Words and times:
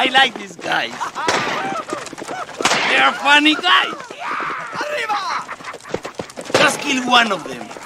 I 0.00 0.06
like 0.10 0.32
these 0.34 0.54
guys. 0.54 0.92
They 2.88 2.96
are 2.98 3.12
funny 3.14 3.56
guys. 3.56 3.94
Just 6.52 6.80
kill 6.80 7.04
one 7.10 7.32
of 7.32 7.42
them. 7.48 7.77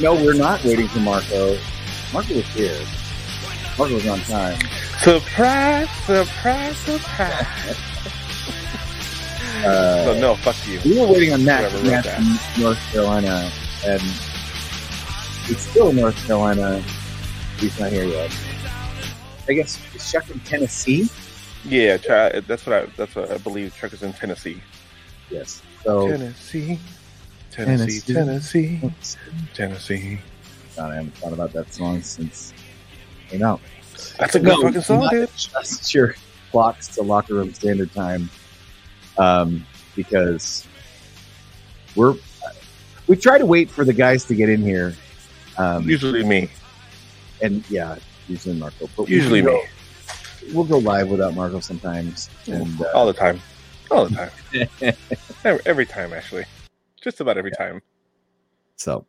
No, 0.00 0.14
we're 0.14 0.34
not 0.34 0.62
waiting 0.64 0.88
for 0.88 1.00
Marco. 1.00 1.56
Marco 2.12 2.34
was 2.34 2.46
here. 2.48 2.78
Marco 3.78 3.94
was 3.94 4.06
on 4.08 4.20
time. 4.20 4.58
Surprise, 5.00 5.88
surprise, 6.06 6.76
surprise. 6.78 7.76
Uh, 9.62 10.04
So 10.06 10.18
no, 10.20 10.34
fuck 10.36 10.56
you. 10.66 10.80
we 10.86 10.98
were 10.98 11.06
waiting 11.12 11.34
on 11.34 11.44
Matt, 11.44 11.70
Matt 11.84 12.04
that. 12.04 12.14
from 12.54 12.62
North 12.62 12.78
Carolina, 12.92 13.50
and 13.84 14.00
it's 15.50 15.62
still 15.68 15.92
North 15.92 16.16
Carolina. 16.26 16.80
He's 17.58 17.78
not 17.78 17.92
here 17.92 18.04
yet. 18.04 18.34
I 19.48 19.52
guess 19.52 19.78
is 19.94 20.10
Chuck 20.10 20.30
in 20.30 20.40
Tennessee. 20.40 21.10
Yeah, 21.66 21.98
that's 21.98 22.64
what 22.64 22.74
I 22.74 22.86
that's 22.96 23.14
what 23.14 23.30
I 23.30 23.36
believe. 23.36 23.76
Chuck 23.76 23.92
is 23.92 24.02
in 24.02 24.14
Tennessee. 24.14 24.62
Yes. 25.30 25.60
So 25.84 26.08
Tennessee, 26.08 26.78
Tennessee, 27.50 28.12
Tennessee. 28.12 28.78
Tennessee, 28.80 29.18
Tennessee. 29.54 30.18
God, 30.76 30.92
I 30.92 30.94
haven't 30.96 31.16
thought 31.16 31.32
about 31.32 31.52
that 31.52 31.72
song 31.72 32.02
since 32.02 32.52
it 33.28 33.32
came 33.32 33.42
out. 33.42 33.60
That's 34.18 34.34
a 34.34 34.40
good 34.40 34.58
fucking 34.60 34.80
song, 34.82 35.08
dude. 35.10 35.28
Adjust 35.28 35.94
your 35.94 36.14
clocks 36.50 36.88
to 36.88 37.02
locker 37.02 37.34
room 37.34 37.52
standard 37.52 37.92
time, 37.92 38.30
um, 39.18 39.66
because 39.96 40.66
we're 41.96 42.14
we 43.06 43.16
try 43.16 43.38
to 43.38 43.46
wait 43.46 43.68
for 43.68 43.84
the 43.84 43.92
guys 43.92 44.24
to 44.26 44.34
get 44.34 44.48
in 44.48 44.62
here, 44.62 44.94
um, 45.58 45.88
Usually 45.88 46.22
me. 46.22 46.48
and 47.42 47.68
yeah, 47.68 47.96
usually 48.28 48.54
Marco, 48.54 48.88
but 48.96 49.08
Usually 49.08 49.42
will 49.42 49.54
me. 49.54 49.62
We'll 50.52 50.64
go 50.64 50.78
live 50.78 51.08
without 51.08 51.34
Marco 51.34 51.60
sometimes, 51.60 52.30
and 52.46 52.80
uh, 52.80 52.90
All 52.94 53.06
the 53.06 53.12
time. 53.12 53.40
All 53.90 54.06
the 54.06 54.14
time. 54.14 54.94
every, 55.44 55.62
every 55.66 55.86
time, 55.86 56.12
actually. 56.12 56.44
Just 57.00 57.20
about 57.20 57.38
every 57.38 57.50
time. 57.52 57.80
so 58.76 59.06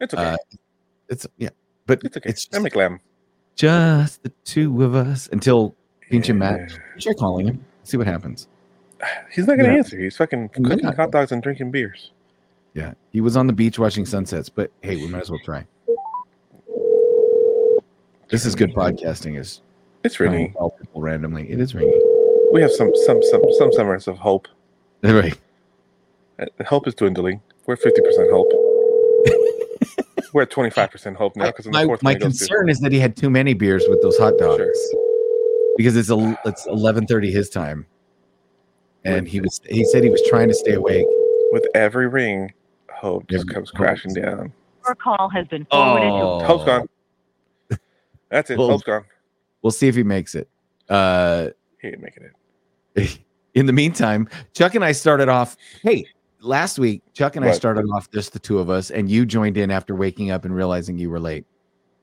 It's 0.00 0.12
okay. 0.14 0.22
uh, 0.22 0.36
it's 1.08 1.26
yeah, 1.38 1.48
but 1.86 2.02
it's 2.04 2.16
okay. 2.16 2.28
it's 2.30 2.48
I 2.52 2.58
make 2.58 2.76
lamb. 2.76 3.00
just 3.56 4.22
the 4.22 4.30
two 4.44 4.82
of 4.84 4.94
us 4.94 5.28
until 5.32 5.74
Pinch 6.10 6.28
and 6.28 6.38
Matt. 6.38 6.70
Yeah. 6.70 6.76
Try 7.00 7.12
calling 7.14 7.46
him, 7.48 7.64
see 7.84 7.96
what 7.96 8.06
happens. 8.06 8.48
He's 9.32 9.46
not 9.46 9.56
gonna 9.56 9.70
Yeah. 9.70 9.78
answer. 9.78 9.98
He's 9.98 10.16
fucking 10.16 10.50
cooking 10.50 10.84
hot 10.92 11.10
dogs 11.10 11.32
and 11.32 11.42
drinking 11.42 11.70
beers. 11.70 12.12
Yeah, 12.74 12.94
he 13.10 13.20
was 13.20 13.36
on 13.36 13.46
the 13.46 13.52
beach 13.52 13.78
watching 13.78 14.06
sunsets, 14.06 14.48
but 14.48 14.70
hey, 14.82 14.96
we 14.96 15.06
might 15.08 15.22
as 15.22 15.30
well 15.30 15.40
try. 15.44 15.66
This 18.28 18.46
is 18.46 18.54
good 18.54 18.72
podcasting. 18.74 19.38
Is 19.38 19.60
It's 20.04 20.18
ringing. 20.18 20.52
to 20.52 20.58
call 20.58 20.70
people 20.70 21.02
randomly. 21.02 21.50
It 21.50 21.60
is 21.60 21.74
ringing. 21.74 22.00
We 22.52 22.62
have 22.62 22.70
some 22.72 22.90
some 23.06 23.22
some 23.22 23.42
some 23.58 23.72
summers 23.72 24.08
of 24.08 24.18
hope. 24.18 24.48
Right. 25.02 25.36
Uh, 26.38 26.46
Hope 26.64 26.86
is 26.86 26.94
dwindling. 26.94 27.40
We're 27.66 27.76
fifty 27.76 28.00
percent 28.00 28.28
hope. 28.30 28.50
We're 30.32 30.42
at 30.42 30.50
twenty 30.50 30.70
five 30.70 30.90
percent 30.90 31.16
hope 31.16 31.36
now 31.36 31.46
because 31.46 31.66
my 31.66 31.84
my 31.84 31.86
one 31.86 31.98
he 32.00 32.14
goes 32.14 32.38
to. 32.38 32.46
concern 32.46 32.68
is 32.68 32.80
that 32.80 32.90
he 32.92 32.98
had 32.98 33.16
too 33.16 33.30
many 33.30 33.54
beers 33.54 33.84
with 33.88 34.00
those 34.02 34.16
hot 34.18 34.38
dogs 34.38 34.56
Sure. 34.56 35.74
because 35.76 35.96
it's 35.96 36.10
a 36.10 36.38
it's 36.44 36.66
eleven 36.66 37.06
thirty 37.06 37.30
his 37.30 37.50
time, 37.50 37.86
and 39.04 39.28
he 39.28 39.40
was 39.40 39.60
he 39.68 39.84
said 39.84 40.02
he 40.02 40.10
was 40.10 40.22
trying 40.28 40.48
to 40.48 40.54
stay 40.54 40.72
awake. 40.74 41.06
With 41.52 41.66
every 41.74 42.08
ring, 42.08 42.52
hope 42.90 43.28
just 43.28 43.42
Every- 43.42 43.54
comes 43.54 43.70
hope 43.70 43.76
crashing 43.76 44.10
is- 44.12 44.16
down. 44.16 44.52
Your 44.86 44.94
call 44.96 45.28
has 45.28 45.46
been 45.46 45.64
forwarded 45.70 46.08
to 46.08 46.46
Hope's 46.46 46.64
gone. 46.64 46.88
That's 48.30 48.50
it. 48.50 48.58
Well- 48.58 48.68
Hope's 48.70 48.82
gone. 48.82 49.04
We'll 49.60 49.70
see 49.70 49.86
if 49.86 49.94
he 49.94 50.02
makes 50.02 50.34
it. 50.34 50.48
Uh, 50.88 51.50
He 51.80 51.88
ain't 51.88 52.00
making 52.00 52.24
it. 52.96 53.18
in 53.54 53.66
the 53.66 53.72
meantime, 53.72 54.28
Chuck 54.54 54.74
and 54.74 54.84
I 54.84 54.90
started 54.90 55.28
off. 55.28 55.56
Hey, 55.82 56.06
last 56.42 56.78
week 56.78 57.02
Chuck 57.14 57.36
and 57.36 57.44
I 57.44 57.52
started 57.52 57.86
off 57.86 58.10
just 58.10 58.32
the 58.32 58.38
two 58.38 58.58
of 58.58 58.68
us, 58.68 58.90
and 58.90 59.10
you 59.10 59.24
joined 59.24 59.56
in 59.56 59.70
after 59.70 59.94
waking 59.94 60.30
up 60.30 60.44
and 60.44 60.54
realizing 60.54 60.98
you 60.98 61.08
were 61.10 61.20
late. 61.20 61.44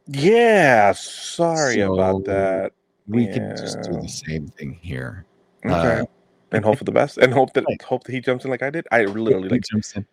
Yeah, 0.08 0.92
sorry 0.94 1.76
So, 1.76 1.94
about 1.94 2.24
that. 2.26 2.74
We 3.08 3.28
could 3.28 3.56
just 3.58 3.82
do 3.84 3.94
the 4.02 4.08
same 4.08 4.48
thing 4.48 4.78
here. 4.82 5.26
Okay. 5.66 6.02
Uh, 6.02 6.06
and 6.52 6.64
hope 6.66 6.78
for 6.78 6.84
the 6.84 6.92
best, 6.92 7.18
and 7.18 7.32
hope 7.34 7.54
that 7.54 7.64
Right. 7.68 7.82
hope 7.82 8.04
that 8.06 8.12
he 8.12 8.20
jumps 8.22 8.44
in 8.46 8.50
like 8.52 8.64
I 8.64 8.70
did. 8.72 8.88
I 8.92 9.06
literally 9.06 9.50
like. 9.50 9.62
jumps 9.72 9.96
in. 9.96 10.06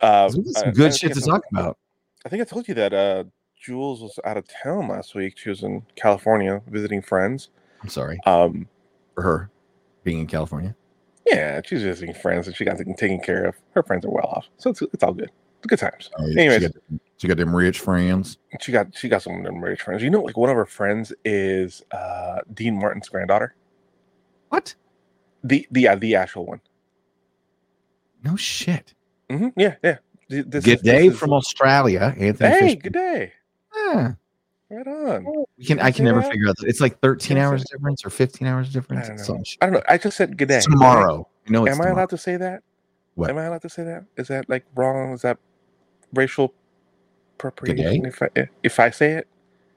Uh, 0.00 0.24
I- 0.24 0.28
some 0.28 0.68
I 0.68 0.70
good 0.70 0.94
shit 0.94 1.12
to 1.14 1.20
talk 1.20 1.42
about. 1.52 1.76
I 2.24 2.28
think 2.30 2.40
I 2.40 2.44
told 2.44 2.68
you 2.68 2.74
that 2.74 2.94
uh, 2.94 3.24
Jules 3.60 4.00
was 4.00 4.18
out 4.24 4.36
of 4.38 4.46
town 4.62 4.88
last 4.88 5.14
week. 5.14 5.36
She 5.36 5.50
was 5.50 5.62
in 5.62 5.82
California 5.96 6.62
visiting 6.68 7.02
friends. 7.02 7.50
I'm 7.82 7.88
sorry 7.90 8.18
Um, 8.24 8.66
for 9.14 9.22
her 9.22 9.50
being 10.04 10.20
in 10.20 10.26
California. 10.26 10.74
Yeah, 11.26 11.60
she's 11.64 11.82
visiting 11.82 12.14
friends, 12.14 12.46
and 12.46 12.54
she 12.56 12.64
got 12.64 12.76
taken 12.96 13.20
care 13.20 13.44
of. 13.46 13.54
Her 13.74 13.82
friends 13.82 14.04
are 14.04 14.10
well 14.10 14.26
off, 14.26 14.46
so 14.58 14.70
it's, 14.70 14.82
it's 14.82 15.02
all 15.02 15.12
good. 15.14 15.30
It's 15.58 15.66
good 15.66 15.78
times. 15.78 16.10
Oh, 16.18 16.24
Anyways. 16.26 16.62
she 16.62 16.68
got, 16.68 16.72
she 17.16 17.28
got 17.28 17.36
them 17.38 17.54
rich 17.56 17.80
friends. 17.80 18.38
She 18.60 18.70
got 18.72 18.94
she 18.96 19.08
got 19.08 19.22
some 19.22 19.36
of 19.38 19.44
them 19.44 19.62
rich 19.62 19.80
friends. 19.82 20.02
You 20.02 20.10
know, 20.10 20.20
like 20.22 20.36
one 20.36 20.50
of 20.50 20.56
her 20.56 20.66
friends 20.66 21.12
is 21.24 21.82
uh, 21.90 22.40
Dean 22.52 22.78
Martin's 22.78 23.08
granddaughter. 23.08 23.54
What? 24.50 24.74
The 25.42 25.66
the 25.70 25.80
yeah, 25.82 25.94
the 25.94 26.16
actual 26.16 26.44
one. 26.46 26.60
No 28.22 28.36
shit. 28.36 28.94
hmm 29.30 29.48
Yeah, 29.56 29.76
yeah. 29.82 29.98
Th- 30.30 30.44
This 30.46 30.64
good 30.64 30.76
is- 30.78 30.82
this 30.82 30.82
day 30.82 31.06
is- 31.08 31.18
from 31.18 31.32
Australia, 31.32 32.14
Anthony. 32.18 32.50
Hey, 32.50 32.60
Fisher. 32.60 32.76
good 32.76 32.92
day. 32.92 33.32
Yeah. 33.74 34.12
Right 34.70 34.86
on. 34.86 35.26
Oh, 35.28 35.46
we 35.58 35.64
can. 35.64 35.78
I 35.80 35.90
say 35.90 35.96
can 35.96 36.04
never 36.06 36.22
figure 36.22 36.48
out. 36.48 36.56
It's 36.62 36.80
like 36.80 36.98
13 37.00 37.28
Can 37.28 37.36
I 37.36 37.40
say 37.40 37.44
hours 37.46 37.64
difference 37.70 38.04
or 38.04 38.10
15 38.10 38.48
hours 38.48 38.72
difference. 38.72 39.04
I 39.10 39.16
don't 39.16 39.28
know. 39.28 39.44
I 39.60 39.66
don't 39.66 39.72
know. 39.74 39.82
I 39.88 39.98
just 39.98 40.16
said 40.16 40.36
good 40.36 40.48
day. 40.48 40.60
Tomorrow. 40.60 41.28
You 41.46 41.52
know 41.52 41.66
it's 41.66 41.74
Am 41.74 41.80
I 41.80 41.84
tomorrow. 41.84 41.96
allowed 42.00 42.10
to 42.10 42.18
say 42.18 42.36
that? 42.38 42.62
What? 43.14 43.30
Am 43.30 43.38
I 43.38 43.44
allowed 43.44 43.62
to 43.62 43.68
say 43.68 43.84
that? 43.84 44.04
Is 44.16 44.28
that 44.28 44.48
like 44.48 44.64
wrong? 44.74 45.12
Is 45.12 45.22
that 45.22 45.38
racial 46.14 46.54
appropriation? 47.36 48.06
If 48.06 48.22
I 48.22 48.28
if 48.62 48.80
I 48.80 48.90
say 48.90 49.12
it, 49.12 49.28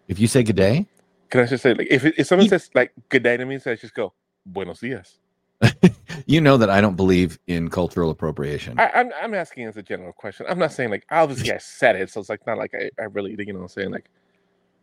If 0.08 0.20
you 0.20 0.28
say 0.28 0.44
good 0.44 0.56
day, 0.56 0.88
can 1.30 1.42
I 1.42 1.46
just 1.46 1.64
say 1.64 1.74
like 1.74 1.88
if 1.90 2.06
it- 2.06 2.16
if 2.18 2.28
someone 2.28 2.46
You- 2.46 2.50
says 2.50 2.69
like 2.74 2.94
good 3.09 3.24
day 3.24 3.36
to 3.38 3.46
me, 3.46 3.59
so 3.59 3.72
I 3.72 3.75
just 3.75 3.94
go 3.94 4.14
buenos 4.46 4.80
dias. 4.80 5.19
you 6.28 6.40
know 6.40 6.56
that 6.58 6.69
I 6.69 6.81
don't 6.81 6.96
believe 6.96 7.40
in 7.48 7.69
cultural 7.69 8.09
appropriation. 8.12 8.80
I, 8.80 8.90
I'm 8.94 9.12
I'm 9.22 9.34
asking 9.34 9.66
as 9.66 9.75
a 9.75 9.81
general 9.84 10.14
question. 10.14 10.46
I'm 10.48 10.59
not 10.59 10.72
saying 10.72 10.92
like 10.92 11.06
obviously 11.12 11.52
I 11.52 11.58
said 11.58 11.96
it, 11.98 12.09
so 12.09 12.22
it's 12.22 12.30
like 12.30 12.46
not 12.48 12.58
like 12.58 12.74
I, 12.74 12.90
I 13.00 13.06
really 13.06 13.36
you 13.38 13.54
know 13.54 13.62
I'm 13.62 13.68
saying 13.68 13.92
like 13.92 14.06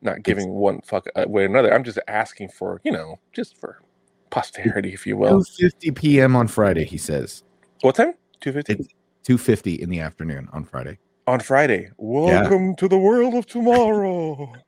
not 0.04 0.22
giving 0.22 0.50
one 0.50 0.80
fuck 0.82 1.06
uh, 1.16 1.24
way 1.26 1.42
or 1.42 1.46
another. 1.46 1.72
I'm 1.72 1.84
just 1.84 1.98
asking 2.06 2.50
for 2.50 2.80
you 2.84 2.92
know 2.92 3.18
just 3.32 3.58
for 3.58 3.82
posterity, 4.30 4.92
if 4.92 5.06
you 5.06 5.16
will. 5.16 5.40
2:50 5.42 5.94
p.m. 5.96 6.36
on 6.36 6.46
Friday, 6.46 6.84
he 6.84 6.98
says. 6.98 7.42
What 7.80 7.94
time? 7.96 8.14
Two 8.40 8.52
fifty 8.52 8.74
It's 8.74 8.88
2:50 9.26 9.78
in 9.78 9.88
the 9.88 10.00
afternoon 10.00 10.48
on 10.52 10.64
Friday. 10.64 10.98
on 11.26 11.40
Friday. 11.40 11.90
Welcome 11.96 12.76
to 12.76 12.88
the 12.88 12.98
world 12.98 13.34
of 13.34 13.46
tomorrow. 13.46 14.52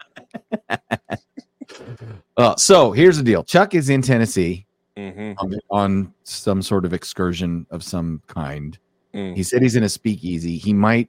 Uh, 2.36 2.54
so 2.56 2.92
here's 2.92 3.16
the 3.16 3.22
deal. 3.22 3.42
Chuck 3.42 3.74
is 3.74 3.88
in 3.88 4.02
Tennessee 4.02 4.66
hmm 4.96 5.32
on, 5.38 5.54
on 5.70 6.14
some 6.24 6.60
sort 6.62 6.84
of 6.84 6.92
excursion 6.92 7.66
of 7.70 7.82
some 7.82 8.20
kind. 8.26 8.78
Mm. 9.14 9.34
He 9.34 9.42
said 9.42 9.62
he's 9.62 9.76
in 9.76 9.84
a 9.84 9.88
speakeasy. 9.88 10.58
He 10.58 10.72
might 10.72 11.08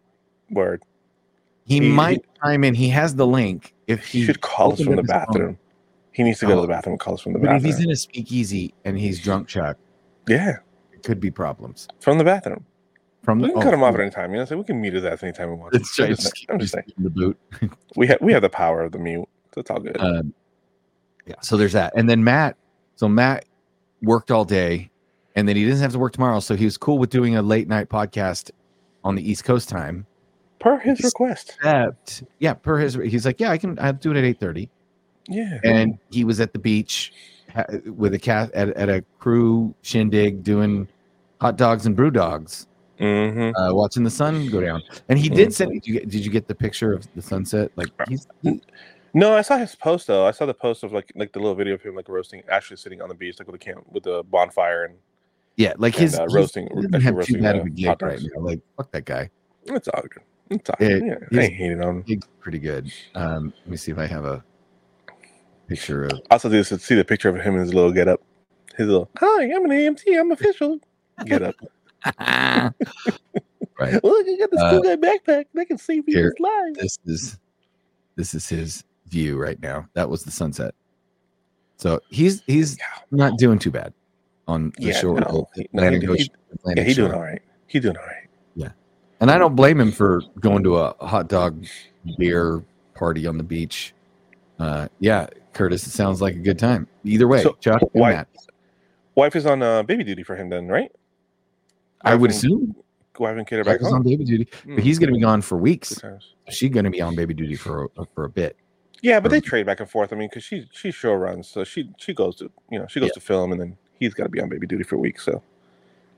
Word. 0.52 0.84
He, 1.68 1.80
He- 1.82 1.90
might 1.92 2.24
chime 2.44 2.64
in. 2.64 2.74
He 2.74 2.90
has 2.90 3.16
the 3.16 3.28
link. 3.28 3.74
If 3.88 4.06
He 4.06 4.20
he 4.20 4.26
should 4.26 4.42
call 4.42 4.74
us 4.74 4.82
from 4.82 4.96
the 4.96 5.02
his 5.04 5.10
phone. 5.12 5.20
bathroom. 5.20 5.58
He 6.12 6.24
needs 6.24 6.40
to 6.40 6.46
go 6.48 6.54
to 6.54 6.58
Oh. 6.60 6.62
the 6.64 6.68
bathroom 6.68 6.94
and 6.94 7.00
call 7.00 7.14
us 7.14 7.22
from 7.22 7.34
the 7.34 7.40
But 7.40 7.56
if 7.58 7.64
he's 7.64 7.76
bathroom. 7.76 7.90
in 7.90 7.92
a 7.92 7.96
speakeasy 7.96 8.74
and 8.86 8.98
he's 8.98 9.22
drunk, 9.22 9.48
Chuck, 9.48 9.78
yeah, 10.28 10.58
it 10.92 11.04
could 11.04 11.20
be 11.20 11.30
problems. 11.30 11.88
from 12.00 12.18
the 12.18 12.24
bathroom. 12.24 12.66
From 13.24 13.40
the, 13.40 13.48
We 13.48 13.54
can 13.54 13.62
cut 13.62 13.74
him 13.74 13.84
off 13.84 13.94
at 13.94 14.00
oh, 14.00 14.04
any 14.04 14.12
time. 14.12 14.32
You 14.32 14.40
know, 14.40 14.46
so 14.46 14.58
we 14.58 14.64
can 14.64 14.80
mute 14.82 14.94
his 14.94 15.04
ass 15.06 15.22
anytime 15.22 15.50
we 15.50 15.56
want. 15.56 15.76
I'm 15.76 15.82
just 15.82 15.96
Just, 15.96 16.22
saying- 16.22 16.46
I'm 16.50 16.60
just 16.60 16.74
just 16.74 16.86
saying. 16.88 16.94
the 16.98 17.10
boot. 17.10 17.38
We 17.96 18.08
have 18.08 18.18
we 18.22 18.32
have 18.34 18.42
the 18.42 18.50
power 18.50 18.82
of 18.84 18.92
the 18.94 19.00
mute, 19.00 19.28
so 19.54 19.62
it's 19.62 19.70
all 19.70 19.80
good. 19.80 19.98
Um, 20.00 20.34
yeah. 21.26 21.36
So 21.42 21.58
there's 21.58 21.74
that. 21.74 21.94
And 21.96 22.10
then 22.10 22.24
Matt. 22.24 22.56
So 22.96 23.08
Matt 23.10 23.46
worked 24.02 24.32
all 24.32 24.46
day, 24.46 24.90
and 25.36 25.48
then 25.48 25.56
he 25.56 25.68
doesn't 25.68 25.82
have 25.84 25.92
to 25.92 26.00
work 26.00 26.14
tomorrow. 26.14 26.40
So 26.40 26.56
he 26.56 26.66
was 26.66 26.78
cool 26.78 26.98
with 26.98 27.10
doing 27.10 27.36
a 27.36 27.42
late 27.42 27.68
night 27.68 27.90
podcast 27.90 28.50
on 29.04 29.16
the 29.16 29.30
East 29.30 29.44
Coast 29.44 29.68
time. 29.70 30.06
Per 30.60 30.80
his 30.80 31.04
request. 31.04 31.56
Except, 31.58 32.24
yeah, 32.40 32.54
per 32.54 32.78
his, 32.80 32.96
he's 32.96 33.26
like, 33.26 33.40
yeah, 33.40 33.52
I 33.52 33.58
can. 33.58 33.78
I'll 33.80 33.94
do 33.94 34.12
it 34.12 34.18
at 34.18 34.24
eight 34.24 34.40
thirty. 34.40 34.70
Yeah. 35.28 35.60
And 35.64 36.00
he 36.10 36.24
was 36.24 36.40
at 36.40 36.54
the 36.54 36.60
beach 36.60 37.14
with 37.86 38.14
a 38.14 38.20
cat 38.20 38.52
at, 38.54 38.70
at 38.70 38.90
a 38.90 39.04
crew 39.20 39.74
shindig 39.82 40.44
doing 40.44 40.88
hot 41.42 41.58
dogs 41.58 41.86
and 41.86 41.96
brew 41.96 42.12
dogs, 42.12 42.68
hmm 42.98 43.52
uh, 43.56 43.74
watching 43.74 44.04
the 44.04 44.10
sun 44.10 44.50
go 44.50 44.62
down. 44.62 44.82
And 45.10 45.20
he 45.20 45.30
did 45.30 45.54
send. 45.54 45.72
Did 45.74 45.86
you 45.88 45.94
get? 46.00 46.10
Did 46.10 46.26
you 46.26 46.32
get 46.32 46.48
the 46.48 46.56
picture 46.56 46.94
of 46.94 47.08
the 47.16 47.22
sunset? 47.22 47.72
Like 47.76 47.90
he's 48.08 48.28
he, 48.42 48.62
No, 49.14 49.36
I 49.36 49.42
saw 49.42 49.58
his 49.58 49.76
post 49.76 50.08
though. 50.08 50.26
I 50.26 50.32
saw 50.32 50.46
the 50.46 50.54
post 50.54 50.84
of 50.84 50.92
like 50.94 51.12
like 51.16 51.34
the 51.34 51.40
little 51.40 51.56
video 51.56 51.74
of 51.76 51.82
him 51.84 51.96
like 51.96 52.10
roasting, 52.10 52.42
actually 52.50 52.78
sitting 52.78 53.02
on 53.02 53.10
the 53.10 53.16
beach 53.16 53.38
like 53.40 53.48
with 53.48 53.56
a 53.56 53.60
camp 53.60 53.86
with 53.92 54.06
a 54.08 54.24
bonfire, 54.24 54.86
and 54.86 54.96
yeah, 55.56 55.74
like 55.78 55.94
And, 55.96 56.02
his 56.04 56.16
uh, 56.16 56.22
he's- 56.24 56.34
roasting- 56.34 56.68
He 56.76 56.88
doesn't 56.88 56.96
actually 56.96 57.16
have 57.16 57.26
too 57.26 57.42
bad 57.42 57.56
uh, 57.56 57.60
of 57.60 57.66
a 57.68 57.70
gig 57.70 58.02
right 58.02 58.22
now. 58.36 58.42
Like 58.42 58.62
fuck 58.78 58.92
that 58.92 59.06
guy. 59.06 59.30
it's 59.66 59.88
all 59.90 60.02
good. 60.02 60.24
It's 60.50 60.70
all 60.70 60.76
It- 60.80 61.04
Yeah, 61.04 61.14
I 61.16 61.18
he's- 61.30 61.44
ain't 61.46 61.54
hating 61.54 61.82
on 61.84 62.04
him. 62.04 62.20
Pretty 62.40 62.60
good. 62.60 62.92
Um, 63.16 63.54
let 63.60 63.68
me 63.68 63.78
see 63.78 63.92
if 63.92 63.98
I 63.98 64.06
have 64.08 64.26
a 64.26 64.44
picture 65.68 66.06
of. 66.06 66.12
Also, 66.32 66.50
just 66.50 66.70
to 66.70 66.80
see 66.80 66.96
the 66.96 67.04
picture 67.06 67.30
of 67.30 67.36
him 67.36 67.56
in 67.56 67.62
his 67.62 67.74
little 67.74 67.92
get 67.92 68.08
up, 68.08 68.22
his 68.76 68.88
little 68.88 69.10
hi, 69.18 69.44
I'm 69.44 69.66
an 69.66 69.72
EMT, 69.72 70.18
I'm 70.20 70.32
official. 70.32 70.80
Get 71.26 71.42
up. 71.44 71.56
right. 73.80 74.04
Look, 74.04 74.28
I 74.28 74.38
got 74.40 74.52
this 74.52 74.62
Uh, 74.62 74.70
cool 74.72 74.82
guy 74.84 74.96
backpack. 74.96 75.46
They 75.54 75.66
can 75.66 75.78
save 75.78 76.04
here. 76.06 76.32
people's 76.32 76.40
lives. 76.40 76.80
This 76.80 77.00
is 77.06 77.40
this 78.16 78.34
is 78.34 78.48
his 78.48 78.84
view 79.08 79.38
right 79.38 79.62
now. 79.62 79.88
That 79.94 80.10
was 80.10 80.24
the 80.24 80.32
sunset. 80.32 80.74
So 81.78 82.00
he's 82.10 82.42
he's 82.48 82.78
not 83.12 83.38
doing 83.38 83.60
too 83.60 83.72
bad 83.72 83.94
on 84.48 84.72
the 84.78 84.88
Yeah, 84.88 84.94
shore. 84.94 85.20
no, 85.20 85.48
he- 85.56 85.68
no, 85.74 85.84
Atlantic 85.84 86.10
he- 86.10 86.24
Yeah, 86.24 86.26
Atlantic 86.54 86.88
he 86.88 86.94
doing 86.94 87.12
all 87.14 87.22
right. 87.22 87.42
He 87.68 87.80
doing 87.80 87.98
all 87.98 88.06
right. 88.06 88.27
And 89.20 89.32
I 89.32 89.38
don't 89.38 89.56
blame 89.56 89.80
him 89.80 89.92
for 89.92 90.22
going 90.40 90.64
to 90.64 90.78
a 90.78 90.94
hot 91.06 91.28
dog 91.28 91.66
beer 92.18 92.64
party 92.94 93.26
on 93.26 93.38
the 93.38 93.44
beach. 93.44 93.94
Uh, 94.60 94.88
yeah, 95.00 95.28
Curtis, 95.54 95.86
it 95.88 95.92
sounds 95.92 96.22
like 96.22 96.36
a 96.36 96.40
good 96.40 96.60
time. 96.60 96.88
Either 97.04 97.28
way, 97.28 97.42
So, 97.44 97.54
Chuck 97.60 97.82
Matt. 97.96 98.28
Wife 99.16 99.36
is 99.36 99.46
on 99.48 99.64
uh, 99.64 99.82
baby 99.84 100.04
duty 100.04 100.24
for 100.24 100.36
him 100.36 100.50
then, 100.50 100.68
right? 100.68 100.92
I 102.02 102.14
would 102.14 102.30
Wife 102.32 102.44
and- 102.44 102.52
assume 102.54 102.76
Wife 103.20 103.36
and 103.36 103.48
kid 103.48 103.58
are 103.60 103.64
back 103.64 103.82
is 103.82 103.88
on 103.92 104.04
baby 104.04 104.24
duty, 104.24 104.48
but 104.68 104.84
he's 104.84 105.00
going 105.00 105.08
to 105.08 105.14
be 105.16 105.20
gone 105.22 105.42
for 105.42 105.58
weeks. 105.58 106.00
She's 106.50 106.70
going 106.70 106.86
to 106.86 106.92
be 106.92 107.02
on 107.02 107.16
baby 107.16 107.34
duty 107.34 107.56
for 107.56 107.90
a, 107.98 108.06
for 108.14 108.26
a 108.26 108.30
bit. 108.30 108.56
Yeah, 109.02 109.20
but 109.20 109.32
they 109.32 109.42
trade 109.42 109.66
back 109.66 109.80
and 109.80 109.90
forth. 109.90 110.14
I 110.14 110.16
mean, 110.16 110.30
because 110.30 110.44
she 110.44 110.68
she 110.72 110.92
show 110.92 111.14
runs, 111.14 111.48
so 111.48 111.64
she 111.64 111.90
she 111.98 112.14
goes 112.14 112.36
to 112.36 112.52
you 112.70 112.78
know 112.78 112.86
she 112.88 113.00
goes 113.00 113.08
Yeah. 113.10 113.14
to 113.14 113.20
film, 113.20 113.52
and 113.54 113.60
then 113.60 113.76
he's 114.00 114.14
got 114.14 114.24
to 114.26 114.30
be 114.30 114.40
on 114.40 114.50
baby 114.50 114.68
duty 114.68 114.84
for 114.84 114.96
a 114.96 115.00
week. 115.00 115.20
So 115.20 115.42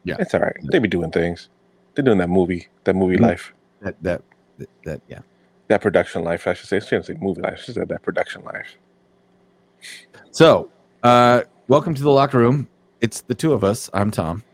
Yeah. 0.03 0.17
it's 0.19 0.33
all 0.33 0.41
right. 0.41 0.57
They 0.71 0.79
be 0.79 0.89
doing 0.89 1.09
things. 1.11 1.47
They're 1.99 2.05
doing 2.05 2.19
that 2.19 2.29
movie, 2.29 2.65
that 2.85 2.95
movie 2.95 3.17
Mhm. 3.17 3.21
life, 3.23 3.53
That 3.81 4.01
that 4.03 4.21
that, 4.57 4.69
that 4.85 5.01
yeah. 5.09 5.19
that 5.67 5.81
production 5.81 6.23
life. 6.23 6.47
I 6.47 6.53
should 6.53 6.69
say. 6.69 6.79
She 6.79 6.91
didn't 6.91 7.07
say 7.07 7.15
movie 7.19 7.41
life. 7.41 7.59
She 7.61 7.73
said 7.73 7.89
that 7.89 8.03
production 8.03 8.41
life. 8.45 8.77
So, 10.31 10.71
uh, 11.03 11.41
welcome 11.67 11.93
to 11.93 12.01
the 12.01 12.09
locker 12.09 12.37
room. 12.37 12.69
It's 13.01 13.19
the 13.19 13.35
two 13.35 13.51
of 13.51 13.65
us. 13.65 13.89
I'm 13.93 14.11
Tom. 14.11 14.45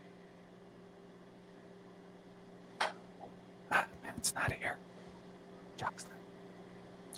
Ah, 3.70 3.84
Matt's 4.02 4.34
not 4.34 4.50
here. 4.50 4.76
Chuck's 5.76 6.06
not. 6.10 6.18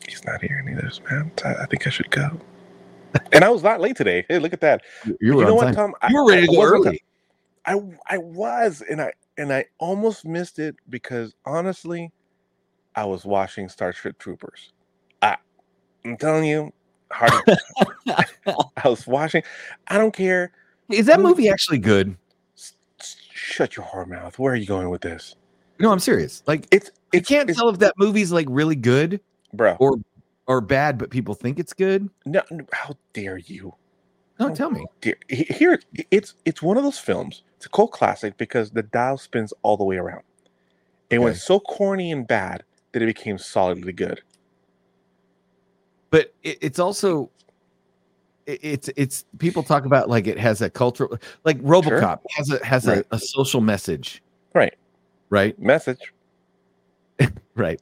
He's 0.06 0.22
not 0.26 0.42
here 0.42 0.62
neither, 0.62 0.90
man. 1.10 1.32
I, 1.42 1.54
I 1.62 1.64
think 1.64 1.86
I 1.86 1.90
should 1.90 2.10
go. 2.10 2.38
and 3.32 3.44
I 3.46 3.48
was 3.48 3.62
not 3.62 3.80
late 3.80 3.96
today. 3.96 4.26
Hey, 4.28 4.38
look 4.40 4.52
at 4.52 4.60
that. 4.60 4.82
You 5.06 5.16
You, 5.22 5.36
were 5.36 5.44
know 5.46 5.54
what. 5.54 5.72
Tom? 5.72 5.94
You 6.10 6.22
were 6.22 6.28
ready 6.30 6.46
to 6.48 6.52
go 6.52 6.58
was 6.58 6.70
on 6.72 6.82
time. 6.82 6.86
early. 6.88 7.02
I 7.64 7.80
I 8.14 8.18
was, 8.18 8.82
and 8.82 9.00
I 9.00 9.12
and 9.38 9.52
I 9.52 9.64
almost 9.78 10.24
missed 10.24 10.58
it 10.58 10.76
because 10.90 11.34
honestly, 11.46 12.12
I 12.94 13.04
was 13.04 13.24
watching 13.24 13.68
Starship 13.68 14.18
Troopers. 14.18 14.72
I, 15.22 15.36
I'm 16.04 16.16
telling 16.16 16.44
you, 16.44 16.72
hard. 17.10 17.32
I 18.76 18.88
was 18.88 19.06
watching. 19.06 19.42
I 19.86 19.96
don't 19.96 20.14
care. 20.14 20.52
Is 20.90 21.06
that 21.06 21.20
movie 21.20 21.48
actually 21.48 21.78
good? 21.78 22.16
Shut 23.32 23.76
your 23.76 23.86
whore 23.86 24.06
mouth. 24.06 24.38
Where 24.38 24.52
are 24.52 24.56
you 24.56 24.66
going 24.66 24.90
with 24.90 25.02
this? 25.02 25.36
No, 25.78 25.92
I'm 25.92 26.00
serious. 26.00 26.42
Like, 26.46 26.66
It's 26.72 26.90
I 27.14 27.20
can't 27.20 27.48
it's, 27.48 27.58
tell 27.58 27.68
if 27.68 27.78
that 27.78 27.94
movie's 27.96 28.32
like 28.32 28.46
really 28.50 28.74
good 28.74 29.20
bro. 29.54 29.76
or 29.78 29.96
or 30.46 30.60
bad, 30.60 30.98
but 30.98 31.10
people 31.10 31.34
think 31.34 31.58
it's 31.58 31.72
good. 31.72 32.08
No, 32.26 32.42
no, 32.50 32.64
how 32.72 32.96
dare 33.12 33.38
you? 33.38 33.74
No, 34.38 34.54
tell 34.54 34.70
me. 34.70 34.84
Here 35.28 35.80
it's 36.10 36.34
it's 36.44 36.62
one 36.62 36.76
of 36.76 36.84
those 36.84 36.98
films. 36.98 37.42
It's 37.56 37.66
a 37.66 37.68
cult 37.70 37.90
classic 37.92 38.36
because 38.38 38.70
the 38.70 38.82
dial 38.84 39.18
spins 39.18 39.52
all 39.62 39.76
the 39.76 39.84
way 39.84 39.96
around. 39.96 40.22
It 41.10 41.18
went 41.18 41.36
so 41.36 41.58
corny 41.58 42.12
and 42.12 42.26
bad 42.26 42.62
that 42.92 43.02
it 43.02 43.06
became 43.06 43.38
solidly 43.38 43.92
good. 43.92 44.20
But 46.10 46.32
it, 46.42 46.58
it's 46.60 46.78
also 46.78 47.30
it- 48.46 48.60
it's 48.62 48.90
it's 48.96 49.24
people 49.38 49.62
talk 49.62 49.84
about 49.84 50.08
like 50.08 50.26
it 50.26 50.38
has 50.38 50.62
a 50.62 50.70
cultural 50.70 51.18
like 51.44 51.58
RoboCop 51.62 52.20
has 52.36 52.50
a 52.50 52.64
has 52.64 52.86
Right. 52.86 53.04
a, 53.10 53.16
a 53.16 53.18
social 53.18 53.60
message, 53.60 54.22
Right. 54.54 54.74
right? 55.30 55.58
Message. 55.58 56.12
Right. 57.56 57.80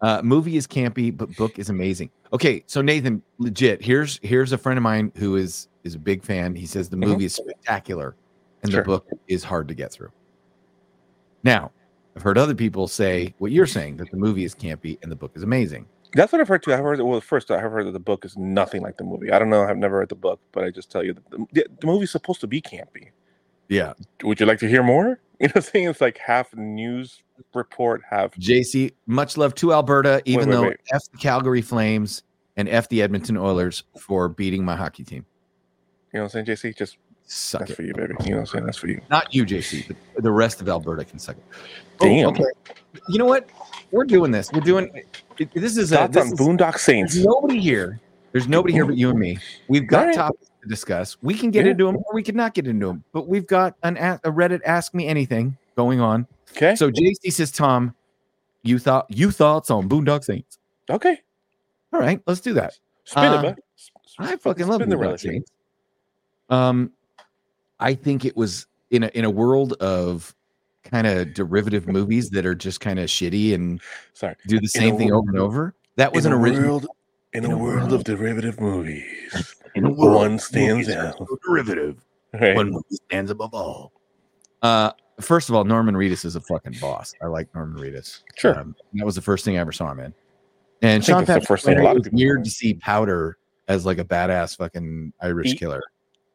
Uh, 0.00 0.20
movie 0.22 0.56
is 0.56 0.66
campy, 0.66 1.16
but 1.16 1.34
book 1.36 1.58
is 1.60 1.68
amazing. 1.70 2.10
Okay, 2.32 2.64
so 2.66 2.80
Nathan, 2.82 3.22
legit. 3.38 3.82
Here's 3.82 4.18
here's 4.22 4.52
a 4.52 4.58
friend 4.58 4.76
of 4.78 4.82
mine 4.82 5.12
who 5.16 5.36
is 5.36 5.68
is 5.84 5.94
a 5.94 5.98
big 5.98 6.22
fan. 6.24 6.54
He 6.54 6.66
says 6.66 6.88
the 6.88 6.96
Mhm. 6.96 7.06
movie 7.08 7.24
is 7.26 7.34
spectacular, 7.34 8.16
and 8.62 8.72
Sure. 8.72 8.82
the 8.82 8.86
book 8.86 9.06
is 9.28 9.44
hard 9.44 9.68
to 9.68 9.74
get 9.74 9.92
through. 9.92 10.10
Now, 11.44 11.70
I've 12.16 12.22
heard 12.22 12.38
other 12.38 12.54
people 12.54 12.88
say 12.88 13.34
what 13.38 13.52
you're 13.52 13.66
saying 13.66 13.98
that 13.98 14.10
the 14.10 14.16
movie 14.16 14.44
is 14.44 14.54
campy 14.54 14.98
and 15.02 15.12
the 15.12 15.16
book 15.16 15.32
is 15.36 15.42
amazing. 15.42 15.86
That's 16.14 16.32
what 16.32 16.40
I've 16.40 16.48
heard 16.48 16.62
too. 16.62 16.72
I've 16.72 16.80
heard 16.80 17.00
well 17.00 17.20
first 17.20 17.50
I've 17.50 17.70
heard 17.70 17.86
that 17.86 17.92
the 17.92 18.00
book 18.00 18.24
is 18.24 18.36
nothing 18.36 18.82
like 18.82 18.96
the 18.96 19.04
movie. 19.04 19.30
I 19.30 19.38
don't 19.38 19.50
know, 19.50 19.62
I've 19.62 19.76
never 19.76 19.98
read 19.98 20.08
the 20.08 20.14
book, 20.14 20.40
but 20.52 20.64
I 20.64 20.70
just 20.70 20.90
tell 20.90 21.04
you 21.04 21.12
that 21.12 21.30
the, 21.30 21.46
the, 21.52 21.66
the 21.80 21.86
movie's 21.86 22.10
supposed 22.10 22.40
to 22.40 22.46
be 22.46 22.60
campy. 22.60 23.10
Yeah, 23.68 23.92
Would 24.22 24.40
you 24.40 24.46
like 24.46 24.58
to 24.60 24.68
hear 24.68 24.82
more? 24.82 25.20
You 25.40 25.48
know 25.54 25.60
saying? 25.60 25.86
It's 25.88 26.00
like 26.00 26.16
half 26.16 26.54
news 26.54 27.22
report, 27.54 28.02
have? 28.08 28.32
JC, 28.32 28.92
much 29.06 29.36
love 29.36 29.54
to 29.56 29.72
Alberta, 29.72 30.22
even 30.24 30.48
wait, 30.48 30.54
though 30.54 30.62
wait. 30.62 30.76
F 30.92 31.02
the 31.10 31.18
Calgary 31.18 31.62
Flames 31.62 32.22
and 32.56 32.68
F 32.68 32.88
the 32.88 33.02
Edmonton 33.02 33.36
Oilers 33.36 33.84
for 33.98 34.28
beating 34.28 34.64
my 34.64 34.74
hockey 34.76 35.04
team. 35.04 35.24
you 36.12 36.18
know 36.18 36.24
what 36.24 36.34
I'm 36.34 36.44
saying, 36.46 36.58
JC? 36.58 36.76
Just 36.76 36.98
Suck 37.28 37.60
that's 37.60 37.72
it. 37.72 37.74
for 37.74 37.82
you, 37.82 37.92
baby. 37.92 38.14
You 38.24 38.30
know 38.30 38.36
what 38.36 38.40
I'm 38.40 38.46
saying? 38.46 38.64
That's 38.66 38.78
for 38.78 38.86
you. 38.86 39.00
Not 39.10 39.34
you, 39.34 39.44
JC, 39.44 39.88
but 40.14 40.22
the 40.22 40.30
rest 40.30 40.60
of 40.60 40.68
Alberta 40.68 41.04
can 41.04 41.18
suck 41.18 41.36
it. 41.36 41.42
Oh, 42.00 42.04
Damn. 42.06 42.28
okay. 42.28 42.44
You 43.08 43.18
know 43.18 43.24
what? 43.26 43.48
We're 43.90 44.04
doing 44.04 44.30
this. 44.30 44.52
We're 44.52 44.60
doing 44.60 45.02
this 45.54 45.76
is 45.76 45.92
a 45.92 46.08
this 46.10 46.26
on 46.26 46.32
is, 46.32 46.38
Boondock 46.38 46.78
Saints. 46.78 47.14
there's 47.14 47.26
nobody 47.26 47.60
here. 47.60 48.00
There's 48.32 48.46
nobody 48.48 48.74
here 48.74 48.84
but 48.86 48.96
you 48.96 49.10
and 49.10 49.18
me. 49.18 49.38
We've 49.68 49.86
got 49.88 50.00
Alright. 50.02 50.14
topics 50.16 50.50
to 50.62 50.68
discuss. 50.68 51.16
We 51.22 51.34
can 51.34 51.50
get 51.50 51.64
Yeah. 51.64 51.72
into 51.72 51.86
them 51.86 51.96
or 51.96 52.14
we 52.14 52.22
could 52.22 52.36
not 52.36 52.54
get 52.54 52.66
into 52.66 52.86
them. 52.86 53.02
But 53.12 53.26
we've 53.28 53.46
got 53.46 53.74
an 53.82 53.96
a 53.96 54.18
Reddit 54.24 54.60
Ask 54.64 54.94
Me 54.94 55.06
Anything 55.08 55.56
going 55.76 56.00
on. 56.00 56.26
Okay. 56.52 56.74
So 56.76 56.90
JC 56.90 57.32
says, 57.32 57.50
Tom, 57.50 57.94
you 58.62 58.78
thought 58.78 59.06
you 59.08 59.30
thoughts 59.30 59.70
on 59.70 59.88
Boondock 59.88 60.24
Saints. 60.24 60.58
okay. 60.90 61.18
All 61.92 62.00
right, 62.00 62.20
let's 62.26 62.40
do 62.40 62.52
that. 62.54 62.78
Spin 63.04 63.24
Uh, 63.24 63.38
it, 63.38 63.42
bud. 63.42 63.58
S- 63.78 63.90
s- 64.04 64.14
I 64.18 64.36
fucking 64.36 64.66
love 64.66 64.80
the 64.80 64.86
Boondock. 64.86 65.20
Saints. 65.20 65.50
Um, 66.50 66.92
I 67.80 67.94
think 67.94 68.24
it 68.24 68.36
was 68.36 68.66
in 68.90 69.04
a 69.04 69.06
in 69.08 69.24
a 69.24 69.30
world 69.30 69.74
of 69.74 70.34
kind 70.84 71.06
of 71.06 71.32
derivative 71.34 71.86
movies 71.88 72.30
that 72.30 72.44
are 72.46 72.54
just 72.54 72.80
kind 72.80 72.98
of 72.98 73.06
shitty 73.08 73.54
and 73.54 73.80
Sorry. 74.14 74.34
do 74.46 74.60
the 74.60 74.68
same 74.68 74.96
thing 74.96 75.08
wor- 75.10 75.18
over 75.18 75.30
and 75.30 75.38
over. 75.38 75.74
That 75.96 76.12
was 76.12 76.26
an 76.26 76.32
a 76.32 76.36
original. 76.38 76.68
world 76.70 76.86
in, 77.32 77.44
in 77.44 77.50
a, 77.50 77.54
a 77.54 77.58
world, 77.58 77.76
world- 77.80 77.92
of 77.92 78.04
derivative 78.04 78.60
movies. 78.60 79.54
in 79.74 79.84
a 79.86 79.90
One 79.92 80.38
stands 80.38 80.88
out. 80.90 81.16
so 81.18 81.38
derivative. 81.46 82.04
Right. 82.34 82.54
One 82.56 82.70
movie 82.70 82.84
stands 83.08 83.30
above 83.30 83.54
all. 83.54 83.92
Uh, 84.62 84.90
first 85.20 85.48
of 85.48 85.54
all, 85.54 85.64
Norman 85.64 85.94
Reedus 85.94 86.24
is 86.24 86.36
a 86.36 86.40
fucking 86.40 86.76
boss. 86.80 87.14
I 87.22 87.26
like 87.26 87.52
Norman 87.54 87.80
Reedus. 87.82 88.22
Sure. 88.36 88.58
Um, 88.58 88.74
that 88.94 89.04
was 89.04 89.14
the 89.14 89.22
first 89.22 89.44
thing 89.44 89.56
I 89.56 89.60
ever 89.60 89.72
saw 89.72 89.90
him 89.92 90.00
in. 90.00 90.14
And 90.82 91.02
I 91.02 91.04
think 91.04 91.04
Sean 91.04 91.22
it's 91.22 91.32
the 91.32 91.40
first 91.46 91.64
thing 91.64 91.78
a 91.78 91.82
lot 91.82 91.96
of 91.96 92.02
people 92.04 92.18
weird 92.18 92.44
to 92.44 92.50
see 92.50 92.74
Powder 92.74 93.38
as 93.68 93.86
like 93.86 93.98
a 93.98 94.04
badass 94.04 94.56
fucking 94.56 95.12
Irish 95.20 95.52
He- 95.52 95.56
killer. 95.56 95.82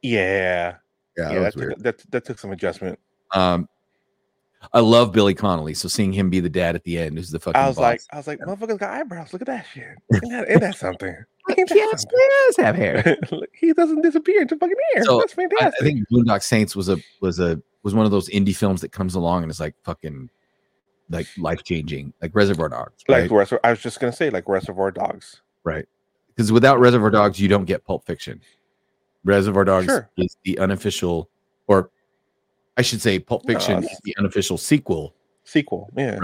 Yeah. 0.02 0.76
Yeah, 1.18 1.32
Yeah, 1.32 1.40
that 1.40 1.56
that, 1.56 1.70
took, 1.70 1.80
that, 1.80 2.12
that 2.12 2.26
took 2.26 2.40
some 2.40 2.52
adjustment. 2.52 2.98
Um, 3.36 3.68
I 4.74 4.80
love 4.80 5.12
Billy 5.12 5.34
Connolly, 5.34 5.74
so 5.74 5.88
seeing 5.88 6.14
him 6.14 6.30
be 6.30 6.40
the 6.40 6.50
dad 6.50 6.76
at 6.76 6.84
the 6.84 6.98
end 7.00 7.18
is 7.18 7.32
the 7.32 7.40
fucking. 7.40 7.60
I 7.60 7.68
was 7.68 7.78
boss. 7.78 7.82
like, 7.82 8.02
I 8.12 8.18
was 8.18 8.28
like, 8.28 8.40
motherfucker's 8.40 8.78
got 8.78 8.92
eyebrows. 8.92 9.34
Look 9.34 9.42
at 9.42 9.48
that 9.48 9.66
shit. 9.74 9.84
Ain't 10.14 10.30
that, 10.32 10.50
ain't 10.50 10.62
that 10.62 10.76
something? 10.76 11.10
Ain't 11.58 11.70
that 11.70 11.76
yes, 11.76 12.02
something? 12.04 12.20
yes, 12.20 12.58
have 12.58 12.76
hair. 12.76 13.18
He 13.54 13.74
doesn't 13.74 14.02
disappear 14.02 14.44
into 14.44 14.56
fucking 14.58 14.76
air. 14.96 15.04
So, 15.04 15.18
That's 15.20 15.34
I, 15.38 15.44
I 15.44 15.48
fantastic. 15.48 15.84
think 15.84 16.08
Boondock 16.12 16.44
Saints 16.44 16.76
was 16.76 16.88
a 16.90 16.98
was 17.20 17.40
a 17.40 17.60
was 17.84 17.94
one 17.94 18.06
of 18.06 18.12
those 18.12 18.30
indie 18.30 18.56
films 18.56 18.82
that 18.82 18.92
comes 18.92 19.16
along 19.16 19.44
and 19.44 19.52
is 19.52 19.60
like 19.60 19.76
fucking 19.84 20.30
like 21.10 21.28
life 21.38 21.64
changing, 21.64 22.14
like 22.22 22.34
Reservoir 22.34 22.70
Dogs, 22.70 23.04
like? 23.08 23.30
Reservoir, 23.30 23.60
I 23.64 23.72
was 23.72 23.82
just 23.82 24.00
gonna 24.00 24.14
say 24.14 24.30
like 24.30 24.48
Reservoir 24.48 24.92
Dogs. 24.92 25.42
Right. 25.64 25.88
Because 26.30 26.52
without 26.52 26.80
Reservoir 26.80 27.10
Dogs, 27.10 27.40
you 27.40 27.48
don't 27.48 27.66
get 27.66 27.84
Pulp 27.84 28.06
Fiction. 28.06 28.42
Reservoir 29.24 29.66
Dogs 29.66 29.86
Sure. 29.86 30.10
is 30.18 30.38
the 30.44 30.58
unofficial, 30.60 31.30
or 31.68 31.92
I 32.78 32.82
should 32.82 33.02
say, 33.02 33.20
Pulp 33.20 33.46
Fiction 33.46 33.84
is 33.84 34.00
the 34.04 34.16
unofficial 34.18 34.58
sequel. 34.58 35.14
Sequel. 35.44 35.90
Yeah. 35.96 36.20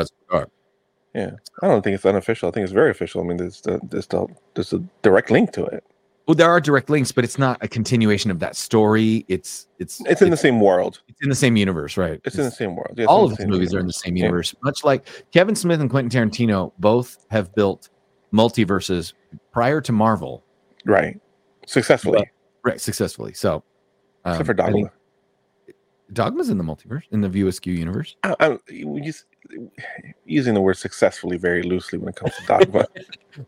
Yeah, 1.13 1.31
I 1.63 1.67
don't 1.67 1.81
think 1.81 1.95
it's 1.95 2.05
unofficial. 2.05 2.47
I 2.47 2.51
think 2.51 2.63
it's 2.63 2.73
very 2.73 2.91
official. 2.91 3.21
I 3.21 3.25
mean, 3.25 3.37
there's 3.37 3.61
the, 3.61 3.79
there's 3.89 4.05
the, 4.05 4.27
there's 4.53 4.71
a 4.73 4.83
direct 5.01 5.31
link 5.31 5.51
to 5.53 5.65
it. 5.65 5.83
Well, 6.27 6.36
there 6.36 6.50
are 6.50 6.60
direct 6.60 6.89
links, 6.89 7.13
but 7.13 7.24
it's 7.24 7.38
not 7.39 7.57
a 7.62 7.69
continuation 7.69 8.29
of 8.31 8.39
that 8.39 8.55
story. 8.57 9.24
It's 9.29 9.67
it's 9.79 10.01
It's 10.05 10.22
in 10.22 10.29
the 10.29 10.36
same 10.38 10.60
world. 10.60 11.01
it's 11.07 11.22
in 11.24 11.29
the 11.29 11.36
same 11.36 11.55
universe, 11.55 11.96
right? 11.96 12.19
It's 12.25 12.36
in 12.38 12.43
the 12.43 12.51
same 12.51 12.75
world. 12.75 12.96
Yeah, 12.98 13.05
all 13.05 13.24
of 13.24 13.31
the 13.31 13.38
his 13.38 13.48
movies 13.48 13.74
are 13.74 13.79
in 13.79 13.88
the 13.88 13.93
same 13.93 14.17
Yeah. 14.17 14.24
universe, 14.25 14.53
much 14.62 14.84
like 14.84 15.07
Kevin 15.31 15.55
Smith 15.55 15.79
and 15.79 15.89
Quentin 15.89 16.29
Tarantino 16.29 16.74
both 16.79 17.25
have 17.29 17.55
built 17.55 17.89
multiverses 18.34 19.13
prior 19.53 19.79
to 19.79 19.91
Marvel, 19.93 20.43
Right. 20.86 21.17
Successfully. 21.65 22.29
right? 22.65 22.79
Successfully. 22.81 23.34
So, 23.34 23.63
um, 24.25 24.34
Except 24.34 24.48
for 24.48 24.53
Dogma. 24.53 24.91
Think 26.07 26.15
Dogma's 26.15 26.49
in 26.49 26.57
the 26.57 26.63
multiverse 26.63 27.03
in 27.11 27.21
the 27.21 27.29
View 27.29 27.47
Askew 27.47 27.73
universe. 27.73 28.15
I, 28.23 28.35
I'm 28.39 28.59
just, 29.03 29.25
using 30.25 30.53
the 30.53 30.61
word 30.61 30.77
successfully 30.77 31.37
very 31.37 31.63
loosely 31.63 31.99
when 31.99 32.09
it 32.09 32.15
comes 32.15 32.33
to 32.35 32.45
Dogma. 32.45 32.85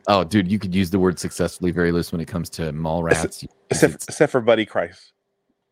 Oh, 0.08 0.24
dude, 0.24 0.52
you 0.52 0.60
could 0.60 0.76
use 0.76 0.92
the 0.92 1.00
word 1.00 1.18
successfully 1.18 1.72
very 1.72 1.92
loose 1.92 2.12
when 2.12 2.22
it 2.22 2.28
comes 2.28 2.48
to 2.52 2.72
Mallrats. 2.72 3.44
except, 3.72 4.04
except 4.08 4.32
for 4.32 4.40
Buddy 4.40 4.64
Christ. 4.64 5.14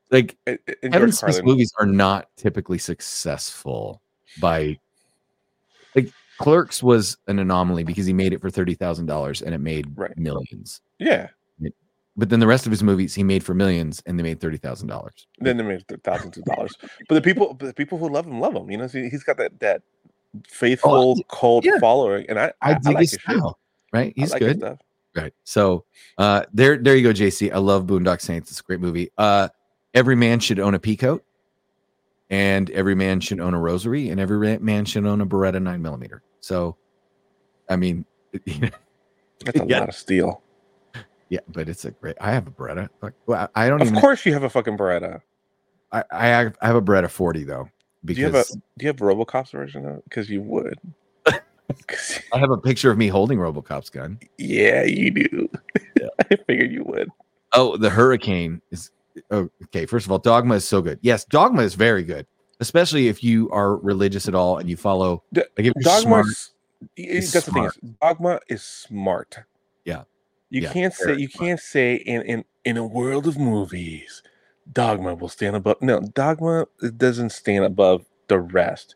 like 0.10 0.36
And- 0.48 0.58
and 0.82 0.92
Kevin 0.92 1.10
George 1.12 1.14
Smith's 1.14 1.44
movies 1.44 1.72
are 1.80 1.86
not 1.86 2.28
typically 2.36 2.80
successful 2.80 4.02
by 4.42 4.80
like 5.96 6.12
Clerks 6.40 6.82
was 6.82 7.18
an 7.28 7.38
anomaly 7.38 7.84
because 7.84 8.08
he 8.08 8.14
made 8.14 8.34
it 8.34 8.42
for 8.42 8.50
thirty 8.50 8.74
thousand 8.74 9.06
dollars 9.06 9.44
and 9.44 9.54
it 9.54 9.60
made 9.60 9.86
Right. 9.96 10.18
millions. 10.18 10.82
Yeah. 10.98 11.28
But 12.18 12.30
then 12.30 12.40
the 12.40 12.48
rest 12.48 12.66
of 12.66 12.72
his 12.72 12.82
movies 12.82 13.14
he 13.14 13.24
made 13.24 13.44
for 13.44 13.54
millions 13.54 14.02
and 14.08 14.18
they 14.18 14.24
made 14.24 14.40
thirty 14.42 14.58
thousand 14.58 14.88
dollars. 14.88 15.28
Then 15.40 15.58
they 15.58 15.64
made 15.64 15.88
th- 15.88 16.02
thousands 16.04 16.38
of 16.38 16.46
dollars. 16.46 16.74
But 17.08 17.16
the 17.16 17.22
people, 17.22 17.54
the 17.54 17.74
people 17.74 17.98
who 18.00 18.10
love 18.10 18.26
him, 18.26 18.40
love 18.40 18.56
him. 18.56 18.72
You 18.72 18.78
know, 18.78 18.88
see, 18.88 19.08
he's 19.10 19.24
got 19.24 19.38
that 19.38 19.60
that 19.60 19.84
faithful 20.48 21.18
cult 21.30 21.64
yeah. 21.64 21.78
following, 21.80 22.26
and 22.28 22.40
I, 22.40 22.52
I, 22.62 22.72
I 22.74 22.80
I, 22.86 22.90
like 22.90 22.98
his 23.02 23.12
shit. 23.12 23.22
style. 23.22 23.60
Right? 23.94 24.14
I 24.18 24.20
He's 24.22 24.32
like 24.32 24.40
good. 24.42 24.78
Right. 25.16 25.34
So 25.44 25.86
uh 26.18 26.44
there 26.54 26.78
there 26.78 26.96
you 26.96 27.04
go, 27.04 27.14
JC. 27.14 27.52
I 27.54 27.58
love 27.60 27.86
Boondock 27.86 28.22
Saints. 28.22 28.50
It's 28.52 28.60
a 28.60 28.64
great 28.64 28.80
movie. 28.80 29.12
Uh 29.18 29.50
every 29.94 30.16
man 30.16 30.40
should 30.40 30.60
own 30.60 30.74
a 30.74 30.80
peacoat, 30.80 31.22
and 32.30 32.70
every 32.72 32.96
man 32.96 33.20
should 33.20 33.40
own 33.40 33.54
a 33.54 33.60
rosary, 33.60 34.10
and 34.10 34.20
every 34.20 34.58
man 34.60 34.86
should 34.86 35.06
own 35.06 35.22
a 35.22 35.26
Beretta 35.26 35.62
nine 35.62 35.82
millimeter. 35.82 36.22
So 36.40 36.78
I 37.70 37.76
mean 37.76 38.06
That's 38.46 39.60
a 39.60 39.66
Yeah. 39.68 39.80
lot 39.82 39.90
of 39.90 39.96
steel. 39.96 40.42
Yeah, 41.30 41.40
but 41.50 41.70
it's 41.70 41.86
a 41.86 41.92
great 41.92 42.16
I 42.22 42.32
have 42.32 42.48
a 42.48 42.52
Beretta. 42.52 42.90
Fuck, 43.02 43.14
Well, 43.26 43.50
I 43.56 43.68
don't 43.68 43.82
Of 43.82 43.90
even 43.90 44.00
course, 44.00 44.26
you 44.26 44.34
have 44.34 44.44
a 44.44 44.50
fucking 44.50 44.78
Beretta. 44.78 45.22
I, 45.92 46.04
I 46.12 46.28
have 46.28 46.58
I 46.62 46.68
have 46.68 46.76
a 46.76 46.82
Beretta 46.82 47.10
40 47.10 47.44
though. 47.44 47.70
Because 48.04 48.16
Do 48.16 48.22
you 48.22 48.26
have 48.26 48.36
a 48.36 48.54
Do 48.54 48.62
you 48.80 48.88
have 48.88 48.98
RoboCop's 48.98 49.52
version 49.52 49.86
of? 49.86 50.04
Because 50.04 50.30
you 50.30 50.42
would. 50.42 50.80
I 51.28 52.38
have 52.38 52.52
a 52.52 52.58
picture 52.58 52.92
of 52.92 52.98
me 52.98 53.08
holding 53.08 53.40
Robocop's 53.40 53.90
gun. 53.90 54.20
yeah, 54.38 54.84
you 54.84 55.12
do. 55.12 55.50
I 56.32 56.36
figured 56.48 56.72
you 56.72 56.84
would. 56.86 57.10
Oh, 57.54 57.78
the 57.78 57.90
Hurricane 57.90 58.62
is 58.72 58.92
oh, 59.32 59.50
okay. 59.66 59.86
First 59.86 60.06
of 60.06 60.12
all, 60.12 60.20
Dogma 60.20 60.56
is 60.56 60.66
so 60.66 60.82
good. 60.82 61.00
Yes, 61.02 61.26
Dogma 61.26 61.64
is 61.64 61.76
very 61.76 62.04
good, 62.04 62.26
especially 62.60 63.08
if 63.08 63.24
you 63.24 63.50
are 63.52 63.78
religious 63.78 64.28
at 64.28 64.36
all 64.36 64.58
and 64.58 64.70
you 64.70 64.78
follow. 64.78 65.24
Like 65.34 65.48
if 65.58 65.74
you're 65.76 66.00
smart, 66.00 66.28
is 66.96 67.34
that's 67.34 67.46
the 67.46 67.52
thing. 67.52 67.66
Is, 67.66 67.78
Dogma 68.02 68.40
is 68.48 68.64
smart. 68.64 69.40
Yeah. 69.86 70.04
You 70.50 70.62
Yeah, 70.62 70.74
can't 70.74 70.94
say 70.94 71.16
you 71.18 71.28
can't 71.30 71.60
say 71.60 71.96
in 71.96 72.22
in 72.24 72.46
in 72.66 72.78
a 72.78 72.86
world 72.86 73.28
of 73.28 73.38
movies, 73.38 74.24
Dogma 74.72 75.16
will 75.16 75.30
stand 75.30 75.56
above. 75.56 75.82
No, 75.82 76.00
Dogma 76.00 76.66
doesn't 76.98 77.32
stand 77.32 77.66
above 77.66 78.06
the 78.28 78.40
rest. 78.40 78.96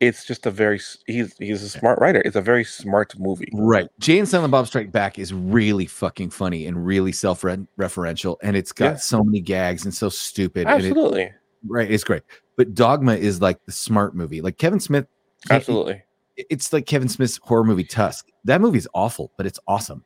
It's 0.00 0.24
just 0.24 0.46
a 0.46 0.50
very 0.50 0.80
he's 1.06 1.34
he's 1.38 1.62
a 1.62 1.68
smart 1.68 1.98
writer. 2.00 2.20
It's 2.24 2.36
a 2.36 2.40
very 2.42 2.64
smart 2.64 3.14
movie. 3.18 3.48
right? 3.54 3.88
Jay 4.00 4.18
and 4.18 4.28
Silent 4.28 4.50
Bob 4.50 4.66
Strike 4.66 4.90
Back 4.90 5.18
is 5.18 5.32
really 5.32 5.86
fucking 5.86 6.30
funny 6.30 6.66
and 6.66 6.84
really 6.84 7.12
self-referential, 7.12 8.36
and 8.42 8.56
it's 8.56 8.72
got 8.72 8.84
Yeah. 8.92 8.96
so 8.96 9.22
many 9.22 9.40
gags 9.40 9.84
and 9.84 9.94
so 9.94 10.08
stupid. 10.08 10.66
And 10.66 10.82
it, 10.82 10.88
Absolutely, 10.88 11.30
right, 11.68 11.90
it's 11.90 12.04
great. 12.04 12.22
But 12.56 12.74
Dogma 12.74 13.14
is 13.14 13.40
like 13.40 13.64
the 13.64 13.72
smart 13.72 14.14
movie. 14.16 14.40
Like 14.40 14.58
Kevin 14.58 14.80
Smith. 14.80 15.06
absolutely. 15.50 16.02
It's 16.36 16.72
like 16.72 16.86
Kevin 16.86 17.08
Smith's 17.08 17.38
horror 17.42 17.62
movie 17.64 17.84
Tusk. 17.84 18.26
That 18.44 18.60
movie's 18.60 18.88
awful, 18.94 19.30
but 19.36 19.46
it's 19.46 19.60
awesome. 19.68 20.04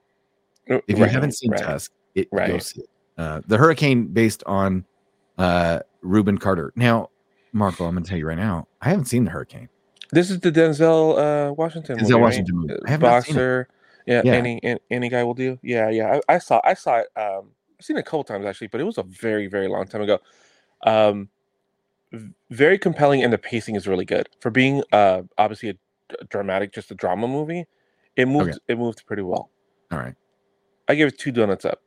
Uh, 0.71 0.79
If 0.89 0.99
you 0.99 1.05
right, 1.05 1.11
haven't 1.13 1.33
seen 1.33 1.51
right. 1.53 1.63
Tusk, 1.63 1.93
it 2.15 2.29
Right. 2.33 2.63
see 2.63 2.81
it. 2.83 2.89
Uh, 3.19 3.41
the 3.47 3.57
Hurricane 3.57 4.07
based 4.07 4.43
on 4.47 4.85
uh, 5.39 5.81
Rubin 6.03 6.39
Carter. 6.39 6.73
Now, 6.77 7.11
Marco, 7.53 7.85
I'm 7.87 7.95
going 7.95 8.05
to 8.05 8.09
tell 8.09 8.19
you 8.19 8.27
right 8.27 8.37
now, 8.39 8.69
I 8.83 8.91
haven't 8.91 9.07
seen 9.07 9.25
the 9.25 9.31
Hurricane. 9.31 9.69
This 10.13 10.31
is 10.31 10.41
the 10.41 10.53
Denzel 10.53 11.19
uh, 11.51 11.53
Washington. 11.53 11.99
Denzel 11.99 12.03
movie, 12.03 12.15
right? 12.15 12.21
Washington 12.23 12.57
movie. 12.57 12.75
I 12.87 12.91
have 12.91 13.01
not 13.01 13.25
seen 13.25 13.35
it. 13.37 13.39
Boxer. 13.39 13.69
Yeah, 14.07 14.23
Yeah. 14.25 14.33
any 14.35 14.79
any 14.91 15.09
guy 15.09 15.25
will 15.25 15.35
do. 15.35 15.59
Yeah, 15.63 15.89
yeah. 15.91 16.21
I, 16.29 16.35
I 16.35 16.39
saw 16.39 16.61
I 16.63 16.75
saw 16.75 16.99
it. 16.99 17.09
Um, 17.17 17.51
I've 17.79 17.85
seen 17.85 17.97
it 17.97 18.01
a 18.01 18.03
couple 18.05 18.23
times 18.23 18.47
actually, 18.47 18.69
but 18.69 18.81
it 18.81 18.85
was 18.85 18.99
a 18.99 19.03
very 19.03 19.49
very 19.49 19.67
long 19.67 19.87
time 19.87 20.03
ago. 20.03 20.21
Um, 20.85 21.29
very 22.51 22.79
compelling, 22.79 23.25
and 23.25 23.33
the 23.33 23.39
pacing 23.39 23.75
is 23.75 23.89
really 23.89 24.05
good 24.05 24.29
for 24.41 24.51
being 24.51 24.83
uh 24.93 25.23
obviously 25.39 25.71
a 25.71 26.25
dramatic, 26.27 26.73
just 26.73 26.91
a 26.93 26.95
drama 26.95 27.27
movie. 27.27 27.67
It 28.15 28.29
moved 28.29 28.51
Okay. 28.51 28.59
it 28.69 28.79
moved 28.79 29.05
pretty 29.07 29.23
well. 29.23 29.51
All 29.91 29.99
right. 29.99 30.15
I 30.89 30.95
give 30.95 31.09
it 31.09 31.19
two 31.19 31.33
donuts 31.33 31.65
up. 31.65 31.81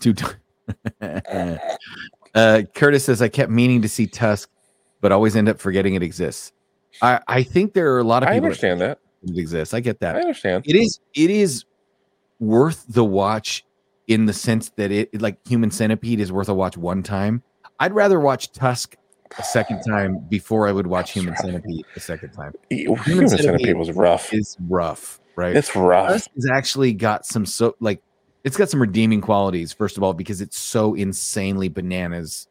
Two 0.00 0.14
uh, 2.34 2.62
Curtis 2.74 3.04
says, 3.04 3.22
I 3.22 3.28
kept 3.28 3.50
meaning 3.50 3.82
to 3.82 3.88
see 3.88 4.06
Tusk, 4.06 4.48
but 5.00 5.12
always 5.12 5.36
end 5.36 5.48
up 5.48 5.58
forgetting 5.58 5.94
it 5.94 6.02
exists. 6.02 6.52
I, 7.02 7.20
I 7.28 7.42
think 7.42 7.74
there 7.74 7.92
are 7.94 7.98
a 7.98 8.04
lot 8.04 8.22
of 8.22 8.28
people. 8.28 8.44
I 8.44 8.46
understand 8.46 8.80
that. 8.80 8.98
that 9.22 9.30
it 9.32 9.38
exists. 9.38 9.74
I 9.74 9.80
get 9.80 10.00
that. 10.00 10.16
I 10.16 10.20
understand. 10.20 10.64
it 10.66 10.76
is 10.76 11.00
it 11.14 11.30
is 11.30 11.64
worth 12.40 12.84
the 12.88 13.04
watch 13.04 13.64
in 14.06 14.26
the 14.26 14.32
sense 14.32 14.70
that 14.76 14.90
it 14.90 15.20
like 15.20 15.38
human 15.46 15.70
centipede 15.70 16.20
is 16.20 16.32
worth 16.32 16.48
a 16.48 16.54
watch 16.54 16.76
one 16.78 17.02
time 17.02 17.42
i'd 17.80 17.92
rather 17.92 18.20
watch 18.20 18.52
tusk 18.52 18.94
a 19.38 19.42
second 19.42 19.82
time 19.82 20.18
before 20.30 20.68
i 20.68 20.72
would 20.72 20.86
watch 20.86 21.10
human 21.10 21.34
centipede 21.36 21.84
a 21.96 22.00
second 22.00 22.30
time 22.30 22.52
E- 22.70 22.84
Human 22.84 23.28
Centipede 23.28 23.40
Centipede 23.40 23.76
was 23.76 23.90
rough. 23.90 24.32
it's 24.32 24.56
rough 24.60 25.20
right 25.34 25.54
It's 25.56 25.74
rough. 25.74 26.10
tusk 26.10 26.30
has 26.36 26.46
actually 26.50 26.92
got 26.94 27.26
some 27.26 27.44
so 27.44 27.74
like 27.80 28.00
it's 28.48 28.56
got 28.56 28.70
some 28.70 28.80
redeeming 28.80 29.20
qualities 29.20 29.74
first 29.74 29.98
of 29.98 30.02
all 30.02 30.14
because 30.14 30.40
it's 30.40 30.58
so 30.58 30.94
insanely 30.94 31.68
bananas. 31.68 32.48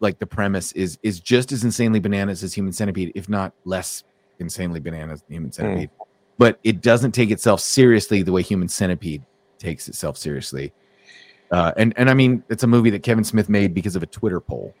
Like 0.00 0.18
the 0.18 0.26
premise 0.26 0.72
is 0.72 0.98
is 1.02 1.20
just 1.20 1.52
as 1.52 1.64
insanely 1.64 2.00
bananas 2.00 2.42
as 2.42 2.54
human 2.54 2.72
centipede 2.72 3.12
if 3.14 3.28
not 3.28 3.52
less 3.66 4.04
insanely 4.38 4.80
bananas 4.80 5.22
than 5.22 5.34
human 5.34 5.52
centipede. 5.52 5.90
But 6.38 6.58
it 6.64 6.80
doesn't 6.80 7.12
take 7.12 7.30
itself 7.30 7.60
seriously 7.60 8.22
the 8.22 8.32
way 8.32 8.40
human 8.40 8.68
centipede 8.68 9.22
takes 9.58 9.86
itself 9.86 10.16
seriously. 10.16 10.72
Uh, 11.50 11.72
and 11.76 11.92
and 11.98 12.08
i 12.08 12.14
mean 12.14 12.42
it's 12.48 12.62
a 12.62 12.66
movie 12.66 12.88
that 12.88 13.02
kevin 13.02 13.22
smith 13.22 13.50
made 13.50 13.74
because 13.74 13.94
of 13.94 14.02
a 14.02 14.06
twitter 14.06 14.40
poll 14.40 14.74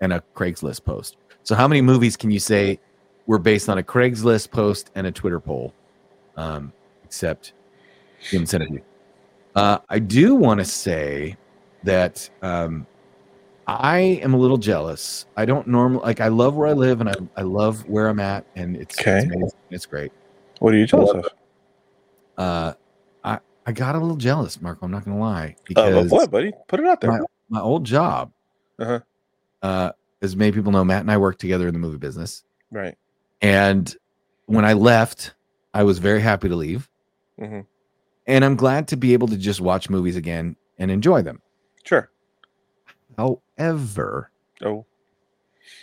and 0.00 0.12
a 0.12 0.20
craigslist 0.34 0.84
post. 0.84 1.16
So 1.44 1.54
how 1.54 1.68
many 1.68 1.80
movies 1.80 2.16
can 2.16 2.32
you 2.32 2.40
say 2.40 2.80
were 3.28 3.38
based 3.38 3.68
on 3.68 3.78
a 3.78 3.84
craigslist 3.84 4.50
post 4.50 4.90
and 4.96 5.06
a 5.06 5.12
twitter 5.12 5.38
poll 5.38 5.72
um, 6.36 6.72
except 7.04 7.52
human 8.18 8.48
centipede 8.48 8.82
uh, 9.56 9.78
i 9.88 9.98
do 9.98 10.34
want 10.34 10.58
to 10.60 10.64
say 10.64 11.36
that 11.82 12.28
um, 12.42 12.86
i 13.66 13.98
am 13.98 14.34
a 14.34 14.36
little 14.36 14.56
jealous 14.58 15.26
i 15.36 15.44
don't 15.44 15.66
normally 15.66 16.02
like 16.04 16.20
i 16.20 16.28
love 16.28 16.54
where 16.54 16.68
i 16.68 16.72
live 16.72 17.00
and 17.00 17.08
i, 17.10 17.14
I 17.36 17.42
love 17.42 17.84
where 17.88 18.06
i'm 18.08 18.20
at 18.20 18.44
and 18.54 18.76
it's, 18.76 19.00
Okay. 19.00 19.16
it's 19.16 19.24
amazing. 19.24 19.50
it's 19.70 19.86
great 19.86 20.12
What 20.60 20.72
are 20.74 20.76
you 20.76 20.86
jealous 20.86 21.10
of? 21.10 21.24
uh 22.38 22.72
i 23.24 23.38
i 23.66 23.72
got 23.72 23.94
a 23.94 23.98
little 23.98 24.16
jealous 24.16 24.60
marco 24.60 24.84
i'm 24.86 24.92
not 24.92 25.04
gonna 25.04 25.18
lie 25.18 25.56
Uh, 25.56 25.66
because 25.66 25.96
of 26.06 26.12
what, 26.12 26.30
buddy? 26.30 26.52
Put 26.68 26.80
it 26.80 26.86
out 26.86 27.00
there. 27.00 27.20
my 27.48 27.60
old 27.60 27.84
job 27.84 28.32
Uh-huh. 28.78 29.00
uh 29.62 29.92
as 30.22 30.36
many 30.36 30.52
people 30.52 30.70
know 30.72 30.84
matt 30.84 31.00
and 31.00 31.10
i 31.10 31.16
worked 31.16 31.40
together 31.40 31.66
in 31.66 31.72
the 31.74 31.80
movie 31.80 31.98
business 31.98 32.42
Right. 32.70 32.96
and 33.40 33.96
when 34.46 34.64
i 34.64 34.72
left 34.74 35.34
i 35.72 35.82
was 35.82 35.98
very 35.98 36.20
happy 36.20 36.48
to 36.48 36.56
leave 36.56 36.88
hmm 37.38 37.60
and 38.26 38.44
i'm 38.44 38.56
glad 38.56 38.88
to 38.88 38.96
be 38.96 39.12
able 39.12 39.28
to 39.28 39.36
just 39.36 39.60
watch 39.60 39.88
movies 39.90 40.16
again 40.16 40.56
and 40.78 40.90
enjoy 40.90 41.22
them 41.22 41.40
Sure. 41.84 42.10
however 43.16 44.30
Oh. 44.64 44.86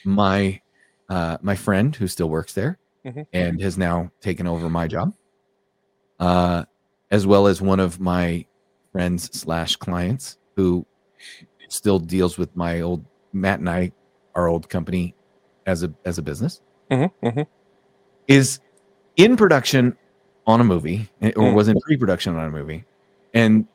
my 0.05 0.59
uh 1.09 1.37
my 1.41 1.55
friend 1.55 1.95
who 1.95 2.07
still 2.07 2.29
works 2.29 2.53
there 2.53 2.77
Mhm. 3.05 3.25
and 3.33 3.61
has 3.61 3.77
now 3.77 4.09
taken 4.21 4.47
over 4.47 4.69
my 4.69 4.87
job 4.87 5.13
uh 6.19 6.63
as 7.11 7.27
well 7.27 7.47
as 7.47 7.61
one 7.61 7.79
of 7.79 7.99
my 7.99 8.45
friends 8.91 9.29
slash 9.37 9.75
clients 9.75 10.37
who 10.55 10.85
still 11.69 11.99
deals 11.99 12.37
with 12.37 12.55
my 12.55 12.81
old 12.81 13.05
matt 13.33 13.59
and 13.59 13.69
i 13.69 13.91
our 14.35 14.47
old 14.47 14.69
company 14.69 15.15
as 15.65 15.83
a 15.83 15.93
as 16.05 16.17
a 16.17 16.21
business 16.21 16.61
hmm 16.91 17.05
hmm 17.21 17.41
is 18.27 18.59
in 19.17 19.35
production 19.35 19.95
on 20.45 20.59
a 20.61 20.63
movie 20.63 21.09
eh, 21.21 21.31
or 21.35 21.51
Mm. 21.51 21.55
was 21.55 21.67
in 21.67 21.79
pre-production 21.81 22.35
on 22.35 22.45
a 22.45 22.51
movie 22.51 22.83
and 23.33 23.65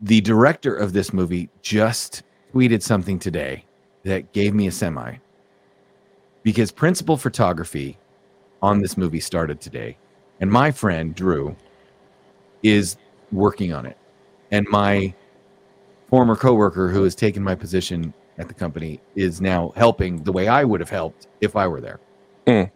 the 0.00 0.20
director 0.20 0.74
of 0.74 0.92
this 0.92 1.12
movie 1.12 1.48
just 1.62 2.22
tweeted 2.54 2.82
something 2.82 3.18
today 3.18 3.64
that 4.04 4.32
gave 4.32 4.54
me 4.54 4.66
a 4.66 4.70
semi 4.72 5.16
because 6.42 6.70
principal 6.72 7.16
photography 7.16 7.98
on 8.62 8.80
this 8.80 8.96
movie 8.96 9.20
started 9.20 9.60
today 9.60 9.96
and 10.40 10.50
my 10.50 10.70
friend 10.70 11.14
Drew 11.14 11.54
is 12.62 12.96
working 13.32 13.72
on 13.72 13.86
it, 13.86 13.96
and 14.50 14.66
my 14.70 15.14
former 16.08 16.34
coworker 16.34 16.88
who 16.88 17.04
has 17.04 17.14
taken 17.14 17.42
my 17.42 17.54
position 17.54 18.12
at 18.38 18.48
the 18.48 18.54
company 18.54 19.00
is 19.14 19.40
now 19.40 19.72
helping 19.76 20.22
the 20.24 20.32
way 20.32 20.48
I 20.48 20.64
would 20.64 20.80
have 20.80 20.90
helped 20.90 21.26
if 21.40 21.56
I 21.56 21.66
were 21.68 21.80
there. 21.80 22.00
Mm. 22.46 22.70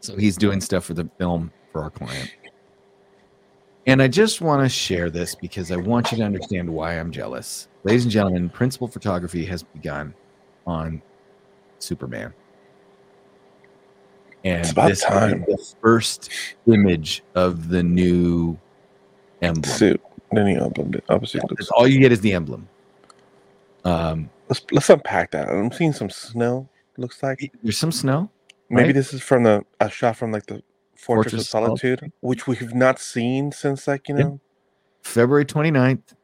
So 0.00 0.16
he's 0.16 0.36
doing 0.36 0.60
stuff 0.60 0.84
for 0.84 0.94
the 0.94 1.08
film 1.18 1.52
for 1.72 1.82
our 1.82 1.90
client. 1.90 2.30
And 3.86 4.00
I 4.00 4.08
just 4.08 4.40
want 4.40 4.62
to 4.62 4.68
share 4.68 5.10
this 5.10 5.34
because 5.34 5.70
I 5.70 5.76
want 5.76 6.10
you 6.10 6.18
to 6.18 6.24
understand 6.24 6.68
why 6.68 6.98
I'm 6.98 7.10
jealous. 7.10 7.68
Ladies 7.84 8.04
and 8.04 8.12
gentlemen, 8.12 8.48
principal 8.48 8.88
photography 8.88 9.44
has 9.44 9.62
begun 9.62 10.14
on 10.66 11.02
Superman. 11.80 12.32
And 14.44 14.60
It's 14.60 14.72
about 14.72 14.88
this 14.88 14.98
is 14.98 15.04
time. 15.04 15.44
the 15.46 15.74
first 15.82 16.30
image 16.66 17.22
of 17.34 17.68
the 17.68 17.82
new 17.82 18.58
emblem. 19.42 19.76
Suit. 19.76 20.00
Opened 20.36 20.96
it. 20.96 21.04
Obviously, 21.08 21.40
That's 21.50 21.70
all 21.70 21.86
you 21.86 22.00
get 22.00 22.10
is 22.10 22.20
the 22.20 22.32
emblem. 22.32 22.68
Um, 23.84 24.30
let's 24.48 24.64
let's 24.72 24.90
unpack 24.90 25.30
that. 25.30 25.48
I'm 25.48 25.70
seeing 25.70 25.92
some 25.92 26.10
snow. 26.10 26.68
Looks 26.96 27.22
like 27.22 27.52
there's 27.62 27.78
some 27.78 27.92
snow. 27.92 28.30
maybe 28.68 28.86
right? 28.88 28.94
this 28.94 29.12
is 29.14 29.22
from 29.22 29.44
the 29.44 29.64
a 29.80 29.88
shot 29.88 30.16
from 30.16 30.32
like 30.32 30.46
the 30.46 30.62
Fortress, 31.04 31.32
Fortress 31.32 31.42
of 31.42 31.48
Solitude, 31.48 32.12
which 32.20 32.46
we've 32.46 32.74
not 32.74 32.98
seen 32.98 33.52
since 33.52 33.86
like 33.86 34.08
you 34.08 34.16
Yeah. 34.16 34.22
know 34.24 34.40
February 35.02 35.44
29th, 35.44 36.14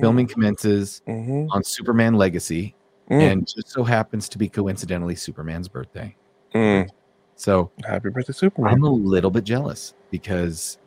filming 0.00 0.26
commences 0.26 1.02
Mm-hmm. 1.08 1.46
on 1.52 1.62
Superman 1.62 2.14
Legacy, 2.14 2.74
Mm. 3.10 3.20
and 3.32 3.46
just 3.46 3.68
so 3.68 3.84
happens 3.84 4.28
to 4.30 4.38
be 4.38 4.48
coincidentally 4.48 5.14
Superman's 5.14 5.68
birthday. 5.68 6.16
Mm. 6.54 6.88
So 7.36 7.70
Happy 7.84 8.08
birthday, 8.10 8.32
Superman! 8.32 8.72
I'm 8.74 8.82
a 8.84 8.90
little 8.90 9.30
bit 9.30 9.44
jealous 9.44 9.94
because 10.10 10.78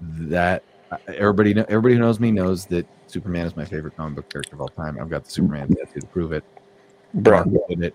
that 0.00 0.62
everybody 1.08 1.52
everybody 1.68 1.94
who 1.94 2.00
knows 2.00 2.18
me 2.20 2.30
knows 2.32 2.66
that 2.66 2.86
Superman 3.08 3.46
is 3.46 3.56
my 3.56 3.64
favorite 3.64 3.96
comic 3.96 4.16
book 4.16 4.28
character 4.30 4.54
of 4.56 4.60
all 4.60 4.68
time. 4.68 4.98
I've 5.00 5.10
got 5.10 5.24
the 5.24 5.30
Superman 5.30 5.68
tattoo 5.68 6.00
to 6.00 6.06
prove 6.08 6.32
it. 6.32 6.44
Bro, 7.14 7.44
Mark 7.44 7.68
did 7.68 7.82
it. 7.82 7.94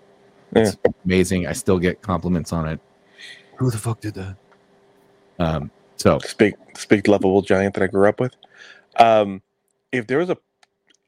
It's 0.54 0.76
amazing. 1.04 1.46
I 1.46 1.52
still 1.52 1.78
get 1.78 2.02
compliments 2.02 2.52
on 2.52 2.68
it. 2.68 2.80
Who 3.56 3.70
the 3.70 3.78
fuck 3.78 4.00
did 4.00 4.14
that? 4.14 4.36
Um. 5.42 5.70
So 5.96 6.18
speak 6.20 6.54
speak 6.74 7.08
lovable 7.08 7.42
giant 7.42 7.74
that 7.74 7.82
I 7.82 7.86
grew 7.86 8.08
up 8.08 8.20
with. 8.20 8.34
Um, 8.98 9.42
if 9.92 10.06
there 10.06 10.18
was 10.18 10.30
a, 10.30 10.38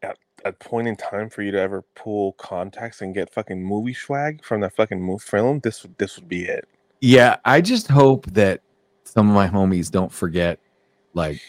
a 0.02 0.14
a 0.44 0.52
point 0.52 0.88
in 0.88 0.96
time 0.96 1.30
for 1.30 1.42
you 1.42 1.50
to 1.50 1.60
ever 1.60 1.82
pull 1.94 2.32
contacts 2.32 3.00
and 3.00 3.14
get 3.14 3.32
fucking 3.32 3.62
movie 3.62 3.94
swag 3.94 4.44
from 4.44 4.60
that 4.60 4.74
fucking 4.74 5.00
movie 5.00 5.24
film, 5.24 5.60
this 5.60 5.82
would 5.82 5.96
this 5.98 6.16
would 6.16 6.28
be 6.28 6.44
it. 6.44 6.68
yeah, 7.00 7.36
I 7.44 7.60
just 7.60 7.88
hope 7.88 8.26
that 8.32 8.60
some 9.04 9.28
of 9.28 9.34
my 9.34 9.46
homies 9.48 9.90
don't 9.90 10.12
forget, 10.12 10.58
like, 11.12 11.40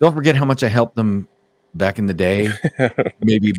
don't 0.00 0.14
forget 0.14 0.36
how 0.36 0.44
much 0.44 0.62
I 0.62 0.68
helped 0.68 0.96
them 0.96 1.28
back 1.74 1.98
in 1.98 2.06
the 2.06 2.14
day. 2.14 2.50
Maybe 3.20 3.54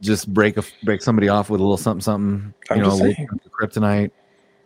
just 0.00 0.32
break 0.32 0.56
a 0.56 0.64
break 0.82 1.00
somebody 1.00 1.28
off 1.28 1.48
with 1.48 1.60
a 1.60 1.64
little 1.64 1.76
something 1.76 2.00
something. 2.02 2.54
I'm 2.70 2.76
you 2.76 2.82
know, 2.82 2.90
little 2.90 3.14
saying. 3.14 3.28
kryptonite, 3.60 4.10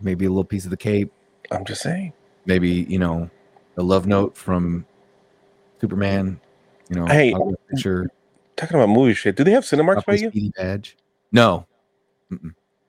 maybe 0.00 0.24
a 0.24 0.28
little 0.28 0.44
piece 0.44 0.64
of 0.64 0.70
the 0.70 0.76
cape. 0.76 1.12
I'm 1.50 1.64
just 1.64 1.82
saying. 1.82 2.12
Maybe 2.46 2.86
you 2.88 2.98
know 2.98 3.28
a 3.76 3.82
love 3.82 4.06
note 4.06 4.36
from 4.36 4.86
Superman. 5.80 6.40
You 6.88 6.96
know, 6.96 7.06
Hey, 7.06 7.34
picture, 7.68 8.08
Talking 8.56 8.76
about 8.76 8.88
movie 8.88 9.14
shit, 9.14 9.36
do 9.36 9.44
they 9.44 9.50
have 9.50 9.64
Cinemarks 9.64 10.06
by 10.06 10.14
you? 10.14 10.50
badge. 10.56 10.96
No, 11.32 11.66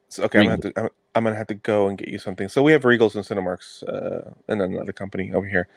So, 0.10 0.24
okay, 0.24 0.40
I'm 0.40 0.46
gonna, 0.46 0.52
have 0.64 0.74
to, 0.74 0.82
I'm, 0.82 0.90
I'm 1.16 1.24
gonna 1.24 1.36
have 1.36 1.48
to 1.48 1.56
go 1.56 1.88
and 1.88 1.98
get 1.98 2.08
you 2.08 2.20
something. 2.20 2.48
So 2.48 2.64
we 2.64 2.72
have 2.72 2.84
Regals 2.84 3.16
and 3.16 3.26
Cinemarks, 3.26 3.84
uh, 3.84 4.32
and 4.48 4.62
another 4.62 4.94
company 4.94 5.34
over 5.34 5.48
here. 5.48 5.68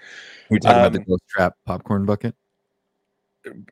we 0.51 0.59
talking 0.61 0.79
about 0.79 0.93
the 0.93 0.99
Um, 1.01 1.05
ghost 1.09 1.25
trap 1.29 1.57
popcorn 1.67 2.07
bucket. 2.07 2.35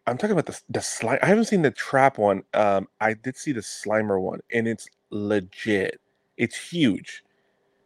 I'm 0.06 0.16
talking 0.16 0.32
about 0.32 0.46
the 0.46 0.60
the 0.70 0.80
slime. 0.80 1.18
I 1.22 1.26
haven't 1.26 1.44
seen 1.44 1.62
the 1.62 1.70
trap 1.70 2.18
one. 2.18 2.42
Um, 2.54 2.88
I 3.00 3.12
did 3.14 3.36
see 3.36 3.52
the 3.52 3.60
Slimer 3.60 4.20
one, 4.20 4.40
and 4.52 4.66
it's 4.66 4.88
legit. 5.10 6.00
It's 6.38 6.56
huge. 6.56 7.22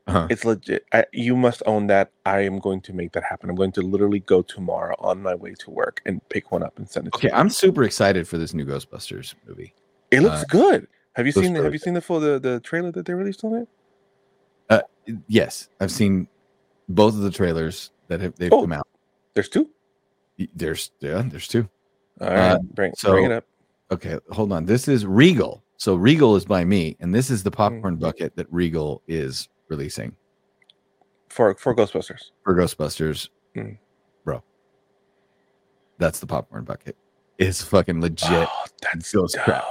Uh-huh. 0.09 0.27
It's 0.31 0.45
legit. 0.45 0.85
I, 0.93 1.05
you 1.13 1.37
must 1.37 1.63
own 1.67 1.87
that. 1.87 2.11
I 2.27 2.41
am 2.41 2.59
going 2.59 2.81
to 2.83 2.93
make 2.93 3.13
that 3.13 3.23
happen. 3.23 3.49
I'm 3.49 3.57
going 3.57 3.73
to 3.73 3.83
literally 3.83 4.21
go 4.21 4.43
tomorrow 4.43 4.97
on 4.99 5.23
my 5.23 5.35
way 5.35 5.55
to 5.61 5.71
work 5.71 6.01
and 6.07 6.21
pick 6.29 6.51
one 6.51 6.63
up 6.65 6.77
and 6.79 6.89
send 6.91 7.07
it. 7.07 7.15
Okay, 7.15 7.29
to 7.29 7.35
you. 7.35 7.39
I'm 7.39 7.49
super 7.49 7.85
excited 7.85 8.27
for 8.27 8.37
this 8.37 8.53
new 8.53 8.65
Ghostbusters 8.65 9.35
movie. 9.47 9.75
It 10.11 10.21
looks 10.21 10.41
uh, 10.43 10.45
good. 10.49 10.89
Have 11.15 11.27
you 11.27 11.33
seen? 11.33 11.53
the- 11.53 11.63
Have 11.63 11.73
you 11.73 11.79
seen 11.79 11.95
the 11.95 12.01
full 12.01 12.19
the, 12.21 12.39
the 12.41 12.59
trailer 12.61 12.91
that 12.93 13.07
they 13.07 13.15
released 13.15 13.45
on 13.45 13.55
it? 13.55 13.69
Yes, 15.27 15.69
I've 15.81 15.91
seen 15.91 16.29
both 16.89 17.15
of 17.15 17.23
the 17.23 17.31
trailers 17.33 17.91
that 18.07 18.21
have 18.21 18.37
they've 18.37 18.53
Oh. 18.53 18.61
come 18.61 18.73
out. 18.73 18.87
There's 19.35 19.49
two. 19.49 19.69
There's 20.55 20.93
yeah, 21.01 21.23
there's 21.27 21.49
two. 21.49 21.69
All 22.21 22.29
right, 22.29 22.53
Uh, 22.53 22.59
bring 22.75 22.93
so- 22.97 23.11
bring 23.11 23.25
it 23.25 23.33
up. 23.33 23.45
Okay, 23.91 24.19
hold 24.31 24.53
on. 24.53 24.65
This 24.65 24.87
is 24.87 25.05
Regal. 25.05 25.63
So 25.77 25.97
Regal 25.97 26.37
is 26.37 26.45
by 26.45 26.65
me, 26.65 26.97
and 27.01 27.13
this 27.13 27.31
is 27.31 27.43
the 27.43 27.51
popcorn 27.51 27.97
Mhm. 27.97 28.01
bucket 28.01 28.37
that 28.37 28.47
Regal 28.53 29.03
is 29.09 29.49
releasing 29.73 30.15
for 31.29 31.55
for 31.55 31.75
Ghostbusters. 31.75 32.31
for 32.45 32.55
Ghostbusters. 32.55 33.29
Mm. 33.57 33.79
Bro, 34.25 34.43
that's 35.99 36.21
the 36.21 36.27
popcorn 36.27 36.65
bucket. 36.65 36.97
It's 37.39 37.63
fucking 37.63 38.01
legit. 38.01 38.29
Oh, 38.31 38.65
that's 38.83 39.13
Ghost. 39.13 39.37
Trap. 39.43 39.65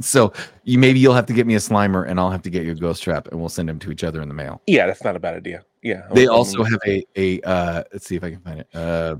So 0.00 0.32
you 0.64 0.78
maybe 0.78 0.98
you'll 0.98 1.14
have 1.14 1.26
to 1.26 1.32
get 1.32 1.46
me 1.46 1.54
a 1.54 1.58
Slimer, 1.58 2.08
and 2.08 2.18
I'll 2.18 2.30
have 2.30 2.42
to 2.42 2.50
get 2.50 2.64
you 2.64 2.72
a 2.72 2.74
Ghost 2.74 3.02
Trap, 3.02 3.28
and 3.28 3.38
we'll 3.38 3.48
send 3.48 3.68
them 3.68 3.78
to 3.78 3.92
each 3.92 4.02
other 4.04 4.20
in 4.20 4.28
the 4.28 4.34
mail. 4.34 4.60
Yeah, 4.66 4.86
that's 4.86 5.04
not 5.04 5.14
a 5.14 5.20
bad 5.20 5.34
idea. 5.36 5.64
Yeah, 5.82 6.02
They 6.12 6.26
I'm- 6.26 6.34
also 6.34 6.62
I'm- 6.64 6.72
have 6.72 6.80
a 6.86 7.04
a. 7.16 7.40
Uh, 7.42 7.84
let's 7.92 8.06
see 8.06 8.16
if 8.16 8.24
I 8.24 8.30
can 8.32 8.40
find 8.40 8.60
it. 8.60 8.68
Uh, 8.74 9.16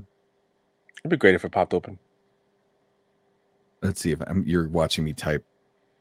It'd 1.00 1.11
be 1.11 1.16
great 1.16 1.37
if 1.37 1.44
it 1.44 1.52
popped 1.52 1.72
open. 1.74 1.96
let's 3.83 4.00
see 4.00 4.11
if 4.11 4.20
I'm, 4.26 4.42
you're 4.44 4.68
watching 4.68 5.04
me 5.04 5.12
type 5.12 5.44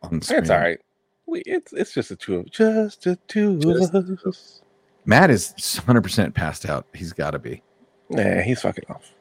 on 0.01 0.19
screen. 0.23 0.39
It's 0.41 0.49
all 0.49 0.57
right. 0.57 0.79
We, 1.27 1.41
it's 1.45 1.73
it's 1.73 1.93
just 1.93 2.09
the 2.09 2.15
two 2.15 2.37
of 2.37 2.51
just 2.51 3.03
the 3.03 3.17
two 3.27 3.59
Just- 3.59 3.93
of 3.93 4.19
us. 4.25 4.61
Matt 5.05 5.29
is 5.29 5.53
100 5.77 6.01
percent 6.01 6.33
passed 6.33 6.65
out. 6.65 6.85
He's 6.93 7.13
got 7.13 7.31
to 7.31 7.39
be. 7.39 7.61
Nah, 8.09 8.41
he's 8.41 8.61
fucking 8.61 8.85
off. 8.89 9.13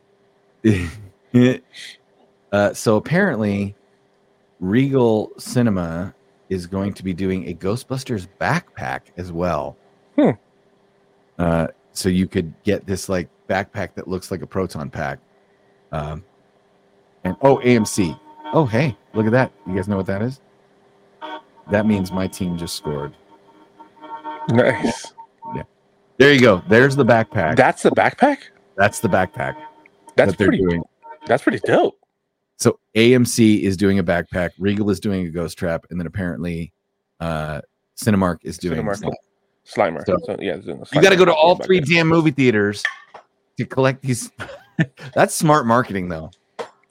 uh, 2.52 2.72
so 2.72 2.96
apparently, 2.96 3.74
Regal 4.60 5.32
Cinema 5.38 6.14
is 6.48 6.66
going 6.66 6.92
to 6.94 7.04
be 7.04 7.12
doing 7.12 7.48
a 7.48 7.54
Ghostbusters 7.54 8.28
backpack 8.40 9.02
as 9.16 9.32
well. 9.32 9.76
Hmm. 10.16 10.30
Uh, 11.38 11.68
so 11.92 12.08
you 12.08 12.26
could 12.26 12.52
get 12.64 12.86
this 12.86 13.08
like 13.08 13.28
backpack 13.48 13.94
that 13.94 14.08
looks 14.08 14.30
like 14.30 14.42
a 14.42 14.46
proton 14.46 14.90
pack. 14.90 15.18
Um, 15.92 16.24
and 17.24 17.36
oh, 17.42 17.56
AMC. 17.58 18.18
Oh, 18.52 18.64
hey, 18.66 18.96
look 19.14 19.26
at 19.26 19.32
that. 19.32 19.52
You 19.66 19.74
guys 19.74 19.88
know 19.88 19.96
what 19.96 20.06
that 20.06 20.22
is? 20.22 20.40
That 21.70 21.86
means 21.86 22.12
my 22.12 22.26
team 22.26 22.56
just 22.56 22.76
scored. 22.76 23.12
Nice. 24.48 25.12
Yeah. 25.54 25.62
There 26.18 26.32
you 26.32 26.40
go. 26.40 26.62
There's 26.68 26.94
the 26.96 27.04
backpack. 27.04 27.56
That's 27.56 27.82
the 27.82 27.90
backpack. 27.90 28.38
That's 28.76 29.00
the 29.00 29.08
backpack 29.08 29.54
That's 30.16 30.32
that 30.36 30.38
pretty. 30.38 30.58
doing. 30.58 30.82
That's 31.26 31.42
pretty 31.42 31.58
dope. 31.64 31.98
So 32.58 32.78
AMC 32.94 33.62
is 33.62 33.76
doing 33.76 33.98
a 33.98 34.04
backpack, 34.04 34.50
Regal 34.58 34.88
is 34.90 35.00
doing 35.00 35.26
a 35.26 35.30
ghost 35.30 35.58
trap, 35.58 35.84
and 35.90 35.98
then 36.00 36.06
apparently 36.06 36.72
uh 37.20 37.60
Cinemark 38.00 38.38
is 38.42 38.58
doing 38.58 38.80
Cinemark. 38.82 38.96
Slime. 39.64 39.94
Slimer. 39.96 40.06
So- 40.06 40.18
So, 40.26 40.36
yeah, 40.40 40.54
a 40.54 40.58
You 40.94 41.02
got 41.02 41.10
to 41.10 41.16
go 41.16 41.24
to 41.24 41.34
all 41.34 41.56
three 41.56 41.80
damn 41.80 42.06
movie 42.06 42.30
theaters 42.30 42.82
to 43.58 43.64
collect 43.66 44.02
these. 44.02 44.30
That's 45.14 45.34
smart 45.34 45.66
marketing, 45.66 46.08
though. 46.08 46.30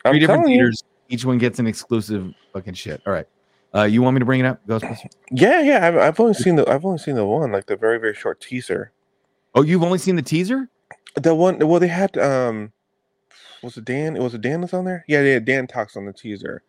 I'm 0.03 0.11
Three 0.13 0.19
different 0.19 0.41
telling 0.41 0.51
you. 0.53 0.57
theaters, 0.59 0.83
each 1.09 1.23
one 1.23 1.37
gets 1.37 1.59
an 1.59 1.67
exclusive 1.67 2.33
fucking 2.53 2.73
shit. 2.73 3.01
All 3.07 3.13
right, 3.13 3.27
uh, 3.75 3.83
you 3.83 4.01
want 4.01 4.13
me 4.15 4.19
to 4.19 4.25
bring 4.25 4.39
it 4.39 4.45
up, 4.45 4.65
Ghostbusters? 4.67 5.11
Yeah, 5.31 5.61
yeah. 5.61 5.87
I've, 5.87 5.97
I've 5.97 6.19
only 6.19 6.33
seen 6.33 6.55
the. 6.55 6.69
I've 6.69 6.85
only 6.85 6.99
seen 6.99 7.15
the 7.15 7.25
one, 7.25 7.51
like 7.51 7.65
the 7.65 7.75
very, 7.75 7.99
very 7.99 8.15
short 8.15 8.39
teaser. 8.39 8.91
Oh, 9.53 9.63
you've 9.63 9.83
only 9.83 9.97
seen 9.97 10.15
the 10.15 10.21
teaser? 10.21 10.69
The 11.15 11.35
one. 11.35 11.59
Well, 11.59 11.79
they 11.79 11.87
had. 11.87 12.17
Um, 12.17 12.71
was 13.61 13.77
it 13.77 13.85
Dan? 13.85 14.15
It 14.15 14.21
was 14.21 14.33
it 14.33 14.41
Dan 14.41 14.61
that's 14.61 14.73
on 14.73 14.85
there? 14.85 15.03
Yeah, 15.07 15.21
yeah. 15.21 15.39
Dan 15.39 15.67
talks 15.67 15.97
on 15.97 16.05
the 16.05 16.13
teaser. 16.13 16.63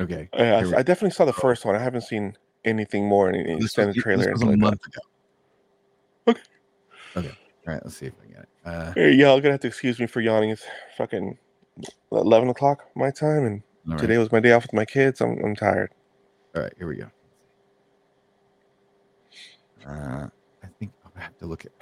Okay, 0.00 0.28
Yeah, 0.34 0.56
I, 0.74 0.78
I 0.78 0.82
definitely 0.82 1.10
saw 1.10 1.24
the 1.24 1.32
first 1.32 1.64
one. 1.64 1.76
I 1.76 1.78
haven't 1.78 2.02
seen 2.02 2.36
anything 2.64 3.06
more 3.06 3.28
in 3.28 3.34
any 3.36 3.56
extended 3.62 3.94
was, 3.96 4.02
trailer. 4.02 4.24
this 4.24 4.32
was 4.32 4.42
a 4.42 4.46
like 4.46 4.58
month 4.58 4.86
ago. 4.86 5.00
Okay. 6.28 6.40
Okay. 7.16 7.28
All 7.28 7.74
right. 7.74 7.84
Let's 7.84 7.96
see 7.96 8.06
if 8.06 8.14
I 8.22 8.32
get 8.32 8.42
it. 8.42 8.48
Uh. 8.64 8.92
Hey, 8.94 9.12
y'all 9.12 9.40
gonna 9.40 9.52
have 9.52 9.60
to 9.60 9.68
excuse 9.68 9.98
me 9.98 10.06
for 10.06 10.20
yawning. 10.20 10.50
It's 10.50 10.64
fucking 10.96 11.36
eleven 12.10 12.48
o'clock 12.48 12.84
my 12.94 13.10
time, 13.10 13.44
and 13.44 13.62
all 13.86 13.92
right. 13.94 14.00
today 14.00 14.18
was 14.18 14.30
my 14.32 14.40
day 14.40 14.52
off 14.52 14.62
with 14.62 14.72
my 14.72 14.84
kids. 14.84 15.20
I'm 15.20 15.38
I'm 15.44 15.56
tired. 15.56 15.90
All 16.54 16.62
right, 16.62 16.72
here 16.76 16.86
we 16.86 16.96
go. 16.96 17.10
Uh, 19.86 20.28
I 20.62 20.66
think 20.78 20.92
I 21.16 21.20
have 21.20 21.36
to 21.38 21.46
look 21.46 21.64
at. 21.64 21.72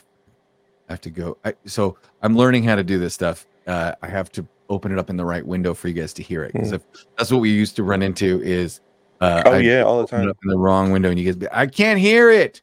I 0.89 0.93
have 0.93 1.01
to 1.03 1.11
go. 1.11 1.37
I, 1.45 1.55
so 1.67 1.99
I'm 2.23 2.37
learning 2.37 2.65
how 2.65 2.75
to 2.75 2.83
do 2.85 2.99
this 2.99 3.15
stuff. 3.15 3.47
Uh, 3.67 3.93
I 4.03 4.09
have 4.09 4.33
to 4.33 4.47
open 4.69 4.93
it 4.93 4.99
up 4.99 5.11
in 5.11 5.17
the 5.17 5.25
right 5.25 5.47
window 5.47 5.75
for 5.75 5.89
you 5.89 5.95
guys 5.95 6.13
to 6.15 6.23
hear 6.23 6.45
it 6.45 6.53
because 6.53 6.73
if 6.73 6.83
that's 7.19 7.31
what 7.31 7.41
we 7.41 7.51
used 7.51 7.77
to 7.77 7.83
run 7.83 8.03
into 8.03 8.41
is. 8.43 8.81
Uh, 9.21 9.43
Oh 9.45 9.53
I'd 9.53 9.67
yeah, 9.67 9.83
all 9.83 10.01
the 10.01 10.07
time. 10.07 10.23
in 10.23 10.49
the 10.49 10.57
wrong 10.57 10.93
window 10.93 11.11
and 11.11 11.19
you 11.19 11.27
guys 11.27 11.37
be, 11.37 11.47
I 11.53 11.67
can't 11.67 12.01
hear 12.01 12.31
it. 12.31 12.63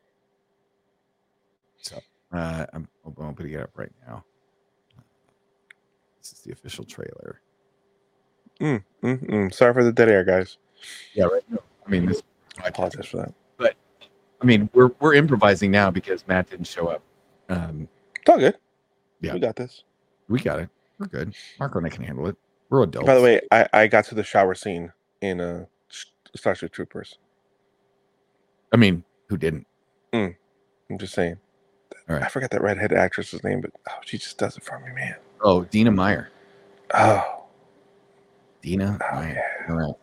So 1.77 1.99
uh, 2.33 2.65
I'm, 2.73 2.87
I'm 3.05 3.13
opening 3.19 3.53
it 3.53 3.61
up 3.61 3.69
right 3.75 3.91
now. 4.07 4.25
This 6.17 6.31
is 6.33 6.39
the 6.39 6.51
official 6.51 6.83
trailer. 6.83 7.41
Mm-mm. 8.59 8.83
mm. 9.03 9.53
Sorry 9.53 9.73
for 9.73 9.83
the 9.83 9.91
dead 9.91 10.09
air, 10.09 10.23
guys. 10.23 10.57
Yeah, 11.13 11.25
right. 11.25 11.43
No, 11.49 11.59
I 11.85 11.89
mean, 11.89 12.05
this. 12.05 12.21
I 12.63 12.67
apologize 12.67 13.05
for 13.05 13.17
that. 13.17 13.33
But 13.57 13.75
I 14.41 14.45
mean, 14.45 14.69
we're 14.73 14.91
we're 14.99 15.13
improvising 15.13 15.71
now 15.71 15.91
because 15.91 16.27
Matt 16.27 16.49
didn't 16.49 16.67
show 16.67 16.87
up. 16.87 17.01
Um, 17.49 17.87
It's 18.19 18.29
all 18.29 18.37
good. 18.39 18.57
Yeah. 19.21 19.33
we 19.33 19.39
got 19.39 19.55
this. 19.55 19.83
we 20.27 20.39
got 20.39 20.59
it. 20.59 20.69
We're 20.99 21.07
good. 21.07 21.33
Marco 21.59 21.77
and 21.77 21.87
I 21.87 21.89
can 21.89 22.03
handle 22.03 22.27
it. 22.27 22.35
We're 22.69 22.83
adults. 22.83 23.07
By 23.07 23.15
the 23.15 23.21
way, 23.21 23.41
I, 23.51 23.67
I 23.73 23.87
got 23.87 24.05
to 24.05 24.15
the 24.15 24.23
shower 24.23 24.53
scene 24.55 24.91
in 25.21 25.39
uh, 25.39 25.65
Starship 26.35 26.71
Troopers. 26.71 27.17
I 28.73 28.77
mean, 28.77 29.03
who 29.29 29.37
didn't? 29.37 29.65
I'm 30.13 30.97
just 30.97 31.13
saying. 31.13 31.37
Right. 32.07 32.21
I 32.21 32.27
forgot 32.29 32.51
that 32.51 32.61
redhead 32.61 32.93
actress's 32.93 33.43
name, 33.43 33.61
but 33.61 33.71
oh, 33.89 33.99
she 34.05 34.17
just 34.17 34.37
does 34.37 34.57
it 34.57 34.63
for 34.63 34.79
me, 34.79 34.91
man. 34.93 35.15
Oh, 35.41 35.63
Dina 35.65 35.91
Meyer. 35.91 36.29
Oh, 36.93 37.36
Dina 38.61 38.97
oh 39.01 39.15
Meyer. 39.15 39.33
yeah. 39.67 39.71
All 39.73 39.79
right. 39.79 39.95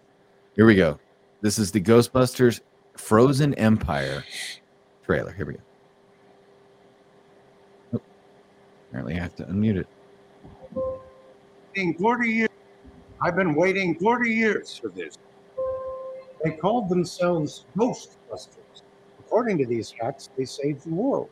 Here 0.55 0.67
we 0.67 0.75
go. 0.75 0.99
This 1.41 1.59
is 1.59 1.71
the 1.71 1.81
Ghostbusters 1.81 2.61
Frozen 2.97 3.55
Empire 3.55 4.25
trailer. 5.05 5.33
Here 5.33 5.47
we 5.47 5.55
go. 5.55 5.61
Oh, 7.95 8.01
apparently, 8.89 9.15
I 9.17 9.21
have 9.23 9.35
to 9.37 9.45
unmute 9.45 9.77
it. 9.77 9.87
waiting 11.77 11.95
40 11.95 12.29
years. 12.31 12.49
I've 13.21 13.37
been 13.37 13.55
waiting 13.55 13.95
40 13.97 14.31
years 14.31 14.77
for 14.77 14.89
this. 14.89 15.17
They 16.43 16.51
called 16.53 16.89
themselves 16.89 17.65
Ghostbusters. 17.77 18.83
According 19.19 19.59
to 19.59 19.67
these 19.67 19.93
hacks, 20.01 20.29
they 20.37 20.45
saved 20.45 20.85
the 20.87 20.95
world. 20.95 21.31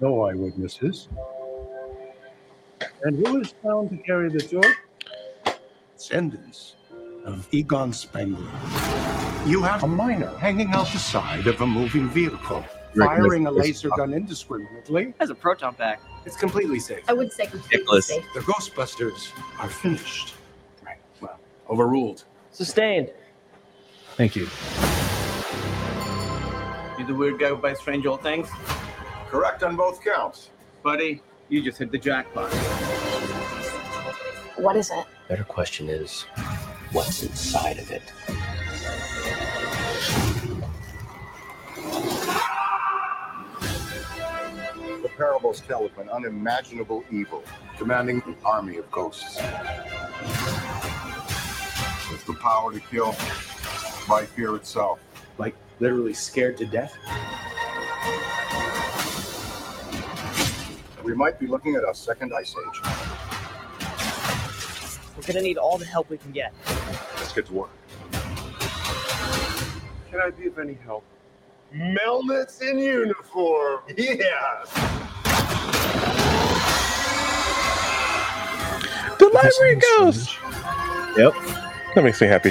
No 0.00 0.22
eyewitnesses. 0.22 1.08
And 3.02 3.24
who 3.26 3.40
is 3.40 3.54
found 3.62 3.90
to 3.90 3.96
carry 3.98 4.28
the 4.30 4.40
torch? 4.40 4.66
Descendants 5.98 6.76
of 7.24 7.48
Egon 7.52 7.92
Spengler. 7.92 8.48
You 9.44 9.64
have 9.64 9.82
a 9.82 9.86
minor 9.88 10.28
hanging 10.38 10.70
out 10.70 10.86
the 10.92 10.98
side 10.98 11.48
of 11.48 11.60
a 11.60 11.66
moving 11.66 12.08
vehicle, 12.08 12.64
firing 12.96 13.48
a 13.48 13.50
laser 13.50 13.88
gun 13.96 14.14
indiscriminately. 14.14 15.12
has 15.18 15.30
a 15.30 15.34
proton 15.34 15.74
pack. 15.74 16.00
It's 16.24 16.36
completely 16.36 16.78
safe. 16.78 17.02
I 17.08 17.14
would 17.14 17.32
say 17.32 17.46
completely 17.46 17.78
Nicholas. 17.78 18.06
safe. 18.06 18.24
The 18.32 18.40
Ghostbusters 18.40 19.32
are 19.58 19.68
finished. 19.68 20.34
Right. 20.86 20.98
Well, 21.20 21.40
overruled. 21.68 22.26
Sustained. 22.52 23.10
Thank 24.16 24.36
you. 24.36 24.46
You 26.96 27.06
the 27.06 27.14
weird 27.14 27.40
guy 27.40 27.48
who 27.48 27.56
buys 27.56 27.80
strange 27.80 28.06
old 28.06 28.22
things? 28.22 28.48
Correct 29.26 29.64
on 29.64 29.74
both 29.74 30.00
counts. 30.04 30.50
Buddy, 30.84 31.22
you 31.48 31.60
just 31.60 31.76
hit 31.78 31.90
the 31.90 31.98
jackpot. 31.98 32.52
What 34.58 34.76
is 34.76 34.92
it? 34.92 35.04
Better 35.28 35.44
question 35.44 35.90
is, 35.90 36.22
what's 36.92 37.22
inside 37.22 37.78
of 37.78 37.90
it? 37.90 38.00
The 45.02 45.10
parables 45.18 45.60
tell 45.60 45.84
of 45.84 45.98
an 45.98 46.08
unimaginable 46.08 47.04
evil 47.12 47.42
commanding 47.76 48.22
an 48.24 48.36
army 48.42 48.78
of 48.78 48.90
ghosts. 48.90 49.36
With 52.10 52.24
the 52.26 52.34
power 52.40 52.72
to 52.72 52.80
kill 52.80 53.14
by 54.08 54.24
fear 54.24 54.56
itself. 54.56 54.98
Like 55.36 55.54
literally 55.78 56.14
scared 56.14 56.56
to 56.56 56.64
death? 56.64 56.96
We 61.04 61.14
might 61.14 61.38
be 61.38 61.46
looking 61.46 61.74
at 61.74 61.82
a 61.86 61.94
second 61.94 62.32
ice 62.32 62.54
age. 62.56 63.07
We're 65.18 65.26
gonna 65.26 65.42
need 65.42 65.58
all 65.58 65.76
the 65.78 65.84
help 65.84 66.10
we 66.10 66.16
can 66.16 66.30
get. 66.30 66.54
Let's 67.16 67.32
get 67.32 67.46
to 67.46 67.52
work. 67.52 67.70
Can 70.10 70.20
I 70.20 70.30
be 70.30 70.46
of 70.46 70.58
any 70.60 70.74
help? 70.74 71.02
Melnitz 71.74 72.62
in 72.62 72.78
uniform. 72.78 73.80
Yes. 73.96 74.72
The 79.18 79.28
library 79.34 79.76
ghost. 79.98 80.36
Yep. 81.16 81.34
That 81.96 82.04
makes 82.04 82.20
me 82.20 82.28
happy. 82.28 82.50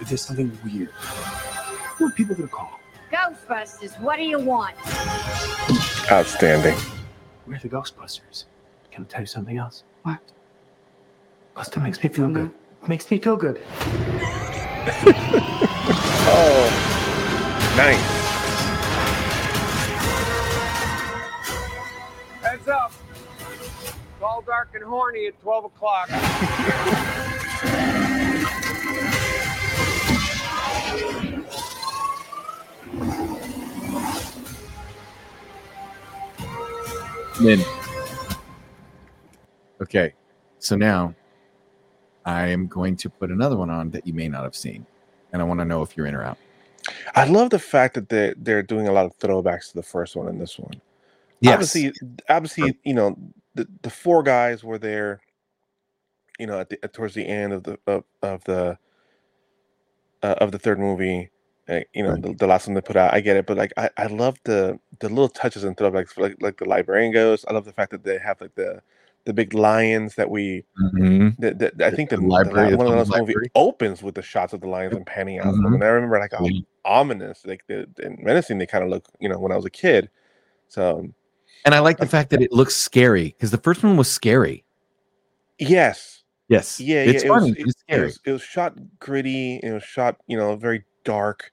If 0.00 0.08
there's 0.08 0.22
something 0.22 0.58
weird, 0.64 0.88
who 0.88 2.06
are 2.06 2.10
people 2.12 2.34
gonna 2.34 2.48
call? 2.48 2.80
Ghostbusters, 3.12 4.00
what 4.00 4.16
do 4.16 4.22
you 4.24 4.38
want? 4.38 4.74
Outstanding. 6.10 6.76
We're 7.46 7.58
the 7.58 7.68
Ghostbusters. 7.68 8.46
Can 8.90 9.04
I 9.04 9.06
tell 9.06 9.20
you 9.20 9.26
something 9.26 9.58
else? 9.58 9.84
What? 10.02 10.20
Buster 11.54 11.80
makes 11.80 12.02
me 12.02 12.08
feel 12.08 12.28
good. 12.28 12.50
Makes 12.88 13.10
me 13.10 13.18
feel 13.18 13.36
good. 13.36 13.60
Oh, 16.26 17.74
nice. 17.76 18.00
Heads 22.42 22.68
up. 22.68 22.92
It's 23.40 24.22
all 24.22 24.42
dark 24.42 24.70
and 24.74 24.82
horny 24.82 25.26
at 25.26 25.40
12 25.42 25.64
o'clock. 25.66 26.08
Min. 37.40 37.60
Okay, 39.82 40.14
so 40.58 40.74
now 40.74 41.14
I 42.24 42.48
am 42.48 42.66
going 42.66 42.96
to 42.98 43.10
put 43.10 43.30
another 43.30 43.56
one 43.56 43.70
on 43.70 43.90
that 43.90 44.06
you 44.06 44.14
may 44.14 44.28
not 44.28 44.44
have 44.44 44.56
seen, 44.56 44.86
and 45.32 45.42
I 45.42 45.44
want 45.44 45.60
to 45.60 45.64
know 45.64 45.82
if 45.82 45.96
you're 45.96 46.06
in 46.06 46.14
or 46.14 46.24
out. 46.24 46.38
I 47.14 47.26
love 47.26 47.50
the 47.50 47.58
fact 47.58 47.94
that 47.94 48.08
they 48.08 48.34
they're 48.38 48.62
doing 48.62 48.88
a 48.88 48.92
lot 48.92 49.06
of 49.06 49.18
throwbacks 49.18 49.68
to 49.70 49.74
the 49.74 49.82
first 49.82 50.16
one 50.16 50.28
and 50.28 50.40
this 50.40 50.58
one. 50.58 50.80
Obviously, 51.46 51.92
obviously, 52.28 52.78
you 52.84 52.94
know, 52.94 53.16
the, 53.54 53.68
the 53.82 53.90
four 53.90 54.22
guys 54.22 54.64
were 54.64 54.78
there. 54.78 55.20
You 56.38 56.46
know, 56.48 56.60
at 56.60 56.70
the 56.70 56.76
towards 56.88 57.14
the 57.14 57.26
end 57.26 57.52
of 57.52 57.64
the 57.64 57.78
of, 57.86 58.04
of 58.22 58.44
the 58.44 58.78
uh, 60.22 60.36
of 60.38 60.52
the 60.52 60.58
third 60.60 60.80
movie. 60.80 61.30
Uh, 61.68 61.80
you 61.94 62.02
know, 62.02 62.16
Right. 62.16 62.22
the, 62.22 62.34
the 62.34 62.46
last 62.46 62.66
one 62.68 62.74
they 62.74 62.82
put 62.82 62.96
out. 62.96 63.14
I 63.14 63.20
get 63.20 63.36
it, 63.38 63.46
but 63.46 63.56
like, 63.56 63.72
I, 63.78 63.90
I 63.98 64.06
love 64.06 64.38
the 64.44 64.78
the 65.00 65.08
little 65.08 65.28
touches 65.30 65.64
and 65.64 65.76
throwbacks, 65.76 66.18
like 66.18 66.36
like 66.42 66.58
the 66.58 66.68
librarian 66.68 67.12
goes. 67.12 67.44
I 67.46 67.54
love 67.54 67.64
the 67.66 67.72
fact 67.72 67.92
that 67.92 68.04
they 68.04 68.18
have 68.18 68.40
like 68.40 68.54
the 68.56 68.82
the 69.24 69.32
big 69.32 69.54
lions 69.54 70.14
that 70.16 70.28
we 70.30 70.64
Mhm. 70.78 71.36
that, 71.38 71.58
that 71.58 71.82
I 71.82 71.90
think 71.90 72.10
the, 72.10 72.16
The 72.16 72.22
the 72.22 72.28
library, 72.28 72.70
the 72.70 72.76
one 72.76 72.86
of 72.86 72.94
those 72.94 73.18
movie 73.18 73.34
opens 73.54 74.02
with 74.02 74.14
the 74.14 74.22
shots 74.22 74.52
of 74.52 74.60
the 74.60 74.68
lions 74.68 74.94
and 74.94 75.06
panning 75.06 75.38
out 75.40 75.54
Mhm. 75.54 75.74
and 75.74 75.84
I 75.84 75.88
remember 75.88 76.18
like 76.18 76.32
how 76.32 76.48
ominous, 76.84 77.44
like 77.46 77.64
the 77.66 77.88
and 78.02 78.18
menacing 78.22 78.58
they 78.58 78.66
kind 78.66 78.84
of 78.84 78.90
look, 78.90 79.08
you 79.20 79.28
know, 79.28 79.38
when 79.38 79.52
I 79.52 79.56
was 79.56 79.64
a 79.64 79.70
kid. 79.70 80.10
So 80.68 81.08
And 81.64 81.74
I 81.74 81.78
like 81.80 81.98
the 81.98 82.06
fact 82.06 82.30
that 82.30 82.42
it 82.42 82.52
looks 82.52 82.74
scary 82.76 83.28
because 83.28 83.50
the 83.50 83.58
first 83.58 83.82
one 83.82 83.96
was 83.96 84.10
scary. 84.10 84.64
yes, 85.58 86.22
Yes, 86.48 86.78
yeah, 86.78 86.98
it's 87.02 87.24
yeah, 87.24 87.30
it 87.30 87.32
was, 87.32 87.44
it, 87.50 87.58
it's 87.58 87.70
it 87.70 87.76
scary. 87.88 88.04
was 88.06 88.20
it 88.26 88.32
was 88.32 88.42
shot 88.42 88.74
gritty, 88.98 89.60
it 89.62 89.72
was 89.72 89.82
shot, 89.82 90.16
you 90.26 90.36
know, 90.36 90.56
very 90.56 90.84
dark, 91.04 91.52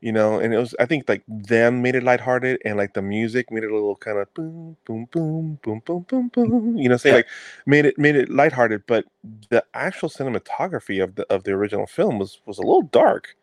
you 0.00 0.12
know, 0.12 0.38
and 0.38 0.54
it 0.54 0.58
was 0.58 0.74
I 0.78 0.86
think 0.86 1.08
like 1.08 1.22
them 1.26 1.82
made 1.82 1.94
it 1.94 2.02
lighthearted, 2.02 2.60
and 2.64 2.76
like 2.76 2.94
the 2.94 3.02
music 3.02 3.50
made 3.50 3.64
it 3.64 3.70
a 3.70 3.74
little 3.74 3.96
kind 3.96 4.18
of 4.18 4.32
boom, 4.34 4.76
boom, 4.84 5.08
boom, 5.10 5.58
boom, 5.62 5.80
boom, 5.84 6.04
boom, 6.08 6.28
boom, 6.28 6.76
you 6.76 6.88
know, 6.88 6.96
say 6.96 7.10
Yeah. 7.10 7.16
like 7.16 7.26
made 7.66 7.84
it 7.84 7.98
made 7.98 8.16
it 8.16 8.30
lighthearted, 8.30 8.82
but 8.86 9.04
the 9.50 9.64
actual 9.74 10.08
cinematography 10.08 11.02
of 11.02 11.14
the 11.16 11.26
of 11.32 11.44
the 11.44 11.52
original 11.52 11.86
film 11.86 12.18
was 12.18 12.40
was 12.46 12.58
a 12.58 12.62
little 12.62 12.82
dark. 12.82 13.36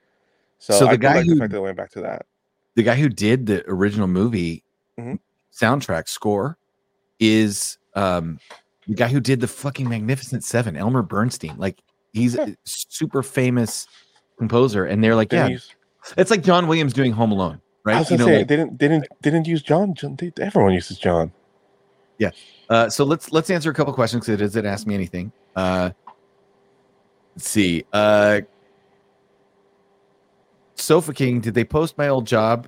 So, 0.59 0.79
So 0.79 0.85
the 0.85 0.91
I 0.93 0.95
guy 0.95 1.15
like 1.15 1.25
who- 1.25 1.33
the 1.35 1.39
fact 1.39 1.51
that 1.51 1.61
went 1.61 1.77
back 1.77 1.91
to 1.91 2.01
that. 2.01 2.25
the 2.75 2.83
guy 2.83 2.95
who 2.95 3.09
did 3.09 3.45
the 3.45 3.63
original 3.69 4.07
movie 4.07 4.63
Mhm. 4.99 5.19
soundtrack 5.53 6.07
score 6.09 6.57
is 7.19 7.77
um 7.95 8.39
the 8.87 8.93
guy 8.95 9.07
who 9.07 9.19
did 9.19 9.39
the 9.41 9.47
fucking 9.47 9.89
Magnificent 9.89 10.43
Seven, 10.43 10.75
Elmer 10.77 11.01
Bernstein. 11.01 11.57
Like 11.57 11.81
he's 12.13 12.35
a 12.37 12.55
super 12.65 13.23
famous 13.23 13.87
composer, 14.37 14.85
and 14.85 15.03
they're 15.03 15.15
like, 15.15 15.29
Didn't 15.29 15.51
yeah, 15.51 15.57
it's 16.17 16.31
like 16.31 16.43
John 16.43 16.67
Williams 16.67 16.93
doing 16.93 17.11
Home 17.11 17.31
Alone, 17.31 17.61
right? 17.83 17.95
I 17.95 17.99
was 17.99 18.11
You 18.11 18.17
gonna 18.17 18.29
know, 18.29 18.35
say 18.35 18.39
like, 18.39 18.47
they 18.47 18.55
didn't 18.57 18.79
they 18.79 18.87
didn't 18.87 19.07
they 19.21 19.31
didn't 19.31 19.47
use 19.47 19.61
John. 19.61 19.93
John 19.93 20.15
they, 20.15 20.31
everyone 20.41 20.73
uses 20.73 20.97
John. 20.97 21.31
Yeah. 22.17 22.31
Uh, 22.69 22.89
so 22.89 23.03
let's 23.03 23.31
let's 23.31 23.49
answer 23.49 23.69
a 23.69 23.73
couple 23.73 23.93
questions 23.93 24.25
because 24.25 24.39
it 24.39 24.43
doesn't 24.43 24.65
ask 24.65 24.87
me 24.87 24.93
anything. 24.95 25.31
Uh, 25.55 25.91
let's 27.35 27.49
see. 27.49 27.85
Uh, 27.93 28.41
Sofa 30.75 31.13
King, 31.13 31.39
did 31.41 31.53
they 31.53 31.63
post 31.63 31.97
my 31.97 32.09
old 32.09 32.27
job 32.27 32.67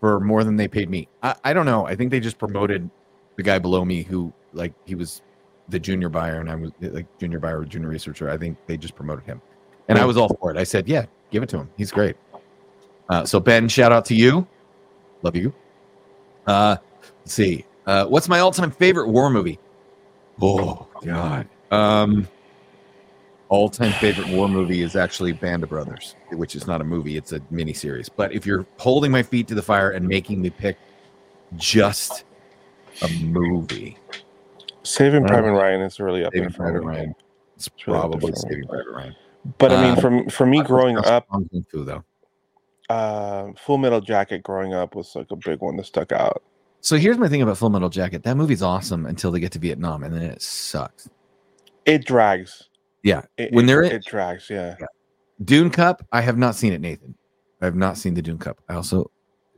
for 0.00 0.20
more 0.20 0.44
than 0.44 0.56
they 0.56 0.68
paid 0.68 0.90
me? 0.90 1.08
I, 1.22 1.34
I 1.44 1.52
don't 1.52 1.66
know. 1.66 1.86
I 1.86 1.94
think 1.94 2.10
they 2.10 2.20
just 2.20 2.38
promoted 2.38 2.88
the 3.36 3.42
guy 3.42 3.58
below 3.58 3.84
me 3.84 4.02
who 4.02 4.32
like 4.52 4.72
he 4.84 4.94
was 4.94 5.22
the 5.68 5.78
junior 5.78 6.08
buyer 6.08 6.40
and 6.40 6.50
I 6.50 6.54
was 6.54 6.70
like 6.80 7.06
junior 7.18 7.40
buyer 7.40 7.60
or 7.60 7.64
junior 7.64 7.88
researcher. 7.88 8.28
I 8.28 8.36
think 8.36 8.58
they 8.66 8.76
just 8.76 8.94
promoted 8.94 9.24
him. 9.24 9.40
And 9.88 9.98
I 9.98 10.04
was 10.04 10.16
all 10.16 10.28
for 10.40 10.50
it. 10.50 10.56
I 10.56 10.64
said, 10.64 10.88
yeah, 10.88 11.06
give 11.30 11.42
it 11.42 11.48
to 11.50 11.58
him. 11.58 11.70
He's 11.76 11.90
great. 11.90 12.16
Uh, 13.08 13.24
so 13.24 13.38
Ben, 13.40 13.68
shout 13.68 13.92
out 13.92 14.04
to 14.06 14.14
you. 14.14 14.46
Love 15.22 15.36
you. 15.36 15.52
Uh, 16.46 16.76
let's 17.20 17.32
see. 17.32 17.64
Uh, 17.86 18.06
what's 18.06 18.28
my 18.28 18.40
all-time 18.40 18.70
favorite 18.70 19.08
war 19.08 19.30
movie? 19.30 19.58
Oh 20.40 20.86
God. 21.04 21.46
Um, 21.70 22.26
all-time 23.48 23.92
favorite 23.94 24.28
war 24.28 24.48
movie 24.48 24.82
is 24.82 24.96
actually 24.96 25.32
Band 25.32 25.62
of 25.62 25.68
Brothers, 25.68 26.16
which 26.32 26.56
is 26.56 26.66
not 26.66 26.80
a 26.80 26.84
movie; 26.84 27.16
it's 27.16 27.32
a 27.32 27.40
miniseries. 27.52 28.08
But 28.14 28.32
if 28.32 28.46
you're 28.46 28.66
holding 28.78 29.10
my 29.12 29.22
feet 29.22 29.46
to 29.48 29.54
the 29.54 29.62
fire 29.62 29.90
and 29.90 30.06
making 30.08 30.40
me 30.42 30.50
pick 30.50 30.76
just 31.56 32.24
a 33.02 33.08
movie, 33.22 33.96
Saving 34.82 35.24
Uh, 35.24 35.28
Private 35.28 35.52
Ryan 35.52 35.80
is 35.82 36.00
really 36.00 36.24
up 36.24 36.32
Saving 36.32 36.48
there 36.48 36.50
for 36.50 36.62
Private 36.62 36.80
me. 36.80 36.86
Ryan, 36.86 37.14
it's 37.56 37.66
It's 37.66 37.86
really 37.86 38.00
probably 38.00 38.32
for. 38.32 38.36
Saving 38.38 38.66
Private 38.66 38.90
Ryan. 38.92 39.16
But 39.58 39.72
I 39.72 39.82
mean, 39.82 39.90
Um, 39.92 40.00
from 40.00 40.28
for 40.30 40.46
me 40.46 40.60
I 40.60 40.64
growing 40.64 40.94
trust 40.96 41.10
up, 41.10 41.28
Kung 41.30 41.48
Fu 41.70 41.84
though. 41.84 42.02
Uh, 42.88 43.48
Full 43.58 43.78
Metal 43.78 44.00
Jacket 44.00 44.42
growing 44.42 44.74
up 44.74 44.94
was 44.94 45.14
like 45.16 45.30
a 45.30 45.36
big 45.36 45.60
one 45.60 45.76
that 45.76 45.86
stuck 45.86 46.12
out. 46.12 46.42
So 46.80 46.96
here's 46.96 47.16
my 47.18 47.28
thing 47.28 47.40
about 47.42 47.56
Full 47.58 47.70
Metal 47.70 47.88
Jacket. 47.88 48.22
That 48.24 48.36
movie's 48.36 48.62
awesome 48.62 49.06
until 49.06 49.30
they 49.30 49.40
get 49.40 49.52
to 49.52 49.58
Vietnam, 49.58 50.02
and 50.02 50.14
then 50.14 50.22
it 50.22 50.42
sucks. 50.42 51.08
It 51.86 52.04
drags. 52.04 52.68
Yeah, 53.02 53.22
It, 53.36 53.52
when 53.52 53.64
it, 53.64 53.68
they're 53.68 53.82
in 53.82 53.92
it 53.92 54.04
drags. 54.04 54.48
Yeah. 54.48 54.76
Dune 55.44 55.70
Cup, 55.70 56.06
I 56.12 56.20
have 56.22 56.38
not 56.38 56.54
seen 56.54 56.72
it, 56.72 56.80
Nathan. 56.80 57.14
I 57.60 57.66
have 57.66 57.74
not 57.74 57.96
seen 57.98 58.14
the 58.14 58.22
Dune 58.22 58.38
Cup. 58.38 58.60
I 58.68 58.74
also, 58.74 59.10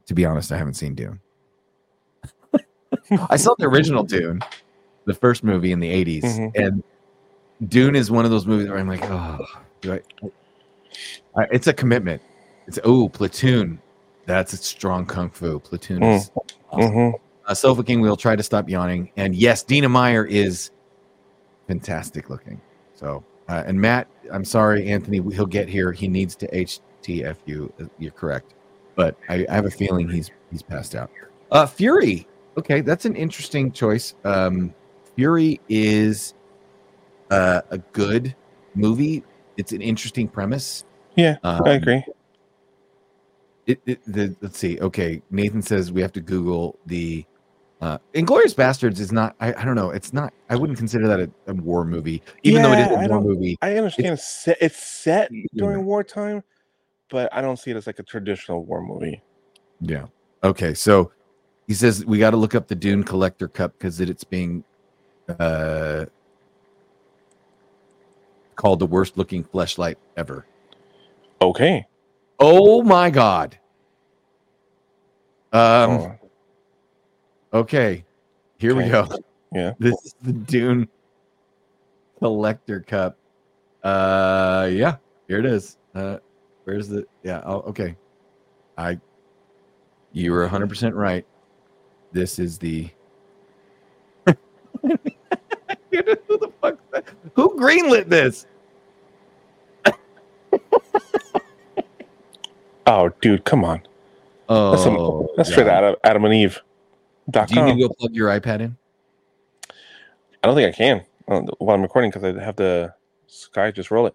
to 0.06 0.14
be 0.14 0.24
honest, 0.24 0.50
I 0.52 0.56
haven't 0.56 0.74
seen 0.74 0.94
Dune. 0.94 1.20
I 3.28 3.36
saw 3.36 3.54
the 3.58 3.66
original 3.66 4.02
Dune, 4.04 4.40
the 5.04 5.14
first 5.14 5.44
movie 5.44 5.72
in 5.72 5.80
the 5.80 5.88
80s, 6.04 6.22
Mhm. 6.24 6.52
and 6.56 6.84
Dune 7.68 7.94
is 7.94 8.10
one 8.10 8.24
of 8.24 8.30
those 8.30 8.46
movies 8.46 8.68
where 8.68 8.78
I'm 8.78 8.88
like, 8.88 9.04
oh, 9.04 9.38
do 9.80 9.92
I, 9.94 10.00
I 11.36 11.46
it's 11.52 11.66
a 11.66 11.72
commitment. 11.72 12.22
It's 12.66 12.78
oh, 12.84 13.08
Platoon. 13.08 13.80
That's 14.26 14.52
a 14.52 14.56
strong 14.56 15.06
kung 15.06 15.30
fu. 15.30 15.58
Platoon 15.60 16.02
is 16.02 16.30
awesome. 16.70 16.92
hmm 16.92 17.10
Uh, 17.46 17.54
Sofa 17.54 17.84
King 17.84 18.00
will 18.00 18.16
try 18.16 18.34
to 18.34 18.42
stop 18.42 18.68
yawning. 18.68 19.10
And 19.16 19.34
yes, 19.36 19.62
Dina 19.62 19.88
Meyer 19.88 20.24
is 20.24 20.70
fantastic 21.68 22.28
looking. 22.28 22.60
So, 22.94 23.22
uh, 23.48 23.62
and 23.66 23.80
Matt, 23.80 24.08
I'm 24.32 24.44
sorry, 24.44 24.88
Anthony, 24.88 25.18
he'll 25.34 25.46
get 25.46 25.68
here. 25.68 25.92
He 25.92 26.08
needs 26.08 26.34
to 26.36 26.48
HTFU. 26.50 27.70
Uh, 27.80 27.86
You're 27.98 28.10
correct, 28.10 28.54
but 28.96 29.16
I, 29.28 29.46
I 29.48 29.54
have 29.54 29.66
a 29.66 29.70
feeling 29.70 30.08
he's 30.08 30.30
he's 30.50 30.62
passed 30.62 30.94
out. 30.96 31.10
Uh, 31.52 31.66
Fury. 31.66 32.26
Okay, 32.58 32.80
that's 32.80 33.04
an 33.04 33.14
interesting 33.14 33.70
choice. 33.70 34.14
Um, 34.24 34.74
Fury 35.14 35.60
is 35.68 36.34
uh, 37.30 37.60
a 37.70 37.78
good 37.78 38.34
movie. 38.74 39.22
It's 39.56 39.72
an 39.72 39.82
interesting 39.82 40.26
premise. 40.26 40.84
Yeah, 41.14 41.36
Um, 41.44 41.62
I 41.64 41.72
agree. 41.74 42.04
It, 43.66 43.80
it 43.86 44.00
the, 44.06 44.36
let's 44.40 44.58
see 44.58 44.78
okay 44.80 45.20
nathan 45.30 45.60
says 45.60 45.90
we 45.90 46.00
have 46.00 46.12
to 46.12 46.20
google 46.20 46.78
the 46.86 47.24
uh 47.80 47.98
Inglourious 48.14 48.54
Basterds 48.54 49.00
is 49.00 49.10
not 49.10 49.34
I, 49.40 49.52
I 49.54 49.64
don't 49.64 49.74
know 49.74 49.90
it's 49.90 50.12
not 50.12 50.32
i 50.48 50.56
wouldn't 50.56 50.78
consider 50.78 51.08
that 51.08 51.20
a, 51.20 51.30
a 51.48 51.54
war 51.54 51.84
movie 51.84 52.22
even 52.44 52.62
though 52.62 52.72
it 52.72 52.78
is 52.78 52.86
Yeah, 52.88 53.04
a 53.06 53.08
war 53.08 53.20
movie 53.20 53.58
I 53.62 53.76
understand 53.76 54.14
it's 54.14 54.26
set, 54.26 54.56
it's 54.60 54.76
set 54.76 55.30
Yeah. 55.32 55.46
during 55.54 55.84
wartime, 55.84 56.44
but 57.10 57.32
I 57.34 57.40
don't 57.40 57.58
see 57.58 57.72
it 57.72 57.76
as 57.76 57.86
like 57.88 57.98
a 57.98 58.04
traditional 58.04 58.64
war 58.64 58.80
movie. 58.82 59.20
yeah 59.80 60.06
okay 60.44 60.72
so 60.72 61.10
he 61.66 61.74
says 61.74 62.04
we 62.06 62.18
got 62.18 62.30
to 62.30 62.36
look 62.36 62.54
up 62.54 62.68
the 62.68 62.74
dune 62.74 63.02
collector 63.02 63.48
cup 63.48 63.72
because 63.72 64.00
it, 64.00 64.08
it's 64.08 64.24
being 64.24 64.62
uh 65.40 66.04
called 68.54 68.78
the 68.78 68.86
worst 68.86 69.18
looking 69.18 69.42
fleshlight 69.42 69.96
ever 70.16 70.46
Okay. 71.42 71.84
Oh 72.38 72.82
my 72.82 73.10
god 73.10 73.58
um 75.52 75.90
Oh, 75.90 76.18
okay 77.52 78.04
here 78.58 78.74
we 78.74 78.88
go 78.88 79.08
yeah. 79.52 79.72
This 79.78 79.94
is 80.04 80.14
the 80.22 80.32
Dune 80.32 80.88
Collector 82.18 82.80
Cup. 82.80 83.16
Uh, 83.82 84.68
yeah, 84.70 84.96
here 85.28 85.38
it 85.38 85.46
is. 85.46 85.78
Uh, 85.94 86.18
where's 86.64 86.88
the? 86.88 87.06
Yeah. 87.22 87.42
Oh, 87.44 87.60
okay. 87.60 87.96
I. 88.76 88.98
You 90.12 90.32
were 90.32 90.42
100 90.42 90.68
percent 90.68 90.94
right. 90.94 91.24
This 92.12 92.38
is 92.38 92.58
the. 92.58 92.88
Who 94.26 94.36
the 95.90 96.52
fuck? 96.60 96.78
Who 97.34 97.56
greenlit 97.56 98.08
this? 98.08 98.46
Oh, 102.86 103.10
dude, 103.20 103.44
come 103.44 103.64
on. 103.64 103.82
Oh, 104.48 104.70
That's, 104.70 104.82
some, 104.84 105.26
that's 105.36 105.50
straight 105.50 105.66
out 105.66 105.82
of 105.82 105.96
Adam 106.04 106.24
and 106.24 106.34
Eve. 106.34 106.60
Do 107.30 107.44
you 107.50 107.62
need 107.64 107.80
to 107.80 107.88
go 107.88 107.94
plug 107.94 108.14
your 108.14 108.28
iPad 108.28 108.60
in? 108.60 108.76
I 110.42 110.46
don't 110.46 110.54
think 110.54 110.72
I 110.72 110.76
can 110.76 111.04
uh, 111.26 111.40
while 111.58 111.74
I'm 111.74 111.82
recording 111.82 112.10
because 112.10 112.22
I 112.22 112.40
have 112.40 112.54
the 112.54 112.94
Sky. 113.26 113.72
Just 113.72 113.90
roll 113.90 114.06
it. 114.06 114.14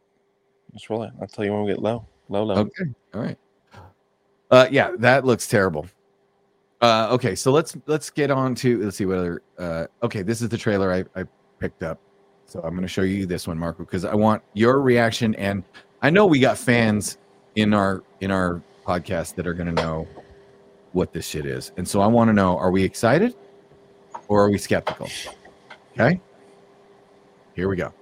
Just 0.74 0.90
roll 0.90 1.04
it. 1.04 1.12
I'll 1.20 1.28
tell 1.28 1.44
you 1.44 1.52
when 1.52 1.64
we 1.64 1.72
get 1.72 1.82
low. 1.82 2.08
Low, 2.30 2.44
low. 2.44 2.56
Okay. 2.56 2.86
All 3.14 3.22
right. 3.22 3.38
Uh 4.50 4.68
yeah, 4.72 4.92
that 5.00 5.26
looks 5.26 5.48
terrible. 5.48 5.86
Uh 6.82 7.10
okay, 7.12 7.36
so 7.36 7.52
let's 7.52 7.76
let's 7.88 8.10
get 8.10 8.32
on 8.32 8.56
to 8.56 8.82
let's 8.84 8.98
see 8.98 9.06
what 9.06 9.18
other 9.18 9.42
uh 9.58 9.88
okay, 10.04 10.22
this 10.22 10.42
is 10.42 10.48
the 10.48 10.58
trailer 10.58 10.94
I, 10.94 11.20
I 11.20 11.26
picked 11.60 11.84
up. 11.84 12.00
So 12.46 12.62
I'm 12.62 12.76
gonna 12.76 12.88
show 12.88 13.02
you 13.02 13.26
this 13.26 13.48
one, 13.48 13.58
Marco, 13.58 13.84
because 13.84 14.06
I 14.06 14.16
want 14.16 14.42
your 14.54 14.82
reaction 14.82 15.36
and 15.36 15.64
I 16.02 16.10
know 16.10 16.26
we 16.26 16.40
got 16.40 16.58
fans 16.58 17.18
in 17.56 17.74
our 17.74 18.04
in 18.22 18.32
our 18.32 18.62
podcast 18.86 19.36
that 19.36 19.48
are 19.48 19.54
gonna 19.54 19.72
know 19.72 20.08
what 20.94 21.14
this 21.14 21.26
shit 21.26 21.46
is. 21.46 21.72
And 21.78 21.88
so 21.88 22.02
I 22.02 22.08
want 22.08 22.28
to 22.30 22.34
know, 22.34 22.58
are 22.58 22.72
we 22.72 22.84
excited 22.84 23.36
or 24.28 24.44
are 24.44 24.50
we 24.50 24.58
skeptical? 24.58 25.10
Okay. 25.94 26.20
Here 27.56 27.70
we 27.70 27.76
go. 27.76 27.94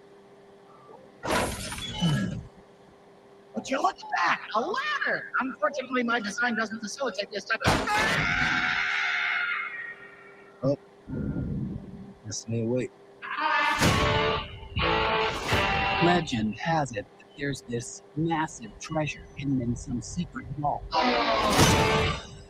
Would 3.59 3.69
you 3.69 3.81
look 3.81 3.97
at 3.97 4.03
that? 4.15 4.41
A 4.55 4.61
ladder! 4.61 5.31
Unfortunately, 5.41 6.03
my 6.03 6.19
design 6.19 6.55
doesn't 6.55 6.79
facilitate 6.79 7.29
this 7.31 7.43
type 7.43 7.59
of. 7.65 7.89
Oh. 10.63 10.77
This 12.25 12.47
may 12.47 12.63
wait. 12.63 12.91
Legend 16.03 16.55
has 16.55 16.93
it 16.93 17.05
that 17.17 17.18
there's 17.39 17.61
this 17.69 18.03
massive 18.17 18.69
treasure 18.79 19.23
hidden 19.37 19.61
in 19.61 19.75
some 19.75 20.01
secret 20.01 20.45
vault. 20.57 20.83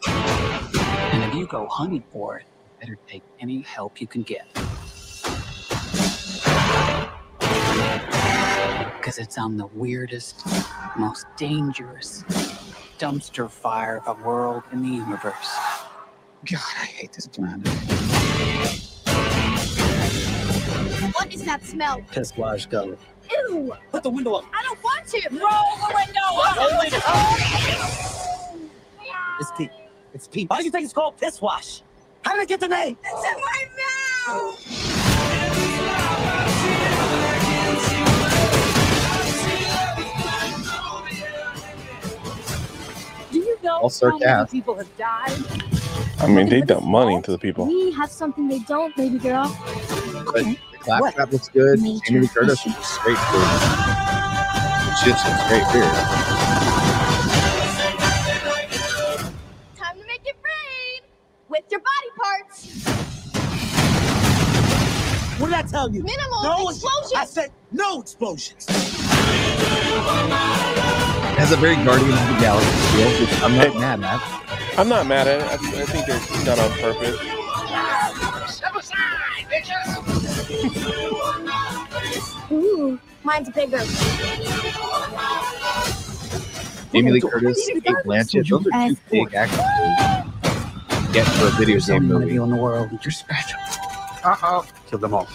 And 0.07 1.23
if 1.23 1.35
you 1.35 1.45
go 1.45 1.67
hunting 1.67 2.03
for 2.11 2.39
it, 2.39 2.45
better 2.79 2.97
take 3.07 3.21
any 3.39 3.61
help 3.61 4.01
you 4.01 4.07
can 4.07 4.23
get. 4.23 4.47
Because 8.97 9.19
it's 9.19 9.37
on 9.37 9.57
the 9.57 9.67
weirdest, 9.73 10.41
most 10.97 11.27
dangerous 11.37 12.23
dumpster 12.97 13.49
fire 13.49 14.01
of 14.07 14.19
a 14.19 14.23
world 14.23 14.63
in 14.71 14.81
the 14.81 14.89
universe. 14.89 15.57
God, 16.45 16.61
I 16.81 16.85
hate 16.85 17.13
this 17.13 17.27
planet. 17.27 18.88
What 21.13 21.33
is 21.33 21.43
that 21.45 21.63
smell? 21.63 22.01
Piss 22.11 22.35
wash 22.37 22.65
go. 22.65 22.97
Ew! 23.31 23.73
Put 23.91 24.03
the 24.03 24.09
window 24.09 24.33
up. 24.33 24.45
I 24.53 24.63
don't 24.63 24.83
want 24.83 25.07
to. 25.07 25.21
Roll 25.31 25.39
the 25.39 25.93
window 25.95 26.27
up. 26.41 26.57
It's 29.39 29.51
pee. 29.57 29.69
It's 30.13 30.27
pee. 30.27 30.45
Why 30.45 30.57
do 30.57 30.65
you 30.65 30.71
think 30.71 30.83
it's 30.83 30.93
called 30.93 31.17
piss 31.17 31.41
wash? 31.41 31.81
How 32.23 32.35
did 32.35 32.43
it 32.43 32.49
get 32.49 32.59
the 32.59 32.67
name? 32.67 32.97
It's 33.03 33.25
in 33.25 33.35
my 33.39 33.65
mouth. 34.27 34.65
Do 43.31 43.37
you 43.39 43.57
know 43.63 43.77
All 43.77 43.89
how 43.89 44.17
many 44.17 44.47
people 44.49 44.75
have 44.75 44.97
died? 44.97 45.37
I 46.19 46.27
mean, 46.27 46.49
they 46.49 46.61
dump 46.61 46.83
money 46.85 47.15
into 47.15 47.31
the 47.31 47.37
people. 47.37 47.65
We 47.65 47.91
have 47.93 48.11
something 48.11 48.47
they 48.49 48.59
don't, 48.59 48.93
baby 48.97 49.19
girl. 49.19 49.55
But 50.25 50.43
the 50.43 50.57
claptrap 50.79 51.31
looks 51.31 51.49
good. 51.49 51.81
Major 51.81 51.99
Jamie 52.05 52.19
Lee 52.21 52.27
Curtis 52.27 52.65
is 52.65 52.75
straight 52.85 53.17
good. 53.31 53.49
Shit's 55.03 55.23
a 55.23 55.37
straight 55.45 55.67
beer. 55.71 55.91
Time 59.77 59.97
to 59.97 60.05
make 60.07 60.25
it 60.25 60.35
rain 60.43 61.01
with 61.47 61.63
your 61.71 61.79
body 61.79 62.11
parts. 62.17 62.65
What 65.39 65.47
did 65.47 65.55
I 65.55 65.61
tell 65.63 65.89
you? 65.89 66.03
Minimal 66.03 66.43
no 66.43 66.69
explosions. 66.69 67.13
I 67.15 67.25
said 67.25 67.51
no 67.71 68.01
explosions. 68.01 68.65
It 68.69 68.75
has 71.39 71.51
a 71.53 71.57
very 71.57 71.75
Guardian 71.77 72.11
of 72.11 72.27
the 72.27 72.37
Galaxy 72.41 73.25
feel, 73.25 73.45
I'm 73.45 73.55
not 73.55 73.75
mad 73.79 74.03
at. 74.03 74.77
I'm 74.77 74.89
not 74.89 75.07
mad 75.07 75.27
at 75.27 75.39
it. 75.39 75.47
I, 75.47 75.53
I 75.81 75.85
think 75.85 76.05
they're 76.07 76.45
done 76.45 76.59
on 76.59 76.71
purpose. 76.79 77.38
Ooh, 82.51 82.99
mine's 83.23 83.49
bigger. 83.49 83.79
Jamie 86.91 87.11
Lee 87.11 87.21
Curtis, 87.21 87.67
Cate 87.67 87.83
Blanchett, 88.05 88.49
those 88.49 88.67
are 88.73 88.89
two 88.89 88.97
big 89.11 89.33
actors 89.35 89.59
to 89.59 91.13
get 91.13 91.25
for 91.27 91.47
a 91.47 91.51
video 91.51 91.79
game 91.79 92.11
only 92.11 92.13
one 92.13 92.21
of 92.21 92.21
movie. 92.21 92.33
you 92.33 92.43
in 92.43 92.49
the 92.49 92.55
world. 92.55 92.89
You're 93.03 93.11
special. 93.11 93.59
Uh 94.23 94.35
oh. 94.43 94.65
Kill 94.87 94.99
them 94.99 95.13
all. 95.13 95.27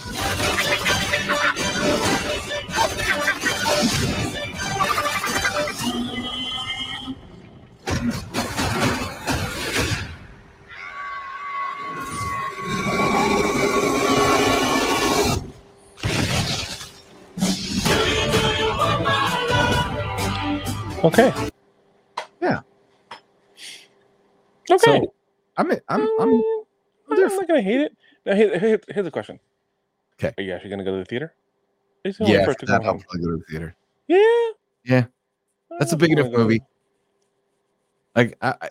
Okay. 21.03 21.33
Yeah. 22.41 22.61
Okay. 24.69 24.77
So 24.77 25.13
I'm 25.57 25.71
I'm 25.71 25.79
I'm 25.89 26.09
I'm, 26.19 26.41
not 27.09 27.47
gonna 27.47 27.61
hate 27.61 27.81
it. 27.81 27.97
Now, 28.25 28.35
here, 28.35 28.57
here- 28.59 28.81
here's 28.89 29.05
a 29.05 29.11
question. 29.11 29.39
Okay. 30.19 30.33
Are 30.37 30.43
you 30.43 30.53
actually 30.53 30.71
gonna 30.71 30.83
go 30.83 30.91
to 30.91 30.97
the 30.97 31.05
theater? 31.05 31.33
Are 32.03 32.07
you 32.07 32.13
still 32.13 32.25
waiting 32.25 32.39
yeah. 32.39 32.45
for 32.45 32.51
For 32.53 32.57
it 32.57 32.59
to 32.59 32.65
that, 32.67 32.85
I'll 32.85 32.97
probably 32.97 33.21
go 33.21 33.31
to 33.31 33.37
the 33.37 33.43
theater. 33.49 33.75
Yeah. 34.07 34.51
Yeah. 34.83 35.05
That's 35.79 35.91
a 35.91 35.97
big 35.97 36.11
enough 36.11 36.31
movie. 36.31 36.61
Like 38.15 38.37
I, 38.41 38.55
I, 38.61 38.69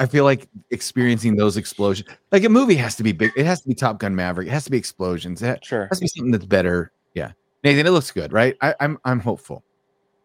I 0.00 0.06
feel 0.06 0.24
like 0.24 0.48
experiencing 0.70 1.36
those 1.36 1.56
explosions. 1.56 2.08
Like 2.32 2.44
a 2.44 2.48
movie 2.48 2.74
has 2.76 2.96
to 2.96 3.02
be 3.02 3.12
big. 3.12 3.32
It 3.36 3.46
has 3.46 3.60
to 3.62 3.68
be 3.68 3.74
Top 3.74 3.98
Gun 3.98 4.14
Maverick. 4.14 4.48
It 4.48 4.50
has 4.50 4.64
to 4.64 4.70
be 4.70 4.78
explosions. 4.78 5.42
It 5.42 5.64
Sure. 5.64 5.86
has 5.88 5.98
to 5.98 6.02
be 6.02 6.08
something 6.08 6.32
that's 6.32 6.46
better. 6.46 6.92
Yeah, 7.14 7.32
Nathan, 7.62 7.86
it 7.86 7.90
looks 7.90 8.10
good, 8.10 8.32
right? 8.32 8.56
I, 8.62 8.74
I'm 8.80 8.98
I'm 9.04 9.20
hopeful. 9.20 9.62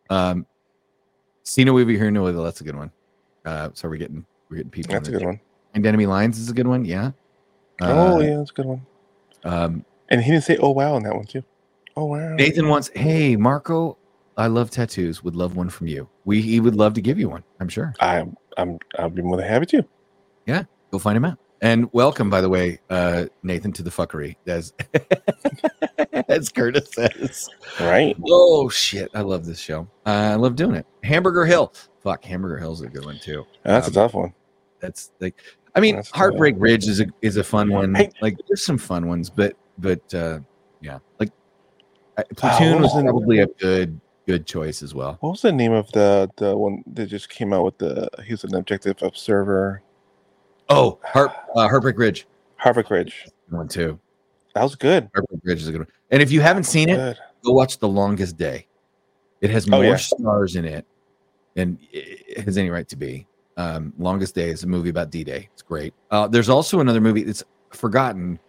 Um, 0.10 0.46
see 1.46 1.64
no 1.64 1.80
evil, 1.80 1.94
hear 1.94 2.12
no 2.12 2.28
evil. 2.28 2.44
That's 2.44 2.62
a 2.62 2.64
good 2.64 2.76
one. 2.76 2.92
Uh, 3.46 3.70
so 3.74 3.88
we're 3.88 3.98
getting 3.98 4.26
we're 4.50 4.58
getting 4.58 4.72
people. 4.72 4.94
That's 4.94 5.08
a 5.08 5.12
good 5.12 5.26
one. 5.26 5.40
And 5.74 5.86
Enemy 5.86 6.06
Lines 6.08 6.40
is 6.40 6.50
a 6.50 6.54
good 6.54 6.68
one. 6.68 6.84
Yeah. 6.84 7.12
oh 7.82 8.18
Uh, 8.18 8.20
yeah, 8.20 8.38
that's 8.38 8.52
a 8.52 8.54
good 8.54 8.66
one. 8.66 8.86
Um, 9.44 9.86
And 10.10 10.22
he 10.22 10.32
didn't 10.32 10.44
say 10.44 10.58
"oh 10.58 10.72
wow" 10.72 10.98
in 10.98 11.04
that 11.04 11.16
one 11.16 11.26
too. 11.26 11.44
Oh 11.96 12.06
wow. 12.06 12.36
Nathan 12.36 12.68
wants, 12.68 12.90
hey 12.96 13.36
Marco, 13.36 13.98
I 14.38 14.48
love 14.48 14.70
tattoos. 14.70 15.24
Would 15.24 15.36
love 15.36 15.56
one 15.56 15.70
from 15.70 15.88
you. 15.88 16.10
We 16.26 16.42
he 16.42 16.60
would 16.60 16.76
love 16.76 16.94
to 16.96 17.02
give 17.02 17.18
you 17.20 17.30
one. 17.30 17.44
I'm 17.60 17.70
sure. 17.70 17.94
I'm 18.00 18.36
I'm 18.58 18.80
I'll 18.98 19.10
be 19.10 19.22
more 19.22 19.38
than 19.38 19.48
happy 19.48 19.66
to. 19.68 19.86
Yeah, 20.46 20.64
go 20.92 21.00
find 21.00 21.16
him 21.16 21.26
out. 21.26 21.38
And 21.62 21.92
welcome, 21.94 22.30
by 22.30 22.42
the 22.42 22.50
way, 22.50 22.80
uh, 22.90 23.26
Nathan, 23.42 23.72
to 23.74 23.84
the 23.84 23.90
fuckery, 23.90 24.36
as 24.46 24.74
as 26.36 26.50
Curtis 26.50 26.90
says. 26.94 27.50
Right. 27.80 28.16
Oh 28.30 28.70
shit, 28.70 29.10
I 29.14 29.22
love 29.22 29.46
this 29.46 29.60
show. 29.60 29.88
Uh, 30.06 30.10
I 30.10 30.36
love 30.36 30.56
doing 30.56 30.76
it. 30.76 30.86
Hamburger 31.04 31.46
Hill, 31.46 31.74
fuck, 32.04 32.24
Hamburger 32.24 32.58
Hill's 32.58 32.82
a 32.82 32.88
good 32.88 33.06
one 33.06 33.20
too. 33.20 33.46
That's 33.64 33.88
Um, 33.88 33.92
a 33.92 33.96
tough 33.96 34.14
one. 34.14 34.34
That's 34.80 35.12
like, 35.20 35.36
I 35.76 35.80
mean, 35.80 35.96
That's 35.96 36.10
Heartbreak 36.12 36.56
Ridge 36.58 36.88
is 36.88 37.00
a 37.02 37.08
is 37.22 37.38
a 37.38 37.44
fun 37.44 37.70
one. 37.72 37.96
Hey. 37.96 38.12
Like, 38.22 38.38
there's 38.48 38.64
some 38.64 38.78
fun 38.78 39.08
ones, 39.08 39.30
but 39.30 39.56
but 39.78 40.14
uh, 40.14 40.40
yeah, 40.82 41.00
like 41.20 41.32
I- 42.18 42.24
Platoon 42.36 42.82
was 42.82 42.94
was 42.94 43.04
probably 43.04 43.40
a 43.40 43.48
good 43.48 44.00
good 44.28 44.46
choice 44.46 44.82
as 44.84 44.94
well. 44.96 45.18
What 45.20 45.32
was 45.32 45.42
the 45.42 45.52
name 45.52 45.74
of 45.74 45.92
the 45.92 46.30
the 46.38 46.56
one 46.58 46.84
that 46.94 47.08
just 47.08 47.30
came 47.30 47.52
out 47.54 47.64
with 47.64 47.78
the? 47.78 48.08
He 48.26 48.34
was 48.34 48.44
an 48.44 48.56
objective 48.56 49.02
observer. 49.02 49.82
Oh, 50.70 51.00
Heart 51.04 51.32
uh, 51.56 51.68
Heartbreak 51.68 51.98
Ridge, 51.98 52.26
Heartbreak 52.58 52.90
Ridge. 52.90 53.26
one 53.50 53.68
too. 53.68 54.00
That 54.56 54.64
was 54.64 54.76
good. 54.76 55.10
Heartbreak 55.14 55.42
Ridge 55.44 55.62
is 55.62 55.68
a 55.68 55.72
good 55.72 55.80
one. 55.82 55.88
And 56.12 56.22
if 56.22 56.32
you 56.32 56.40
haven't 56.42 56.64
seen 56.64 56.90
it, 56.90 56.96
Good. 56.96 57.18
go 57.44 57.52
watch 57.52 57.78
The 57.78 57.88
Longest 57.90 58.38
Day. 58.38 58.66
It 59.42 59.50
has 59.50 59.68
Oh, 59.68 59.72
more 59.72 59.84
yeah. 59.84 59.96
stars 59.98 60.56
in 60.56 60.64
it 60.66 60.86
than 61.56 61.78
it 61.92 62.40
has 62.40 62.58
any 62.58 62.70
right 62.70 62.88
to 62.88 62.96
be. 62.96 63.28
Um, 63.58 63.94
Longest 64.00 64.34
Day 64.34 64.50
is 64.50 64.64
a 64.64 64.68
movie 64.68 64.90
about 64.90 65.12
D 65.12 65.24
Day. 65.26 65.50
It's 65.54 65.62
great. 65.62 65.94
Uh, 66.10 66.28
there's 66.28 66.50
also 66.50 66.80
another 66.80 67.02
movie 67.02 67.24
that's 67.24 67.44
forgotten. 67.72 68.40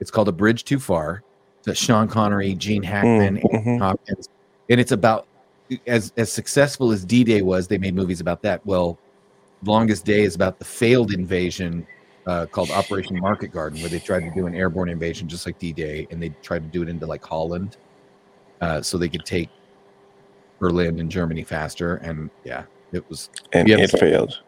It's 0.00 0.10
called 0.10 0.28
A 0.28 0.32
Bridge 0.32 0.64
Too 0.64 0.78
Far. 0.78 1.22
It's 1.66 1.80
Sean 1.80 2.08
Connery, 2.08 2.54
Gene 2.54 2.82
Hackman, 2.82 3.38
Mm, 3.38 3.64
mhm. 3.64 3.78
Hopkins, 3.78 4.28
and 4.68 4.78
it's 4.78 4.92
about 4.92 5.26
as 5.86 6.12
as 6.18 6.30
successful 6.30 6.92
as 6.92 7.06
D 7.06 7.24
Day 7.24 7.40
was. 7.40 7.68
They 7.68 7.78
made 7.78 7.94
movies 7.94 8.20
about 8.20 8.42
that. 8.42 8.64
Well, 8.66 8.98
Longest 9.64 10.04
Day 10.04 10.24
is 10.24 10.34
about 10.34 10.58
the 10.58 10.64
failed 10.66 11.12
invasion 11.14 11.86
uh, 12.26 12.46
called 12.46 12.70
Operation 12.70 13.18
Market 13.20 13.48
Garden, 13.48 13.80
where 13.80 13.90
they 13.90 13.98
tried 13.98 14.20
to 14.20 14.30
do 14.30 14.46
an 14.46 14.54
airborne 14.54 14.88
invasion 14.88 15.28
just 15.28 15.46
like 15.46 15.58
D 15.58 15.72
Day, 15.72 16.06
and 16.10 16.22
they 16.22 16.30
tried 16.42 16.60
to 16.60 16.68
do 16.68 16.82
it 16.82 16.88
into 16.88 17.06
like 17.06 17.24
Holland, 17.24 17.76
uh, 18.60 18.80
so 18.82 18.98
they 18.98 19.08
could 19.08 19.24
take 19.24 19.50
Berlin 20.58 21.00
and 21.00 21.10
Germany 21.10 21.44
faster. 21.44 21.96
And 21.96 22.30
yeah, 22.44 22.64
it 22.92 23.08
was. 23.08 23.30
And 23.52 23.68
it 23.68 23.90
failed. 23.90 24.40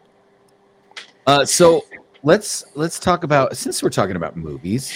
Uh, 1.27 1.45
so 1.45 1.83
let's 2.23 2.65
let's 2.75 2.99
talk 2.99 3.23
about 3.23 3.55
since 3.57 3.83
we're 3.83 3.89
talking 3.89 4.15
about 4.15 4.37
movies, 4.37 4.93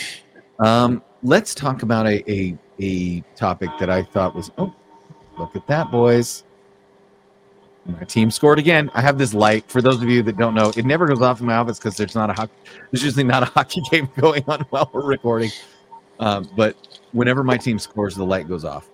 um, 0.59 1.03
let's 1.23 1.53
talk 1.53 1.83
about 1.83 2.07
a, 2.07 2.31
a 2.31 2.57
a 2.79 3.21
topic 3.35 3.69
that 3.79 3.89
I 3.89 4.03
thought 4.03 4.35
was 4.35 4.51
oh, 4.57 4.73
look 5.37 5.55
at 5.55 5.67
that, 5.67 5.91
boys. 5.91 6.43
My 7.85 8.03
team 8.03 8.29
scored 8.31 8.59
again. 8.59 8.91
I 8.93 9.01
have 9.01 9.17
this 9.17 9.33
light. 9.33 9.65
For 9.69 9.81
those 9.81 10.01
of 10.01 10.09
you 10.09 10.21
that 10.23 10.37
don't 10.37 10.53
know, 10.53 10.71
it 10.77 10.85
never 10.85 11.07
goes 11.07 11.21
off 11.21 11.39
in 11.41 11.47
my 11.47 11.55
office 11.55 11.79
because 11.79 11.97
there's 11.97 12.13
not 12.15 12.29
a 12.29 12.33
hockey. 12.33 12.53
There's 12.91 13.03
usually 13.03 13.23
not 13.23 13.43
a 13.43 13.45
hockey 13.57 13.81
game 13.89 14.09
going 14.19 14.43
on 14.47 14.61
while 14.69 14.89
we're 14.93 15.05
recording. 15.05 15.51
Um, 16.19 16.47
but 16.55 16.75
whenever 17.11 17.43
my 17.43 17.57
team 17.57 17.79
scores, 17.79 18.15
the 18.15 18.25
light 18.25 18.47
goes 18.47 18.63
off, 18.65 18.87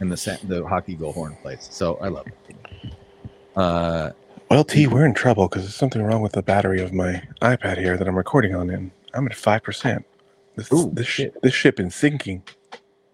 and 0.00 0.10
the 0.10 0.38
the 0.44 0.66
hockey 0.66 0.94
goal 0.96 1.12
horn 1.12 1.36
plays. 1.42 1.68
So 1.70 1.96
I 1.96 2.08
love 2.08 2.26
it. 2.26 2.34
Uh, 3.54 4.10
Well, 4.50 4.64
T, 4.64 4.86
we're 4.88 5.06
in 5.06 5.14
trouble 5.14 5.48
because 5.48 5.62
there's 5.62 5.74
something 5.76 6.02
wrong 6.02 6.20
with 6.22 6.32
the 6.32 6.42
battery 6.42 6.82
of 6.82 6.92
my 6.92 7.22
iPad 7.40 7.78
here 7.78 7.96
that 7.96 8.08
I'm 8.08 8.16
recording 8.16 8.54
on, 8.54 8.70
and 8.70 8.90
I'm 9.14 9.26
at 9.26 9.34
five 9.36 9.62
percent. 9.62 10.04
This 10.56 10.72
Ooh, 10.72 10.90
this 10.92 11.06
shit. 11.06 11.40
this 11.42 11.54
ship 11.54 11.78
is 11.80 11.94
sinking. 11.94 12.42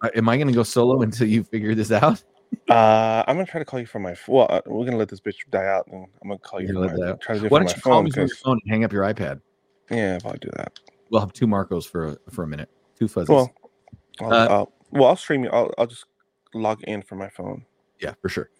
uh, 0.02 0.08
am 0.16 0.28
I 0.28 0.36
going 0.36 0.48
to 0.48 0.54
go 0.54 0.62
solo 0.62 1.02
until 1.02 1.28
you 1.28 1.44
figure 1.44 1.74
this 1.74 1.92
out? 1.92 2.22
Uh, 2.68 3.24
I'm 3.26 3.36
gonna 3.36 3.46
try 3.46 3.58
to 3.58 3.64
call 3.64 3.80
you 3.80 3.86
from 3.86 4.02
my. 4.02 4.14
Well, 4.26 4.46
uh, 4.50 4.60
we're 4.66 4.84
gonna 4.84 4.96
let 4.98 5.08
this 5.08 5.20
bitch 5.20 5.36
die 5.50 5.66
out, 5.66 5.86
and 5.88 6.06
I'm 6.22 6.28
gonna 6.28 6.38
call 6.38 6.60
you 6.60 6.68
from 6.68 6.82
my. 6.82 7.12
Try 7.20 7.34
to 7.36 7.40
do 7.40 7.48
Why 7.48 7.48
from 7.48 7.48
don't 7.48 7.64
my 7.66 7.72
you 7.74 7.82
call 7.82 8.02
me 8.02 8.10
from 8.10 8.26
your 8.26 8.36
phone 8.36 8.60
and 8.62 8.70
hang 8.70 8.84
up 8.84 8.92
your 8.92 9.02
iPad? 9.04 9.40
yeah, 9.90 10.14
I'll 10.14 10.20
probably 10.20 10.40
do 10.40 10.50
that. 10.56 10.78
We'll 11.10 11.20
have 11.20 11.32
two 11.32 11.46
Marcos 11.46 11.86
for 11.86 12.08
a, 12.08 12.30
for 12.30 12.44
a 12.44 12.46
minute. 12.46 12.68
Two 12.98 13.08
fuzzies. 13.08 13.28
Well, 13.30 13.50
I'll, 14.20 14.32
Uh, 14.32 14.46
I'll, 14.48 14.72
well, 14.90 15.04
I'll 15.06 15.16
stream 15.16 15.44
you. 15.44 15.50
I'll, 15.50 15.72
I'll 15.78 15.86
just 15.86 16.04
log 16.54 16.82
in 16.84 17.00
from 17.02 17.18
my 17.18 17.28
phone. 17.30 17.64
yeah, 18.00 18.12
for 18.20 18.28
sure. 18.28 18.50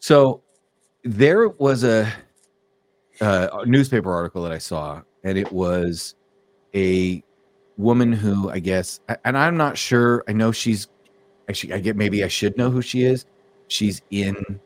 So 0.00 0.42
there 1.04 1.48
was 1.48 1.84
a, 1.84 2.12
uh, 3.20 3.48
a 3.52 3.66
newspaper 3.66 4.12
article 4.12 4.42
that 4.42 4.52
I 4.52 4.58
saw, 4.58 5.00
and 5.24 5.38
it 5.38 5.50
was 5.50 6.14
a 6.74 7.22
woman 7.78 8.12
who 8.12 8.50
I 8.50 8.58
guess, 8.58 9.00
and 9.24 9.36
I'm 9.38 9.56
not 9.56 9.78
sure. 9.78 10.24
I 10.28 10.32
know 10.32 10.52
she's 10.52 10.88
actually. 11.48 11.72
I 11.74 11.78
get 11.78 11.96
maybe 11.96 12.24
I 12.24 12.28
should 12.28 12.56
know 12.56 12.70
who 12.70 12.82
she 12.82 13.04
is. 13.04 13.26
She's 13.68 14.02
in 14.10 14.58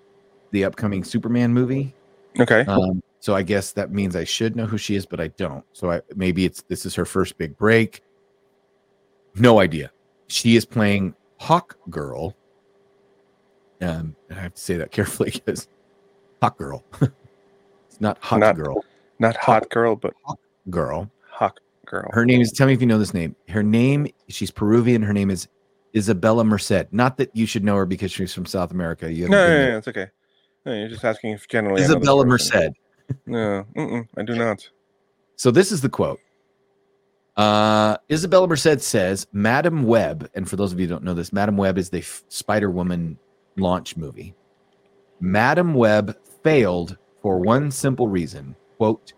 the 0.51 0.65
upcoming 0.65 1.05
Superman 1.05 1.53
movie. 1.53 1.95
Okay. 2.39 2.61
Um, 2.67 3.03
so 3.21 3.35
I 3.35 3.43
guess 3.43 3.73
that 3.73 3.93
means 3.93 4.17
I 4.17 4.25
should 4.25 4.57
know 4.57 4.67
who 4.67 4.79
she 4.79 4.95
is, 4.97 5.07
but 5.07 5.21
I 5.21 5.29
don't. 5.29 5.65
So 5.73 5.91
I, 5.93 6.01
maybe 6.17 6.45
it's 6.45 6.63
this 6.63 6.85
is 6.87 6.95
her 6.95 7.05
first 7.05 7.39
big 7.39 7.57
break. 7.57 8.03
No 9.35 9.61
idea. 9.61 9.91
She 10.29 10.57
is 10.57 10.65
playing 10.65 11.15
Hawk 11.39 11.77
Girl. 11.91 12.35
Um, 13.81 14.15
and 14.29 14.39
I 14.39 14.43
have 14.43 14.55
to 14.55 14.61
say 14.61 14.77
that 14.77 14.91
carefully 14.93 15.31
because 15.31 15.69
Hawk 16.41 16.59
Girl. 16.59 16.85
it's 17.01 18.01
not 18.01 18.19
Hawk 18.21 18.41
Not- 18.41 18.57
Girl. 18.57 18.85
Not 19.19 19.37
hot 19.37 19.71
girl, 19.71 19.95
but 19.95 20.15
Girl. 20.69 21.09
hawk 21.31 21.61
girl. 21.87 22.11
Her 22.13 22.27
name 22.27 22.41
is. 22.41 22.51
Tell 22.51 22.67
me 22.67 22.73
if 22.73 22.81
you 22.81 22.89
know 22.89 22.99
this 22.99 23.15
name. 23.15 23.37
Her 23.49 23.63
name. 23.63 24.09
She's 24.29 24.51
Peruvian. 24.51 25.01
Her 25.01 25.13
name 25.13 25.31
is 25.31 25.47
Isabela 25.95 26.47
Merced. 26.47 26.93
Not 26.93 27.17
that 27.19 27.35
you 27.35 27.47
should 27.47 27.65
know 27.65 27.77
her 27.77 27.87
because 27.87 28.13
she's 28.13 28.33
from 28.33 28.47
South 28.47 28.71
America. 28.71 29.13
You 29.13 29.29
no, 29.29 29.37
haven't 29.37 29.53
no, 29.53 29.65
no, 29.65 29.71
no, 29.71 29.79
it's 29.79 29.89
okay. 29.89 30.07
No, 30.65 30.75
you're 30.75 30.89
just 30.89 31.05
asking 31.05 31.33
if 31.33 31.49
generally. 31.49 31.83
I 31.83 31.87
know 31.87 31.99
this 31.99 32.09
Isabela. 32.09 32.27
Merced. 32.27 32.71
No, 33.27 33.67
I 34.17 34.23
do 34.23 34.35
not. 34.35 34.69
So 35.37 35.51
this 35.51 35.73
is 35.73 35.81
the 35.81 35.89
quote. 35.89 36.21
Uh, 37.37 37.97
Isabela 38.11 38.49
Merced 38.49 38.81
says, 38.81 39.27
Madame 39.33 39.85
Web, 39.85 40.31
and 40.35 40.49
for 40.49 40.57
those 40.57 40.73
of 40.73 40.79
you 40.79 40.87
who 40.87 40.91
don't 40.91 41.05
know 41.05 41.15
this, 41.15 41.33
Madame 41.33 41.57
Web 41.57 41.79
is 41.79 41.91
the 41.91 41.99
F- 41.99 42.23
Spider 42.29 42.71
Woman 42.71 43.19
launch 43.57 43.97
movie. 43.97 44.35
Madame 45.21 45.75
Web 45.75 46.17
failed 46.43 46.99
for 47.23 47.39
one 47.39 47.71
simple 47.71 48.09
reason. 48.09 48.55
Quote, 48.77 49.15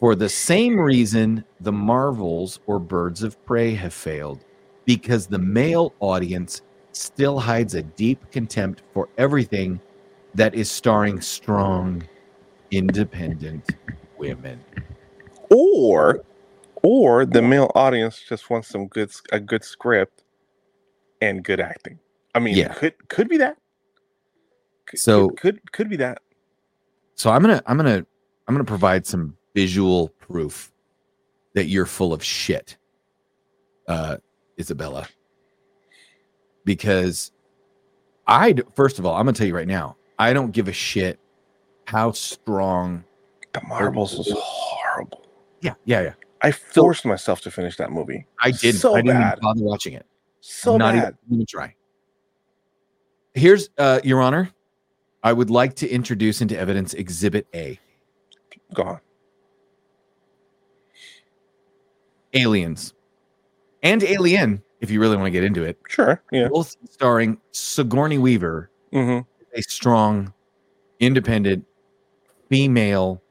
for 0.00 0.14
the 0.14 0.28
same 0.28 0.78
reason 0.78 1.44
the 1.60 1.72
Marvels 1.72 2.60
or 2.66 2.78
Birds 2.78 3.22
of 3.22 3.42
Prey 3.46 3.74
have 3.74 3.94
failed, 3.94 4.44
because 4.84 5.26
the 5.26 5.38
male 5.38 5.94
audience 6.00 6.62
still 6.92 7.38
hides 7.38 7.74
a 7.74 7.82
deep 7.82 8.30
contempt 8.30 8.82
for 8.92 9.08
everything 9.18 9.80
that 10.34 10.54
is 10.54 10.70
starring 10.70 11.20
strong, 11.20 12.02
independent 12.70 13.70
women. 14.18 14.62
Or, 15.50 16.24
or 16.82 17.24
the 17.26 17.42
male 17.42 17.70
audience 17.74 18.20
just 18.28 18.50
wants 18.50 18.68
some 18.68 18.86
good 18.88 19.10
a 19.32 19.40
good 19.40 19.64
script 19.64 20.24
and 21.20 21.42
good 21.44 21.60
acting. 21.60 21.98
I 22.34 22.40
mean, 22.40 22.56
Yeah. 22.56 22.74
could 22.74 23.08
could 23.08 23.28
be 23.28 23.36
that. 23.38 23.56
Could- 24.86 25.00
So- 25.00 25.28
could, 25.30 25.38
could 25.38 25.72
could 25.72 25.88
be 25.90 25.96
that. 25.96 26.18
So 27.14 27.30
I'm 27.30 27.42
gonna 27.42 27.62
I'm 27.66 27.76
gonna 27.76 28.04
I'm 28.48 28.54
gonna 28.54 28.64
provide 28.64 29.06
some 29.06 29.36
visual 29.54 30.08
proof 30.08 30.72
that 31.54 31.66
you're 31.66 31.86
full 31.86 32.12
of 32.12 32.22
shit, 32.24 32.76
uh, 33.86 34.16
Isabela. 34.58 35.08
Because 36.64 37.32
I, 38.26 38.54
first 38.74 38.98
of 38.98 39.06
all, 39.06 39.14
I'm 39.14 39.26
gonna 39.26 39.32
tell 39.34 39.46
you 39.46 39.54
right 39.54 39.68
now, 39.68 39.96
I 40.18 40.32
don't 40.32 40.50
give 40.50 40.68
a 40.68 40.72
shit 40.72 41.18
how 41.86 42.12
strong 42.12 43.04
The 43.52 43.60
Marvels 43.68 44.16
was 44.16 44.32
horrible. 44.34 45.26
Yeah, 45.60 45.74
yeah, 45.84 46.00
yeah. 46.02 46.12
I 46.40 46.50
forced 46.50 47.04
myself 47.04 47.40
to 47.42 47.50
finish 47.50 47.76
that 47.76 47.90
movie. 47.90 48.26
I 48.40 48.50
did. 48.50 48.74
So 48.74 48.94
I 48.94 49.02
didn't 49.02 49.18
bad. 49.20 49.32
even 49.38 49.42
bother 49.42 49.62
watching 49.62 49.94
it. 49.94 50.06
So 50.40 50.76
Not 50.76 50.94
bad. 50.94 51.16
even 51.26 51.38
gonna 51.38 51.46
try. 51.46 51.74
Here's, 53.34 53.70
uh, 53.78 54.00
Your 54.04 54.20
Honor, 54.20 54.50
I 55.22 55.32
would 55.32 55.50
like 55.50 55.74
to 55.76 55.88
introduce 55.88 56.40
into 56.40 56.58
evidence 56.58 56.94
Exhibit 56.94 57.46
A. 57.54 57.78
Go 58.74 58.82
on. 58.82 59.00
Aliens 62.34 62.94
and 63.84 64.02
Alien, 64.02 64.60
if 64.80 64.90
you 64.90 64.98
really 65.00 65.16
want 65.16 65.26
to 65.26 65.30
get 65.30 65.44
into 65.44 65.62
it. 65.62 65.78
Sure. 65.88 66.20
Yeah. 66.32 66.48
Both 66.48 66.76
starring 66.90 67.38
Sigourney 67.52 68.18
Weaver, 68.18 68.70
Mm-hmm. 68.92 69.20
a 69.56 69.62
strong, 69.62 70.32
independent, 71.00 71.64
female, 72.50 73.22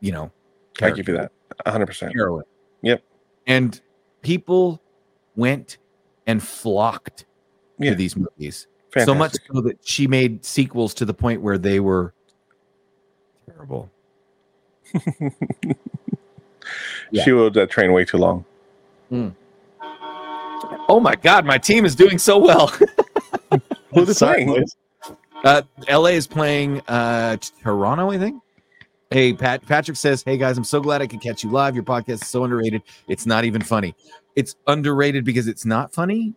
you 0.00 0.12
know, 0.12 0.30
I 0.82 0.90
give 0.90 1.08
you 1.08 1.16
that. 1.16 1.32
100%. 1.66 2.12
heroine. 2.14 2.44
Yep. 2.82 3.02
And 3.46 3.80
people 4.22 4.82
went 5.36 5.78
and 6.26 6.42
flocked 6.42 7.26
Yeah. 7.78 7.90
to 7.90 7.96
these 7.96 8.16
movies. 8.16 8.66
So 9.04 9.14
much 9.14 9.32
so 9.52 9.60
that 9.62 9.78
she 9.86 10.06
made 10.06 10.44
sequels 10.44 10.94
to 10.94 11.04
the 11.04 11.14
point 11.14 11.42
where 11.42 11.58
they 11.58 11.80
were 11.80 12.14
terrible. 13.46 13.90
She 17.12 17.30
rode 17.30 17.54
that 17.54 17.70
train 17.70 17.92
way 17.92 18.04
too 18.04 18.18
long. 18.18 18.44
Oh 20.88 21.00
my 21.00 21.14
god, 21.14 21.44
my 21.44 21.58
team 21.58 21.84
is 21.84 21.94
doing 21.94 22.18
so 22.18 22.38
well. 22.38 22.68
Who's 23.94 24.08
the 24.08 24.14
playing? 24.14 24.66
Uh, 25.44 25.62
LA 25.90 26.08
is 26.08 26.26
playing 26.26 26.80
uh, 26.88 27.36
Toronto, 27.62 28.10
I 28.10 28.18
think. 28.18 28.42
Hey, 29.10 29.32
Pat. 29.34 29.64
Patrick 29.66 29.96
says, 29.96 30.22
"Hey 30.22 30.36
guys, 30.36 30.56
I'm 30.58 30.64
so 30.64 30.80
glad 30.80 31.02
I 31.02 31.06
could 31.06 31.20
catch 31.20 31.44
you 31.44 31.50
live. 31.50 31.74
Your 31.74 31.84
podcast 31.84 32.22
is 32.22 32.28
so 32.28 32.44
underrated. 32.44 32.82
It's 33.08 33.26
not 33.26 33.44
even 33.44 33.60
funny. 33.62 33.94
It's 34.34 34.56
underrated 34.66 35.24
because 35.24 35.46
it's 35.46 35.64
not 35.64 35.92
funny. 35.92 36.34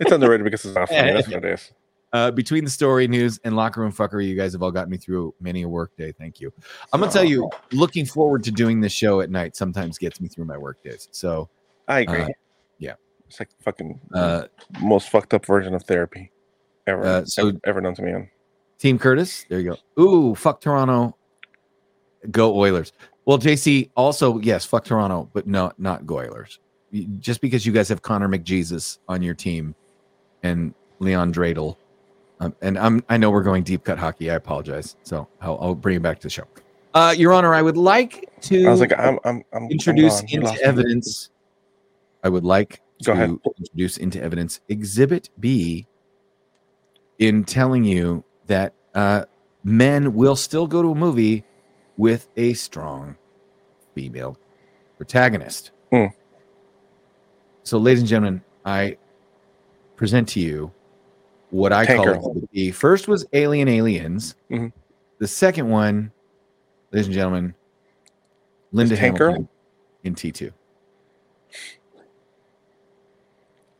It's 0.00 0.10
underrated 0.12 0.44
because 0.44 0.64
it's 0.64 0.74
not 0.74 0.88
funny. 0.88 1.12
That's 1.12 1.28
what 1.28 1.44
it 1.44 1.52
is. 1.52 1.72
Uh, 2.12 2.30
between 2.30 2.64
the 2.64 2.70
story, 2.70 3.06
news, 3.06 3.38
and 3.44 3.54
locker 3.54 3.82
room 3.82 3.92
fuckery, 3.92 4.26
you 4.26 4.34
guys 4.34 4.52
have 4.52 4.62
all 4.62 4.70
gotten 4.70 4.90
me 4.90 4.96
through 4.96 5.34
many 5.40 5.62
a 5.62 5.68
work 5.68 5.94
day. 5.96 6.10
Thank 6.12 6.40
you. 6.40 6.50
I'm 6.92 7.00
gonna 7.00 7.12
tell 7.12 7.24
you, 7.24 7.50
looking 7.72 8.06
forward 8.06 8.42
to 8.44 8.50
doing 8.50 8.80
this 8.80 8.92
show 8.92 9.20
at 9.20 9.28
night 9.30 9.54
sometimes 9.56 9.98
gets 9.98 10.18
me 10.20 10.28
through 10.28 10.46
my 10.46 10.56
work 10.56 10.82
days. 10.82 11.08
So 11.12 11.50
I 11.86 12.00
agree. 12.00 12.22
Uh, 12.22 12.28
yeah. 12.78 12.94
It's 13.28 13.38
like 13.38 13.50
fucking 13.62 14.00
Uh, 14.14 14.44
most 14.80 15.10
fucked 15.10 15.34
up 15.34 15.44
version 15.44 15.74
of 15.74 15.82
therapy 15.82 16.30
ever 16.86 17.04
Uh, 17.04 17.24
so- 17.26 17.48
ever, 17.48 17.58
ever 17.64 17.80
known 17.82 17.94
to 17.96 18.02
man. 18.02 18.30
Team 18.78 18.98
Curtis, 18.98 19.44
there 19.50 19.60
you 19.60 19.76
go. 19.96 20.02
Ooh, 20.02 20.34
fuck 20.34 20.60
Toronto. 20.62 21.14
Go 22.30 22.56
Oilers. 22.56 22.92
Well, 23.26 23.36
JC, 23.38 23.90
also 23.96 24.38
yes, 24.38 24.64
fuck 24.64 24.84
Toronto, 24.84 25.28
but 25.34 25.46
no, 25.46 25.72
not 25.76 26.06
go 26.06 26.18
Oilers. 26.20 26.58
Just 27.18 27.42
because 27.42 27.66
you 27.66 27.72
guys 27.72 27.88
have 27.90 28.00
Connor 28.00 28.28
McJesus 28.28 28.98
on 29.08 29.20
your 29.20 29.34
team 29.34 29.74
and 30.42 30.72
Leon 31.00 31.34
Dreidel, 31.34 31.76
um, 32.40 32.54
and 32.62 32.78
I'm 32.78 33.02
I 33.08 33.16
know 33.16 33.30
we're 33.30 33.42
going 33.42 33.62
deep 33.64 33.84
cut 33.84 33.98
hockey. 33.98 34.30
I 34.30 34.34
apologize. 34.34 34.96
So 35.02 35.28
I'll, 35.40 35.58
I'll 35.60 35.74
bring 35.74 35.96
it 35.96 36.02
back 36.02 36.18
to 36.20 36.22
the 36.24 36.30
show. 36.30 36.44
Uh, 36.94 37.14
Your 37.16 37.32
Honor, 37.32 37.54
I 37.54 37.62
would 37.62 37.76
like 37.76 38.28
to. 38.42 38.66
I 38.66 38.70
was 38.70 38.80
like, 38.80 38.92
I'm 38.98 39.18
I'm 39.24 39.42
I'm 39.52 39.62
I'm 39.64 39.70
introduce 39.70 40.20
into 40.22 40.40
lost 40.42 40.56
me. 40.58 40.62
evidence. 40.62 41.30
I 42.24 42.28
would 42.28 42.44
like 42.44 42.80
Go 43.04 43.12
to 43.14 43.24
ahead. 43.24 43.38
introduce 43.58 43.96
into 43.98 44.20
evidence 44.22 44.60
Exhibit 44.68 45.30
B 45.38 45.86
in 47.18 47.44
telling 47.44 47.84
you 47.84 48.24
that 48.46 48.74
uh, 48.94 49.24
men 49.64 50.14
will 50.14 50.36
still 50.36 50.66
go 50.66 50.82
to 50.82 50.90
a 50.92 50.94
movie 50.94 51.44
with 51.96 52.28
a 52.36 52.54
strong 52.54 53.16
female 53.94 54.38
protagonist. 54.96 55.70
Hmm. 55.92 56.06
So, 57.62 57.78
ladies 57.78 58.00
and 58.00 58.08
gentlemen, 58.08 58.42
I 58.64 58.96
present 59.96 60.28
to 60.30 60.40
you 60.40 60.72
what 61.50 61.72
I 61.72 61.84
Tank 61.86 62.04
call 62.04 62.46
B. 62.52 62.70
First 62.70 63.08
was 63.08 63.26
Alien 63.32 63.68
Aliens. 63.68 64.34
Mhm. 64.50 64.72
The 65.18 65.26
second 65.26 65.68
one, 65.68 66.12
ladies 66.92 67.06
and 67.06 67.14
gentlemen, 67.14 67.54
Linda 68.72 68.96
Hamilton 68.96 69.48
in 70.04 70.14
T2. 70.14 70.52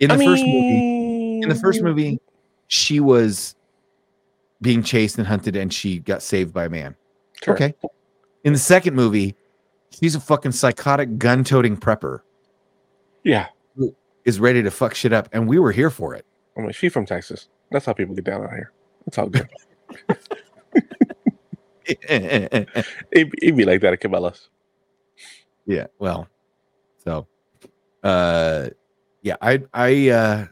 In 0.00 0.08
the 0.08 0.14
I 0.14 0.24
first 0.24 0.42
movie, 0.44 1.40
in 1.42 1.48
the 1.48 1.54
first 1.54 1.82
movie, 1.82 2.20
she 2.68 3.00
was 3.00 3.54
being 4.62 4.82
chased 4.82 5.18
and 5.18 5.26
hunted 5.26 5.56
and 5.56 5.72
she 5.72 5.98
got 5.98 6.22
saved 6.22 6.52
by 6.52 6.64
a 6.66 6.68
man. 6.68 6.94
Sure. 7.42 7.54
Okay. 7.54 7.74
In 8.44 8.52
the 8.52 8.58
second 8.58 8.94
movie, 8.94 9.36
she's 9.90 10.14
a 10.14 10.20
fucking 10.20 10.52
psychotic 10.52 11.18
gun 11.18 11.44
toting 11.44 11.76
prepper 11.76 12.20
Yeah. 13.24 13.48
Is 14.24 14.40
ready 14.40 14.62
to 14.62 14.70
fuck 14.70 14.94
shit 14.94 15.12
up. 15.12 15.28
And 15.32 15.48
we 15.48 15.58
were 15.58 15.72
here 15.72 15.90
for 15.90 16.14
it. 16.14 16.24
I 16.56 16.60
mean, 16.60 16.72
she 16.72 16.88
from 16.88 17.06
Texas. 17.06 17.48
That's 17.70 17.86
how 17.86 17.92
people 17.92 18.14
get 18.14 18.24
down 18.24 18.42
out 18.44 18.50
here. 18.50 18.72
It's 19.06 19.18
all 19.18 19.28
good. 19.28 19.48
it, 21.84 22.68
it'd 23.12 23.56
be 23.56 23.64
like 23.64 23.80
that 23.80 23.92
at 23.94 24.00
Cabela's. 24.00 24.48
yeah. 25.66 25.86
Well, 25.98 26.28
so, 27.04 27.26
uh, 28.02 28.68
yeah, 29.22 29.36
I, 29.40 29.62
I, 29.72 30.08
uh, 30.10 30.46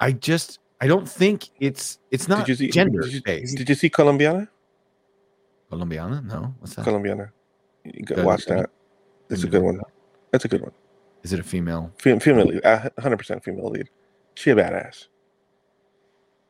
I 0.00 0.12
just, 0.12 0.58
I 0.80 0.86
don't 0.86 1.08
think 1.08 1.48
it's, 1.60 1.98
it's 2.10 2.28
not 2.28 2.46
Did 2.46 2.48
you 2.48 2.54
see 2.66 2.70
gender 2.70 3.02
Did 3.02 3.12
you, 3.14 3.22
based. 3.22 3.56
did 3.56 3.68
you 3.68 3.74
see 3.74 3.88
Colombiana? 3.88 4.48
Colombiana? 5.70 6.22
No. 6.22 6.54
What's 6.60 6.74
that? 6.74 6.84
Colombiana. 6.84 7.30
You 7.84 8.04
watch 8.24 8.46
that. 8.46 8.70
It's 9.30 9.44
a 9.44 9.46
good 9.48 9.62
one. 9.62 9.80
That's 10.30 10.44
a 10.44 10.48
good 10.48 10.60
one. 10.62 10.72
Is 11.22 11.32
it 11.32 11.40
a 11.40 11.42
female? 11.42 11.90
Fem- 11.98 12.20
Female 12.20 12.46
lead. 12.46 12.64
uh, 12.64 12.90
100% 12.98 13.42
female 13.42 13.70
lead. 13.70 13.88
She 14.34 14.50
a 14.50 14.54
badass. 14.54 15.06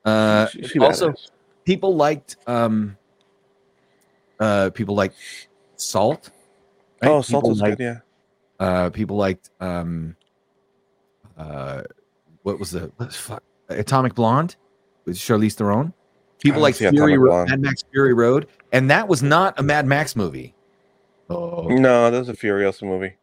Uh, 0.04 0.46
She- 0.48 0.62
she 0.68 0.78
also, 0.78 1.10
badass. 1.10 1.30
people 1.64 1.96
liked 1.96 2.36
um 2.46 2.96
uh 4.40 4.70
people 4.74 4.94
like 4.94 5.12
salt 5.76 6.30
right? 7.02 7.10
Oh, 7.10 7.22
Salt 7.22 7.44
People 7.44 7.52
is 7.52 7.60
liked- 7.60 7.78
good. 7.78 7.84
Yeah. 7.84 8.64
uh 8.66 8.90
people 8.90 9.16
liked 9.16 9.50
um 9.60 10.16
uh 11.38 11.82
what 12.42 12.58
was 12.58 12.70
the 12.72 12.90
what 12.96 13.12
fuck 13.12 13.42
atomic 13.68 14.14
blonde 14.14 14.56
with 15.04 15.16
charlize 15.16 15.54
theron 15.54 15.92
people 16.40 16.60
like 16.60 16.74
fury 16.74 16.94
Atomic 16.96 17.18
Ro- 17.18 17.30
Blonde. 17.30 17.50
mad 17.50 17.60
max 17.60 17.84
fury 17.92 18.12
road 18.14 18.46
and 18.72 18.90
that 18.90 19.08
was 19.08 19.22
not 19.22 19.58
a 19.58 19.62
mad 19.62 19.86
max 19.86 20.14
movie 20.14 20.54
oh 21.30 21.66
No, 21.68 22.10
that 22.10 22.18
was 22.18 22.28
a 22.28 22.34
Furiosa 22.34 22.82
movie. 22.82 23.14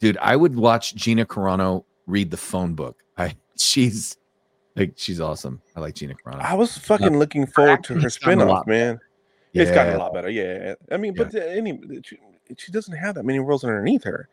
dude 0.00 0.18
i 0.20 0.36
would 0.36 0.54
watch 0.56 0.94
gina 0.94 1.24
carano 1.24 1.84
read 2.06 2.30
the 2.30 2.36
phone 2.36 2.74
book 2.74 3.02
i 3.16 3.34
she's 3.58 4.16
like 4.76 4.92
she's 4.96 5.20
awesome 5.20 5.60
i 5.76 5.80
like 5.80 5.94
gina 5.94 6.14
carano 6.14 6.40
I 6.40 6.54
was 6.54 6.76
fucking 6.78 7.18
looking 7.18 7.46
forward 7.46 7.84
to 7.84 7.94
her 7.94 8.08
spinoff, 8.08 8.66
man. 8.66 8.98
It's 9.54 9.70
gotten 9.70 9.94
a 9.94 9.98
lot 9.98 10.14
better. 10.14 10.30
Yeah. 10.30 10.74
I 10.90 10.96
mean, 10.96 11.14
but 11.14 11.30
the- 11.30 11.50
any 11.52 11.78
she, 12.04 12.16
she 12.56 12.72
doesn't 12.72 12.96
have 12.96 13.16
that 13.16 13.24
many 13.24 13.38
roles 13.38 13.64
underneath 13.64 14.04
her. 14.04 14.28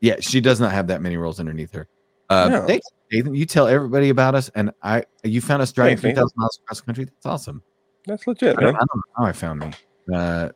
Yeah, 0.00 0.16
she 0.20 0.40
does 0.42 0.60
not 0.60 0.72
have 0.72 0.88
that 0.88 1.00
many 1.00 1.16
roles 1.16 1.40
underneath 1.40 1.72
her. 1.72 1.88
Uh, 2.28 2.48
No. 2.50 2.66
Thanks, 2.66 2.86
Nathan. 3.10 3.34
You 3.34 3.46
tell 3.46 3.66
everybody 3.66 4.10
about 4.10 4.34
us, 4.34 4.50
and 4.54 4.72
I 4.82 5.04
you 5.24 5.40
found 5.40 5.62
us 5.62 5.72
driving 5.72 5.96
three 5.96 6.12
thousand 6.12 6.34
miles 6.36 6.58
across 6.62 6.80
the 6.80 6.84
country. 6.86 7.04
That's 7.06 7.24
awesome. 7.26 7.62
That's 8.06 8.26
legit, 8.26 8.58
I 8.58 8.60
don't. 8.60 8.74
I 8.76 8.78
don't 8.78 8.96
know 8.96 9.02
how 9.16 9.24
I 9.24 9.32
found 9.32 9.60
me. 9.60 9.70
Uh, 10.14 10.50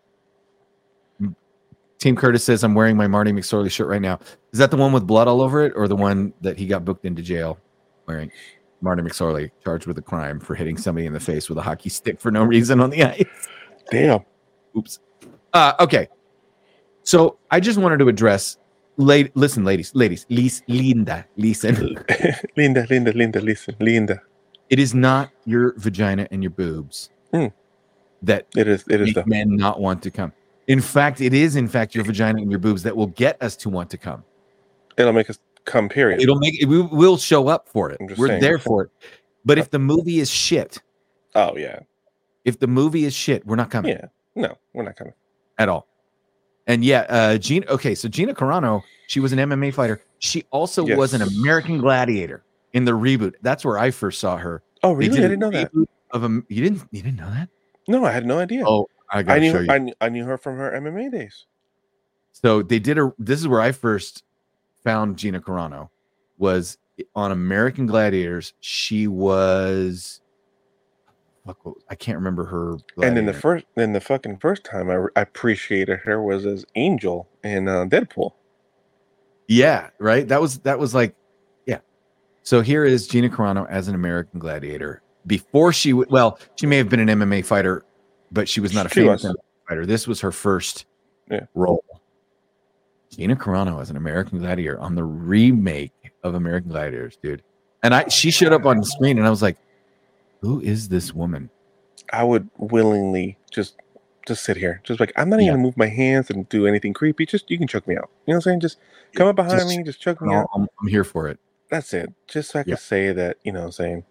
Team 1.98 2.16
Curtis 2.16 2.44
says 2.44 2.64
I'm 2.64 2.74
wearing 2.74 2.96
my 2.96 3.06
Marty 3.06 3.32
McSorley 3.32 3.70
shirt 3.70 3.88
right 3.88 4.02
now. 4.02 4.18
Is 4.52 4.58
that 4.58 4.70
the 4.70 4.76
one 4.76 4.92
with 4.92 5.06
blood 5.06 5.28
all 5.28 5.40
over 5.40 5.64
it, 5.64 5.72
or 5.76 5.88
the 5.88 5.96
one 5.96 6.34
that 6.40 6.58
he 6.58 6.66
got 6.66 6.84
booked 6.84 7.04
into 7.04 7.22
jail 7.22 7.58
wearing? 8.06 8.30
Marty 8.80 9.02
McSorley 9.02 9.50
charged 9.62 9.86
with 9.86 9.96
a 9.98 10.02
crime 10.02 10.40
for 10.40 10.54
hitting 10.54 10.76
somebody 10.76 11.06
in 11.06 11.12
the 11.12 11.20
face 11.20 11.48
with 11.48 11.56
a 11.58 11.62
hockey 11.62 11.88
stick 11.88 12.20
for 12.20 12.30
no 12.30 12.42
reason 12.42 12.80
on 12.80 12.90
the 12.90 13.04
ice. 13.04 13.24
Damn. 13.90 14.20
Oops. 14.76 14.98
Uh, 15.52 15.74
okay. 15.80 16.08
So 17.04 17.38
I 17.50 17.60
just 17.60 17.78
wanted 17.78 17.98
to 17.98 18.08
address, 18.08 18.58
la- 18.96 19.22
listen, 19.34 19.64
ladies, 19.64 19.94
ladies, 19.94 20.26
Lis- 20.28 20.62
Linda, 20.66 21.26
listen. 21.36 21.96
Linda, 22.56 22.86
Linda, 22.90 23.12
Linda, 23.12 23.40
listen, 23.40 23.76
Linda. 23.80 24.20
It 24.70 24.78
is 24.78 24.94
not 24.94 25.30
your 25.44 25.74
vagina 25.76 26.26
and 26.30 26.42
your 26.42 26.50
boobs 26.50 27.10
Hmm. 27.32 27.46
that 28.22 28.46
It 28.56 28.66
is. 28.68 28.84
It 28.88 29.00
is 29.00 29.14
the. 29.14 29.24
men 29.26 29.54
not 29.56 29.80
want 29.80 30.02
to 30.04 30.10
come. 30.10 30.32
In 30.66 30.80
fact, 30.80 31.20
it 31.20 31.34
is 31.34 31.56
in 31.56 31.68
fact 31.68 31.94
your 31.94 32.04
vagina 32.04 32.40
and 32.40 32.50
your 32.50 32.60
boobs 32.60 32.82
that 32.84 32.96
will 32.96 33.08
get 33.08 33.40
us 33.42 33.56
to 33.58 33.68
want 33.68 33.90
to 33.90 33.98
come. 33.98 34.24
It'll 34.96 35.12
make 35.12 35.28
us 35.28 35.38
come. 35.64 35.88
Period. 35.88 36.20
It'll 36.20 36.38
make 36.38 36.60
it. 36.60 36.66
We 36.66 36.80
will 36.80 37.16
show 37.16 37.48
up 37.48 37.68
for 37.68 37.90
it. 37.90 38.00
We're 38.16 38.28
saying. 38.28 38.40
there 38.40 38.58
for 38.58 38.84
it. 38.84 38.90
But 39.44 39.58
if 39.58 39.70
the 39.70 39.78
movie 39.78 40.20
is 40.20 40.30
shit, 40.30 40.80
Oh 41.34 41.56
yeah. 41.56 41.80
if 42.44 42.58
the 42.60 42.66
movie 42.66 43.04
is 43.04 43.14
shit, 43.14 43.44
we're 43.46 43.56
not 43.56 43.70
coming. 43.70 43.92
Yeah. 43.92 44.06
No, 44.34 44.56
we're 44.72 44.84
not 44.84 44.96
coming. 44.96 45.14
at 45.58 45.68
all. 45.68 45.86
And 46.66 46.84
yeah, 46.84 47.06
uh 47.08 47.38
Gina 47.38 47.66
okay, 47.66 47.94
so 47.94 48.08
Gina 48.08 48.34
Carano, 48.34 48.82
she 49.08 49.18
was 49.20 49.32
an 49.32 49.38
MMA 49.40 49.74
fighter. 49.74 50.00
She 50.20 50.44
also 50.52 50.84
was 50.96 51.12
an 51.12 51.22
American 51.22 51.78
gladiator. 51.78 52.44
in 52.72 52.84
the 52.84 52.92
reboot. 52.92 53.34
That's 53.42 53.64
where 53.64 53.76
I 53.78 53.90
first 53.90 54.20
saw 54.20 54.36
her. 54.36 54.62
Oh, 54.84 54.92
really? 54.92 55.18
I 55.18 55.22
didn't 55.22 55.40
know 55.40 55.50
that. 55.50 55.70
Of 56.12 56.22
a, 56.24 56.28
you 56.48 56.62
didn't 56.62 56.82
you 56.92 57.02
didn't 57.02 57.18
know 57.18 57.30
that? 57.30 57.48
No, 57.88 58.04
I 58.04 58.12
had 58.12 58.24
no 58.26 58.38
idea. 58.38 58.62
Oh, 58.66 58.86
I 59.10 59.24
I 59.26 59.38
knew. 59.40 59.66
I, 59.68 59.92
I 60.00 60.08
knew 60.08 60.24
her 60.24 60.38
from 60.38 60.56
her 60.56 60.70
MMA 60.72 61.10
days. 61.10 61.46
So 62.32 62.62
they 62.62 62.78
did 62.78 62.96
a. 62.98 63.12
This 63.18 63.40
is 63.40 63.48
where 63.48 63.60
I 63.60 63.72
first 63.72 64.22
found 64.84 65.16
Gina 65.16 65.40
Carano. 65.40 65.88
Was 66.38 66.78
on 67.14 67.30
American 67.32 67.86
Gladiators. 67.86 68.54
She 68.60 69.06
was. 69.06 70.20
Fuck, 71.46 71.58
I 71.90 71.94
can't 71.96 72.18
remember 72.18 72.44
her. 72.44 72.76
And 73.04 73.16
then 73.16 73.26
the 73.26 73.32
first, 73.32 73.64
then 73.74 73.92
the 73.92 74.00
fucking 74.00 74.38
first 74.38 74.64
time 74.64 74.90
I, 74.90 75.06
I 75.16 75.22
appreciated 75.22 75.98
her 76.00 76.22
was 76.22 76.46
as 76.46 76.64
Angel 76.76 77.28
in 77.42 77.66
uh, 77.68 77.84
Deadpool. 77.86 78.32
Yeah, 79.48 79.90
right. 79.98 80.26
That 80.28 80.40
was 80.40 80.58
that 80.60 80.78
was 80.78 80.94
like, 80.94 81.14
yeah. 81.66 81.78
So 82.44 82.60
here 82.60 82.84
is 82.84 83.08
Gina 83.08 83.28
Carano 83.28 83.68
as 83.68 83.88
an 83.88 83.94
American 83.94 84.38
Gladiator. 84.38 85.02
Before 85.26 85.72
she, 85.72 85.90
w- 85.90 86.08
well, 86.10 86.38
she 86.56 86.66
may 86.66 86.76
have 86.78 86.88
been 86.88 87.00
an 87.08 87.08
MMA 87.20 87.44
fighter, 87.44 87.84
but 88.30 88.48
she 88.48 88.60
was 88.60 88.72
not 88.72 88.86
a 88.86 88.88
She 88.88 89.00
famous 89.02 89.22
was. 89.24 89.36
Fighter. 89.68 89.84
This 89.86 90.06
was 90.08 90.20
her 90.20 90.32
first 90.32 90.86
Yeah. 91.30 91.46
role. 91.54 91.84
Gina 93.12 93.36
Carano 93.36 93.80
as 93.80 93.90
an 93.90 93.96
American 93.96 94.38
Gladiator 94.38 94.80
on 94.80 94.94
the 94.94 95.04
remake 95.04 95.92
of 96.22 96.34
American 96.34 96.70
Gladiators, 96.70 97.16
dude. 97.22 97.42
And 97.82 97.94
I, 97.94 98.04
oh, 98.04 98.08
she 98.08 98.30
showed 98.30 98.52
up 98.52 98.64
on 98.64 98.78
the 98.78 98.86
screen, 98.86 99.18
and 99.18 99.26
I 99.26 99.30
was 99.30 99.42
like, 99.42 99.58
"Who 100.40 100.60
is 100.60 100.88
this 100.88 101.12
woman?" 101.12 101.50
I 102.12 102.24
would 102.24 102.48
willingly 102.58 103.36
just 103.50 103.76
just 104.26 104.44
sit 104.44 104.56
here, 104.56 104.80
just 104.84 105.00
like 105.00 105.12
I'm 105.16 105.28
not 105.28 105.36
even 105.36 105.46
Yeah. 105.46 105.52
gonna 105.52 105.62
move 105.62 105.76
my 105.76 105.88
hands 105.88 106.30
and 106.30 106.48
do 106.48 106.66
anything 106.66 106.92
creepy. 106.94 107.26
Just 107.26 107.50
you 107.50 107.58
can 107.58 107.66
choke 107.68 107.86
me 107.88 107.96
out. 107.96 108.08
You 108.26 108.32
know 108.32 108.36
what 108.38 108.46
I'm 108.46 108.52
saying? 108.52 108.60
Just 108.60 108.78
come 109.14 109.28
up 109.28 109.36
behind 109.36 109.58
Just- 109.60 109.68
me, 109.76 109.82
just 109.82 110.00
choke 110.00 110.20
me 110.22 110.32
out. 110.32 110.48
I'm, 110.54 110.66
I'm 110.80 110.88
here 110.88 111.04
for 111.04 111.28
it. 111.28 111.38
That's 111.70 111.92
it. 111.92 112.12
Just 112.28 112.50
so 112.52 112.60
I 112.60 112.62
can 112.62 112.76
say 112.76 113.12
that 113.12 113.38
you 113.44 113.52
know 113.52 113.60
what 113.60 113.66
I'm 113.66 113.72
saying. 113.72 114.04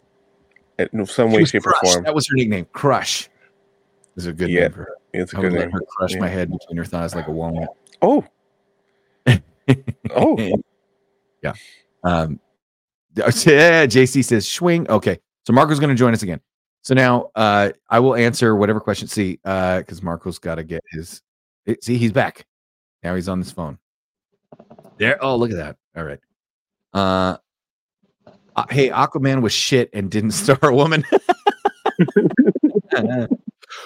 In 0.94 1.06
some 1.06 1.32
way, 1.32 1.46
shape, 1.46 1.66
or 1.68 1.76
form. 1.84 2.04
That 2.04 2.16
was 2.16 2.28
her 2.28 2.36
nickname. 2.36 2.66
Crush 2.74 3.30
is 4.16 4.26
a 4.26 4.34
good 4.34 4.50
Yeah, 4.50 4.62
name 4.62 4.72
for 4.72 4.80
her. 4.80 4.98
It's 5.14 5.34
a 5.34 5.38
I 5.38 5.42
good 5.42 5.52
would 5.54 5.60
let 5.62 5.72
her 5.72 5.82
crush 5.96 6.14
Yeah. 6.14 6.20
my 6.20 6.28
head 6.28 6.52
between 6.52 6.78
her 6.78 6.86
thighs 6.86 7.14
like 7.14 7.28
a 7.28 7.32
walnut. 7.32 7.70
Oh, 8.02 8.26
oh, 10.16 10.38
yeah. 11.44 11.54
Um, 12.04 12.40
yeah, 13.16 13.86
JC 13.86 14.24
says 14.24 14.48
swing. 14.48 14.90
Okay, 14.90 15.20
so 15.46 15.54
Marco's 15.54 15.80
going 15.80 15.90
to 15.90 15.96
join 15.96 16.14
us 16.14 16.24
again. 16.24 16.40
So 16.84 16.94
now 16.94 17.30
uh, 17.36 17.72
I 17.90 18.00
will 18.00 18.16
answer 18.16 18.56
whatever 18.56 18.80
question. 18.80 19.08
See, 19.08 19.34
because 19.44 20.02
Marco's 20.02 20.40
got 20.40 20.56
to 20.56 20.64
get 20.64 20.84
his. 20.92 21.22
it- 21.66 21.84
see, 21.84 21.98
he's 21.98 22.12
back. 22.12 22.46
Now 23.04 23.16
he's 23.16 23.30
on 23.30 23.40
his 23.40 23.52
phone. 23.52 23.78
There. 24.98 25.24
Oh, 25.24 25.36
look 25.36 25.52
at 25.52 25.58
that. 25.58 25.78
All 25.96 26.04
right. 26.04 26.20
Uh, 26.94 27.38
uh, 28.56 28.66
hey, 28.70 28.90
Aquaman 28.90 29.42
was 29.42 29.54
shit 29.54 29.90
and 29.94 30.10
didn't 30.12 30.32
star 30.32 30.58
a 30.62 30.74
woman. 30.74 31.06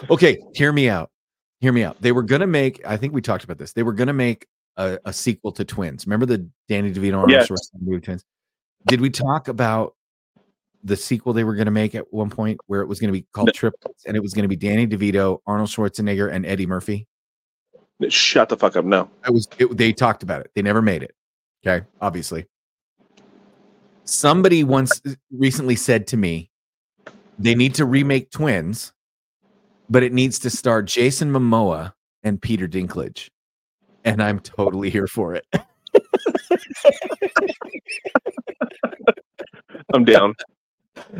okay, 0.10 0.40
hear 0.54 0.72
me 0.72 0.90
out. 0.90 1.12
Hear 1.60 1.72
me 1.72 1.84
out. 1.84 2.02
They 2.02 2.12
were 2.12 2.24
gonna 2.24 2.48
make. 2.48 2.86
I 2.86 2.98
think 2.98 3.14
we 3.14 3.22
talked 3.22 3.44
about 3.44 3.58
this. 3.58 3.74
They 3.74 3.84
were 3.84 3.94
gonna 3.94 4.14
make 4.14 4.48
a, 4.78 5.00
a 5.06 5.14
sequel 5.14 5.52
to 5.54 5.66
Twins. 5.66 6.06
Remember 6.06 6.26
the 6.26 6.50
Danny 6.68 6.92
DeVito 6.92 7.14
Arnold 7.18 7.32
Yes. 7.32 7.48
Twins? 7.48 8.26
Did 8.88 9.02
we 9.02 9.10
talk 9.10 9.48
about 9.48 9.96
the 10.84 10.96
sequel 10.96 11.34
they 11.34 11.44
were 11.44 11.56
gonna 11.56 11.72
make 11.72 11.96
at 11.96 12.14
one 12.14 12.30
point 12.30 12.60
where 12.68 12.82
it 12.82 12.88
was 12.88 13.00
gonna 13.00 13.14
be 13.14 13.26
called 13.34 13.54
Triplets 13.54 14.06
and 14.06 14.16
it 14.16 14.22
was 14.22 14.34
gonna 14.34 14.48
be 14.48 14.56
Danny 14.56 14.86
DeVito, 14.86 15.40
Arnold 15.48 15.70
Schwarzenegger, 15.70 16.32
and 16.32 16.46
Eddie 16.46 16.68
Murphy? 16.68 17.08
Shut 18.10 18.50
the 18.50 18.58
fuck 18.58 18.76
up. 18.76 18.86
No. 18.86 19.10
It 19.26 19.32
was. 19.32 19.48
It, 19.58 19.76
they 19.78 19.94
talked 19.94 20.22
about 20.22 20.42
it. 20.42 20.52
They 20.54 20.62
never 20.62 20.82
made 20.82 21.02
it. 21.02 21.16
Okay, 21.66 21.86
obviously. 22.02 22.46
Somebody 24.04 24.64
once 24.64 25.02
recently 25.32 25.76
said 25.76 26.06
to 26.08 26.18
me, 26.18 26.52
they 27.40 27.56
need 27.56 27.74
to 27.76 27.86
remake 27.86 28.30
Twins, 28.30 28.94
but 29.90 30.04
it 30.04 30.14
needs 30.14 30.38
to 30.40 30.50
star 30.50 30.84
Jason 30.84 31.32
Momoa 31.32 31.94
and 32.24 32.40
Peter 32.40 32.68
Dinklage, 32.68 33.30
and 34.06 34.24
I'm 34.24 34.40
totally 34.40 34.90
here 34.90 35.08
for 35.08 35.36
it. 35.36 35.46
I'm 39.94 40.06
down. 40.06 40.34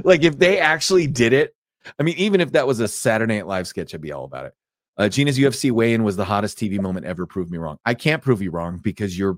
like 0.04 0.24
if 0.24 0.38
they 0.38 0.60
actually 0.60 1.08
did 1.08 1.34
it, 1.34 1.54
I 2.00 2.04
mean, 2.04 2.16
even 2.18 2.42
if 2.42 2.54
that 2.54 2.66
was 2.66 2.80
a 2.80 2.88
Saturday 2.88 3.36
Night 3.36 3.48
Live 3.48 3.68
sketch, 3.68 3.94
I'd 3.94 4.02
be 4.02 4.12
all 4.12 4.26
about 4.26 4.46
it. 4.46 4.54
Uh, 4.98 5.10
Gina's 5.10 5.38
UFC 5.38 5.72
weigh-in 5.72 6.04
was 6.04 6.16
the 6.16 6.24
hottest 6.24 6.58
TV 6.58 6.80
moment 6.80 7.06
ever. 7.06 7.26
Prove 7.26 7.52
me 7.52 7.58
wrong. 7.58 7.78
I 7.86 7.94
can't 7.94 8.22
prove 8.24 8.42
you 8.42 8.52
wrong 8.52 8.80
because 8.82 9.18
you're 9.18 9.38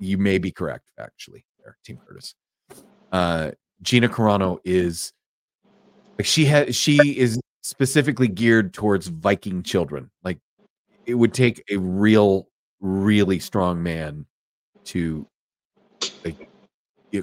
you 0.00 0.18
may 0.18 0.38
be 0.38 0.50
correct 0.50 0.90
actually. 0.98 1.44
There, 1.62 1.76
Team 1.84 1.98
Curtis. 2.04 2.34
Uh, 3.12 3.52
Gina 3.80 4.08
Carano 4.08 4.58
is 4.64 5.12
like 6.18 6.26
she 6.26 6.46
has 6.46 6.74
she 6.74 6.96
is 7.16 7.38
specifically 7.62 8.26
geared 8.28 8.74
towards 8.74 9.06
Viking 9.06 9.62
children. 9.62 10.10
Like 10.24 10.40
it 11.06 11.14
would 11.14 11.32
take 11.32 11.64
a 11.70 11.76
real, 11.76 12.48
really 12.80 13.38
strong 13.38 13.82
man 13.82 14.26
to 14.84 15.26
like 16.24 16.48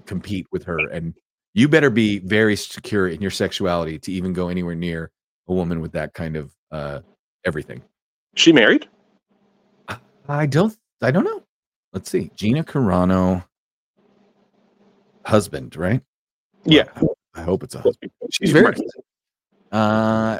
compete 0.05 0.45
with 0.51 0.63
her 0.63 0.77
and 0.91 1.13
you 1.53 1.69
better 1.69 1.89
be 1.89 2.19
very 2.19 2.55
secure 2.55 3.07
in 3.07 3.21
your 3.21 3.31
sexuality 3.31 3.97
to 3.97 4.11
even 4.11 4.33
go 4.33 4.49
anywhere 4.49 4.75
near 4.75 5.09
a 5.47 5.53
woman 5.53 5.79
with 5.79 5.93
that 5.93 6.13
kind 6.13 6.35
of 6.35 6.53
uh 6.71 6.99
everything. 7.45 7.81
She 8.35 8.51
married? 8.51 8.87
i 10.27 10.45
don't 10.45 10.75
i 11.01 11.11
don't 11.11 11.23
know. 11.23 11.43
Let's 11.93 12.09
see. 12.09 12.31
Gina 12.35 12.63
carano 12.63 13.45
husband 15.25 15.75
right? 15.75 16.01
Yeah. 16.65 16.85
i 17.35 17.41
hope 17.41 17.63
it's 17.63 17.75
a 17.75 17.79
husband 17.79 18.11
she's 18.31 18.51
very 18.51 18.75
uh 19.71 20.39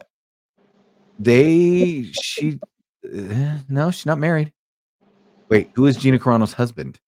they 1.20 2.04
she 2.22 2.60
uh, 3.06 3.58
no 3.70 3.92
she's 3.92 4.06
not 4.06 4.18
married 4.18 4.52
wait 5.50 5.70
who 5.76 5.86
is 5.86 5.98
gina 5.98 6.18
carano's 6.20 6.54
husband 6.54 7.00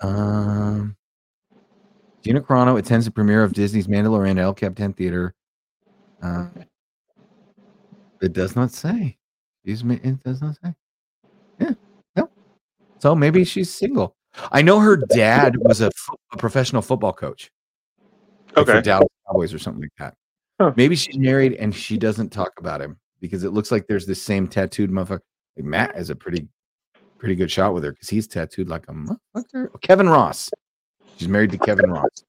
um 0.00 0.96
Gina 2.22 2.40
Carano 2.40 2.78
attends 2.78 3.06
the 3.06 3.10
premiere 3.10 3.42
of 3.42 3.52
Disney's 3.52 3.86
Mandalorian 3.86 4.32
at 4.32 4.38
El 4.38 4.54
Capitan 4.54 4.92
Theater. 4.92 5.34
Uh, 6.22 6.48
it 8.20 8.32
does 8.32 8.56
not 8.56 8.72
say. 8.72 9.16
She's 9.64 9.82
It 9.82 10.22
does 10.22 10.42
not 10.42 10.56
say. 10.62 10.74
Yeah, 11.60 11.72
no. 12.16 12.28
So 12.98 13.14
maybe 13.14 13.44
she's 13.44 13.70
single. 13.72 14.16
I 14.52 14.62
know 14.62 14.78
her 14.78 14.96
dad 14.96 15.56
was 15.58 15.80
a, 15.80 15.90
a 16.32 16.36
professional 16.36 16.82
football 16.82 17.12
coach. 17.12 17.50
like 18.56 18.66
for 18.66 18.72
Okay. 18.72 18.82
Dallas 18.82 19.08
Cowboys 19.26 19.54
or 19.54 19.58
something 19.58 19.82
like 19.82 19.92
that. 19.98 20.14
Huh. 20.60 20.72
Maybe 20.76 20.96
she's 20.96 21.16
married 21.18 21.54
and 21.54 21.74
she 21.74 21.96
doesn't 21.96 22.30
talk 22.30 22.52
about 22.58 22.80
him 22.80 22.98
because 23.20 23.44
it 23.44 23.50
looks 23.52 23.70
like 23.70 23.86
there's 23.86 24.06
this 24.06 24.22
same 24.22 24.48
tattooed 24.48 24.90
motherfucker. 24.90 25.20
Like 25.56 25.64
Matt 25.64 25.96
has 25.96 26.10
a 26.10 26.16
pretty, 26.16 26.48
pretty 27.18 27.34
good 27.34 27.50
shot 27.50 27.74
with 27.74 27.84
her 27.84 27.92
because 27.92 28.08
he's 28.08 28.26
tattooed 28.26 28.68
like 28.68 28.84
a 28.88 28.92
motherfucker. 28.92 29.68
Kevin 29.80 30.08
Ross. 30.08 30.50
She's 31.16 31.28
married 31.28 31.50
to 31.50 31.58
Kevin 31.58 31.90
Ross, 31.90 32.24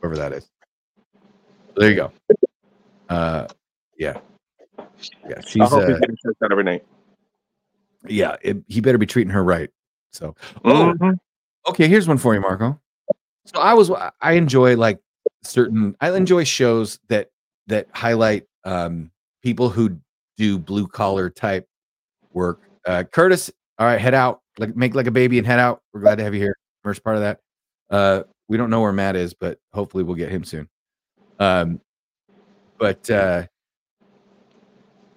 whoever 0.00 0.16
that 0.16 0.32
is. 0.32 0.48
There 1.76 1.90
you 1.90 1.96
go. 1.96 2.12
Uh, 3.08 3.46
yeah, 3.98 4.18
yeah. 5.28 5.40
She's 5.46 5.62
I 5.62 5.66
hope 5.66 5.86
he's 5.86 5.96
uh, 5.96 5.98
getting 5.98 6.16
choked 6.24 6.42
out 6.44 6.52
every 6.52 6.64
night. 6.64 6.84
yeah. 8.06 8.36
It, 8.42 8.58
he 8.68 8.80
better 8.80 8.98
be 8.98 9.06
treating 9.06 9.32
her 9.32 9.42
right. 9.42 9.70
So, 10.12 10.34
oh, 10.64 10.92
Mhm. 11.00 11.18
okay. 11.68 11.88
Here's 11.88 12.06
one 12.08 12.18
for 12.18 12.34
you, 12.34 12.40
Marco. 12.40 12.80
So 13.46 13.58
I 13.58 13.74
was 13.74 13.90
I 14.20 14.32
enjoy 14.32 14.76
like 14.76 15.00
certain 15.42 15.96
I 16.00 16.12
enjoy 16.14 16.44
shows 16.44 17.00
that 17.08 17.30
that 17.66 17.88
highlight 17.92 18.44
um 18.64 19.10
people 19.42 19.68
who 19.70 19.98
do 20.36 20.58
blue 20.58 20.86
collar 20.86 21.30
type 21.30 21.66
work. 22.32 22.60
Uh 22.86 23.02
Curtis, 23.04 23.50
all 23.80 23.86
right, 23.86 24.00
head 24.00 24.14
out. 24.14 24.40
Like 24.58 24.76
make 24.76 24.94
like 24.94 25.06
a 25.06 25.10
baby 25.10 25.38
and 25.38 25.46
head 25.46 25.58
out. 25.58 25.80
We're 25.92 26.00
glad 26.02 26.16
to 26.18 26.24
have 26.24 26.34
you 26.34 26.40
here. 26.40 26.56
First 26.84 27.02
part 27.02 27.16
of 27.16 27.22
that. 27.22 27.40
Uh 27.90 28.22
we 28.48 28.56
don't 28.56 28.68
know 28.70 28.80
where 28.82 28.92
Matt 28.92 29.16
is, 29.16 29.32
but 29.32 29.58
hopefully 29.72 30.04
we'll 30.04 30.16
get 30.16 30.28
him 30.30 30.44
soon. 30.44 30.68
Um 31.38 31.80
but 32.78 33.08
uh 33.10 33.46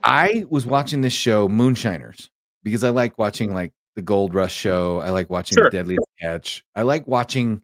I 0.03 0.45
was 0.49 0.65
watching 0.65 1.01
this 1.01 1.13
show 1.13 1.47
Moonshiners 1.47 2.29
because 2.63 2.83
I 2.83 2.89
like 2.89 3.17
watching 3.17 3.53
like 3.53 3.73
the 3.95 4.01
Gold 4.01 4.33
Rush 4.33 4.53
show. 4.53 4.99
I 4.99 5.09
like 5.11 5.29
watching 5.29 5.55
Sure. 5.57 5.65
the 5.65 5.77
Deadliest 5.77 6.07
Catch. 6.19 6.63
I 6.75 6.81
like 6.83 7.05
watching 7.07 7.61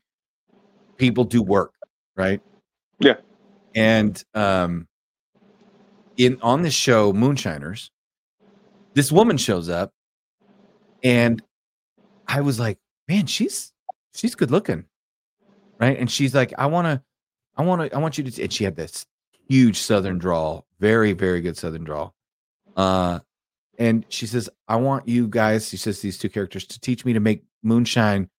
people 0.97 1.23
do 1.23 1.41
work, 1.41 1.73
right? 2.17 2.41
Yeah. 2.99 3.15
And 3.73 4.21
um 4.33 4.87
in 6.17 6.39
on 6.41 6.61
this 6.61 6.73
show 6.73 7.13
Moonshiners, 7.13 7.89
this 8.95 9.11
woman 9.13 9.37
shows 9.37 9.69
up 9.69 9.93
and 11.03 11.41
I 12.27 12.41
was 12.41 12.59
like, 12.59 12.77
man, 13.07 13.25
she's 13.25 13.71
she's 14.13 14.35
good 14.35 14.51
looking. 14.51 14.85
Right? 15.79 15.97
And 15.97 16.11
she's 16.11 16.35
like, 16.35 16.53
I 16.57 16.65
want 16.65 16.85
to 16.87 17.01
I 17.57 17.63
want 17.63 17.81
to 17.81 17.95
I 17.95 17.99
want 17.99 18.17
you 18.17 18.23
to 18.23 18.43
and 18.43 18.51
she 18.51 18.63
had 18.63 18.75
this 18.75 19.05
huge 19.47 19.77
southern 19.77 20.17
drawl, 20.17 20.65
very 20.79 21.13
very 21.13 21.41
good 21.41 21.57
southern 21.57 21.83
drawl. 21.83 22.13
Uh 22.75 23.19
and 23.77 24.05
she 24.09 24.27
says, 24.27 24.49
I 24.67 24.75
want 24.75 25.07
you 25.07 25.27
guys, 25.27 25.69
she 25.69 25.77
says 25.77 26.01
these 26.01 26.17
two 26.17 26.27
characters 26.27 26.65
to 26.67 26.79
teach 26.81 27.05
me 27.05 27.13
to 27.13 27.21
make 27.21 27.43
moonshine 27.63 28.29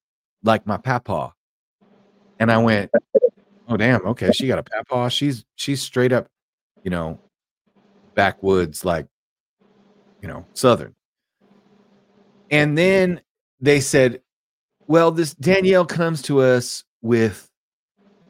like 0.45 0.67
my 0.67 0.77
papa. 0.77 1.33
And 2.39 2.53
I 2.53 2.59
went, 2.59 2.91
oh 3.69 3.77
damn, 3.77 4.05
okay, 4.07 4.33
she 4.33 4.47
got 4.47 4.59
a 4.59 4.63
papaw. 4.63 5.09
She's 5.09 5.45
she's 5.57 5.81
straight 5.81 6.13
up, 6.13 6.27
you 6.83 6.91
know, 6.91 7.19
backwoods, 8.15 8.85
like, 8.85 9.07
you 10.21 10.29
know, 10.29 10.45
southern. 10.53 10.95
And 12.51 12.77
then 12.77 13.21
they 13.61 13.81
said, 13.81 14.21
well, 14.87 15.11
this 15.11 15.35
Danielle 15.35 15.87
comes 15.87 16.23
to 16.23 16.41
us 16.41 16.85
with, 17.01 17.49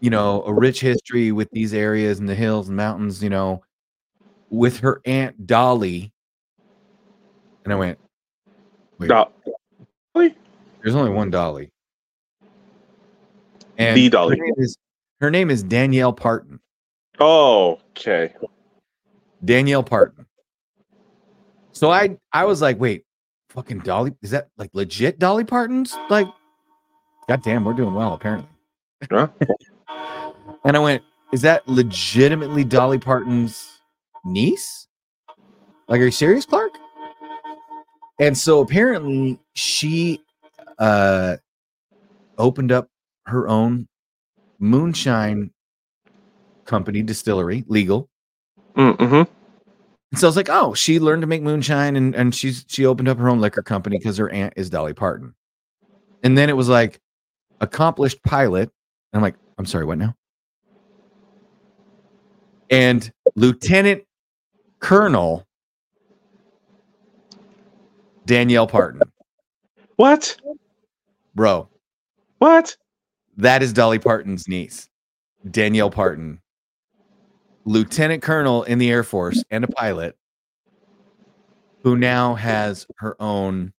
you 0.00 0.10
know, 0.10 0.42
a 0.44 0.52
rich 0.52 0.80
history 0.80 1.32
with 1.32 1.50
these 1.52 1.72
areas 1.72 2.18
and 2.18 2.28
the 2.28 2.34
hills 2.34 2.68
and 2.68 2.76
mountains, 2.76 3.22
you 3.22 3.30
know, 3.30 3.62
with 4.50 4.80
her 4.80 5.00
aunt 5.06 5.46
Dolly. 5.46 6.12
And 7.64 7.72
I 7.72 7.76
went, 7.76 7.98
wait, 8.98 9.08
Dolly? 9.08 9.30
there's 10.82 10.94
only 10.94 11.10
one 11.10 11.30
Dolly. 11.30 11.70
And 13.78 13.96
The 13.96 14.10
Dolly. 14.10 14.38
Her 14.38 14.44
name 14.44 14.54
is, 14.58 14.76
her 15.20 15.30
name 15.30 15.50
is 15.50 15.62
Danielle 15.62 16.12
Parton. 16.12 16.60
Oh, 17.18 17.80
okay. 17.90 18.34
Danielle 19.44 19.82
Parton. 19.82 20.26
So 21.72 21.90
I 21.90 22.18
I 22.32 22.44
was 22.44 22.60
like, 22.60 22.78
wait, 22.78 23.04
fucking 23.50 23.80
Dolly, 23.80 24.14
is 24.22 24.30
that 24.30 24.48
like 24.56 24.70
legit 24.72 25.18
Dolly 25.18 25.44
Parton's? 25.44 25.96
Like, 26.08 26.28
goddamn, 27.28 27.64
we're 27.64 27.74
doing 27.74 27.94
well 27.94 28.14
apparently. 28.14 28.48
Huh? 29.10 29.28
And 30.62 30.76
I 30.76 30.80
went, 30.80 31.02
is 31.32 31.40
that 31.40 31.66
legitimately 31.66 32.64
Dolly 32.64 32.98
Parton's 32.98 33.80
niece? 34.26 34.88
Like, 35.88 36.02
are 36.02 36.04
you 36.04 36.10
serious, 36.10 36.44
Clark? 36.44 36.72
And 38.18 38.36
so 38.36 38.60
apparently 38.60 39.38
she 39.54 40.20
uh 40.78 41.38
opened 42.36 42.72
up 42.72 42.88
her 43.24 43.48
own 43.48 43.88
moonshine 44.58 45.50
company 46.66 47.02
distillery, 47.02 47.64
legal. 47.66 48.10
Mm-hmm. 48.76 49.22
And 50.10 50.18
so 50.18 50.26
I 50.26 50.28
was 50.28 50.36
like, 50.36 50.48
oh, 50.48 50.74
she 50.74 50.98
learned 50.98 51.22
to 51.22 51.26
make 51.26 51.42
moonshine 51.42 51.96
and, 51.96 52.14
and 52.14 52.34
she's 52.34 52.64
she 52.68 52.84
opened 52.84 53.08
up 53.08 53.18
her 53.18 53.28
own 53.28 53.40
liquor 53.40 53.62
company 53.62 53.98
because 53.98 54.16
her 54.16 54.30
aunt 54.30 54.54
is 54.56 54.68
Dolly 54.68 54.94
Parton. 54.94 55.34
And 56.22 56.36
then 56.36 56.48
it 56.48 56.56
was 56.56 56.68
like 56.68 57.00
accomplished 57.60 58.22
pilot. 58.24 58.70
And 59.12 59.18
I'm 59.18 59.22
like, 59.22 59.36
I'm 59.58 59.66
sorry, 59.66 59.84
what 59.84 59.98
now? 59.98 60.14
And 62.70 63.10
Lieutenant 63.36 64.04
Colonel 64.80 65.46
Danielle 68.26 68.66
Parton. 68.66 69.02
What? 69.96 70.36
Bro. 71.34 71.68
What? 72.38 72.76
That 73.36 73.62
is 73.62 73.72
Dolly 73.72 73.98
Parton's 73.98 74.48
niece, 74.48 74.88
Danielle 75.50 75.90
Parton. 75.90 76.40
Lieutenant 77.64 78.22
Colonel 78.22 78.62
in 78.64 78.78
the 78.78 78.90
Air 78.90 79.04
Force 79.04 79.42
and 79.50 79.64
a 79.64 79.68
pilot 79.68 80.16
who 81.82 81.96
now 81.96 82.34
has 82.34 82.86
her 82.98 83.16
own 83.20 83.72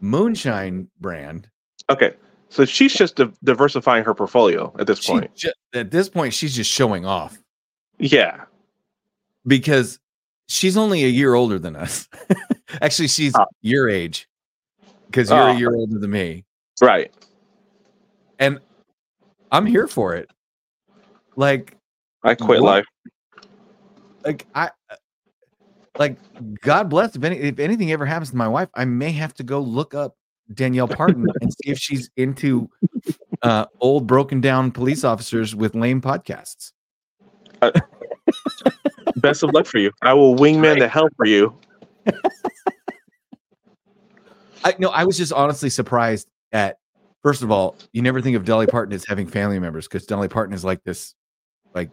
moonshine 0.00 0.88
brand. 1.00 1.48
Okay. 1.90 2.14
So 2.48 2.64
she's 2.64 2.94
just 2.94 3.16
di- 3.16 3.30
diversifying 3.44 4.04
her 4.04 4.14
portfolio 4.14 4.74
at 4.78 4.86
this 4.86 5.00
She 5.00 5.12
point. 5.12 5.34
ju- 5.34 5.52
at 5.74 5.90
this 5.90 6.08
point, 6.08 6.32
she's 6.32 6.54
just 6.54 6.70
showing 6.70 7.04
off 7.04 7.38
Yeah. 7.98 8.44
because 9.46 9.98
she's 10.48 10.76
only 10.76 11.04
a 11.04 11.08
year 11.08 11.34
older 11.34 11.58
than 11.58 11.76
us. 11.76 12.08
Actually, 12.80 13.08
she's 13.08 13.34
ah. 13.34 13.44
your 13.60 13.88
age 13.88 14.28
because 15.06 15.28
you're 15.30 15.38
Oh. 15.38 15.48
a 15.48 15.54
ah. 15.54 15.56
year 15.56 15.74
older 15.74 15.98
than 15.98 16.10
me. 16.10 16.44
Right. 16.80 17.12
And 18.38 18.60
I'm 19.52 19.66
here 19.66 19.86
for 19.88 20.14
it. 20.14 20.30
Like, 21.36 21.76
I 22.22 22.34
quit 22.34 22.60
What? 22.62 22.84
life. 22.84 22.84
like 24.24 24.46
I 24.54 24.70
like 25.98 26.16
God 26.60 26.88
bless 26.88 27.16
if 27.16 27.24
any 27.24 27.36
if 27.36 27.58
anything 27.58 27.92
ever 27.92 28.06
happens 28.06 28.30
to 28.30 28.36
my 28.36 28.48
wife, 28.48 28.68
I 28.74 28.84
may 28.84 29.12
have 29.12 29.34
to 29.34 29.42
go 29.42 29.60
look 29.60 29.94
up 29.94 30.16
Danielle 30.54 30.88
Parton 30.88 31.26
and 31.40 31.52
see 31.52 31.70
if 31.70 31.78
she's 31.78 32.10
into 32.16 32.68
uh 33.42 33.66
old 33.80 34.06
broken 34.06 34.40
down 34.40 34.70
police 34.70 35.04
officers 35.04 35.54
with 35.54 35.74
lame 35.74 36.00
podcasts. 36.00 36.72
Best 39.16 39.42
of 39.42 39.50
luck 39.52 39.66
for 39.66 39.78
you. 39.78 39.90
I 40.02 40.14
will 40.14 40.36
wingman 40.36 40.78
the 40.78 40.88
hell 40.88 41.08
for 41.16 41.26
you. 41.26 41.58
I 44.64 44.74
no, 44.78 44.88
I 44.90 45.04
was 45.04 45.16
just 45.16 45.32
honestly 45.32 45.70
surprised 45.70 46.28
at 46.52 46.78
first 47.22 47.42
of 47.42 47.50
all, 47.50 47.76
you 47.92 48.02
never 48.02 48.20
think 48.20 48.36
of 48.36 48.44
Dolly 48.44 48.66
Parton 48.66 48.92
as 48.94 49.04
having 49.04 49.26
family 49.26 49.58
members 49.58 49.86
because 49.88 50.06
Dolly 50.06 50.28
Parton 50.28 50.54
is 50.54 50.64
like 50.64 50.82
this, 50.84 51.14
like 51.74 51.90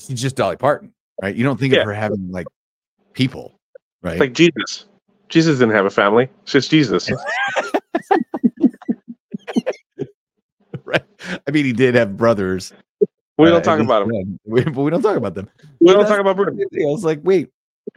she's 0.00 0.20
just 0.20 0.36
Dolly 0.36 0.56
Parton, 0.56 0.92
right? 1.22 1.34
You 1.34 1.44
don't 1.44 1.58
think 1.58 1.74
Yeah. 1.74 1.80
of 1.80 1.86
her 1.86 1.92
having 1.94 2.30
like 2.30 2.46
people, 3.12 3.54
right? 4.02 4.18
Like 4.18 4.32
Jesus. 4.32 4.86
Jesus 5.28 5.58
didn't 5.58 5.74
have 5.74 5.86
a 5.86 5.90
family. 5.90 6.28
It's 6.42 6.52
just 6.52 6.70
Jesus. 6.70 7.08
right. 10.84 11.02
I 11.46 11.50
mean, 11.50 11.64
he 11.64 11.72
did 11.72 11.94
have 11.94 12.16
brothers. 12.16 12.72
We 13.38 13.46
uh, 13.46 13.50
don't 13.50 13.58
at 13.58 13.64
talk 13.64 13.80
about 13.80 14.08
them. 14.08 14.38
We- 14.46 14.64
but 14.64 14.82
we 14.82 14.90
don't 14.90 15.02
talk 15.02 15.16
about 15.16 15.34
them. 15.34 15.48
We 15.80 15.86
But 15.86 15.94
don't 15.94 16.06
talk 16.08 16.18
about 16.20 16.36
Bruno. 16.36 16.52
I 16.52 16.84
was 16.86 17.04
like, 17.04 17.20
wait, 17.22 17.48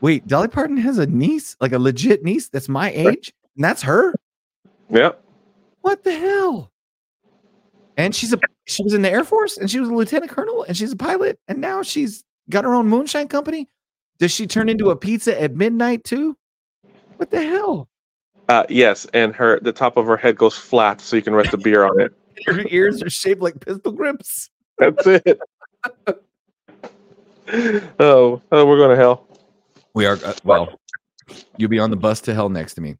wait, 0.01 0.27
Dolly 0.27 0.47
Parton 0.47 0.77
has 0.77 0.97
a 0.99 1.05
niece, 1.07 1.55
like 1.59 1.71
a 1.73 1.79
legit 1.79 2.23
niece 2.23 2.49
that's 2.49 2.69
my 2.69 2.91
age, 2.91 3.33
and 3.55 3.63
that's 3.63 3.81
her. 3.83 4.13
Yep. 4.89 5.23
What 5.81 6.03
the 6.03 6.17
hell? 6.17 6.71
And 7.97 8.15
she's 8.15 8.33
a 8.33 8.39
she 8.65 8.83
was 8.83 8.93
in 8.93 9.01
the 9.01 9.11
Air 9.11 9.23
Force 9.23 9.57
and 9.57 9.69
she 9.69 9.79
was 9.79 9.89
a 9.89 9.93
lieutenant 9.93 10.31
colonel 10.31 10.63
and 10.63 10.75
she's 10.75 10.91
a 10.91 10.95
pilot 10.95 11.39
and 11.47 11.59
now 11.59 11.83
she's 11.83 12.23
got 12.49 12.63
her 12.63 12.73
own 12.73 12.87
moonshine 12.87 13.27
company. 13.27 13.69
Does 14.19 14.31
she 14.31 14.47
turn 14.47 14.69
into 14.69 14.89
a 14.89 14.95
pizza 14.95 15.39
at 15.39 15.55
midnight 15.55 16.03
too? 16.03 16.37
What 17.17 17.29
the 17.29 17.43
hell? 17.43 17.89
Uh, 18.49 18.65
yes, 18.69 19.07
and 19.13 19.35
her 19.35 19.59
the 19.61 19.71
top 19.71 19.97
of 19.97 20.05
her 20.05 20.17
head 20.17 20.37
goes 20.37 20.57
flat 20.57 21.01
so 21.01 21.15
you 21.15 21.21
can 21.21 21.33
rest 21.33 21.53
a 21.53 21.57
beer 21.57 21.85
on 21.85 21.99
it. 22.01 22.13
Her 22.45 22.65
ears 22.69 23.01
are 23.01 23.09
shaped 23.09 23.41
like 23.41 23.59
pistol 23.59 23.91
grips. 23.91 24.49
That's 24.77 25.05
it. 25.07 25.39
oh, 27.99 28.41
oh, 28.51 28.65
we're 28.65 28.77
going 28.77 28.89
to 28.89 28.95
hell. 28.95 29.27
We 29.93 30.05
are 30.05 30.17
uh, 30.25 30.33
well. 30.43 30.79
You'll 31.57 31.69
be 31.69 31.79
on 31.79 31.89
the 31.89 31.95
bus 31.95 32.19
to 32.21 32.33
hell 32.33 32.49
next 32.49 32.73
to 32.73 32.81
me. 32.81 32.97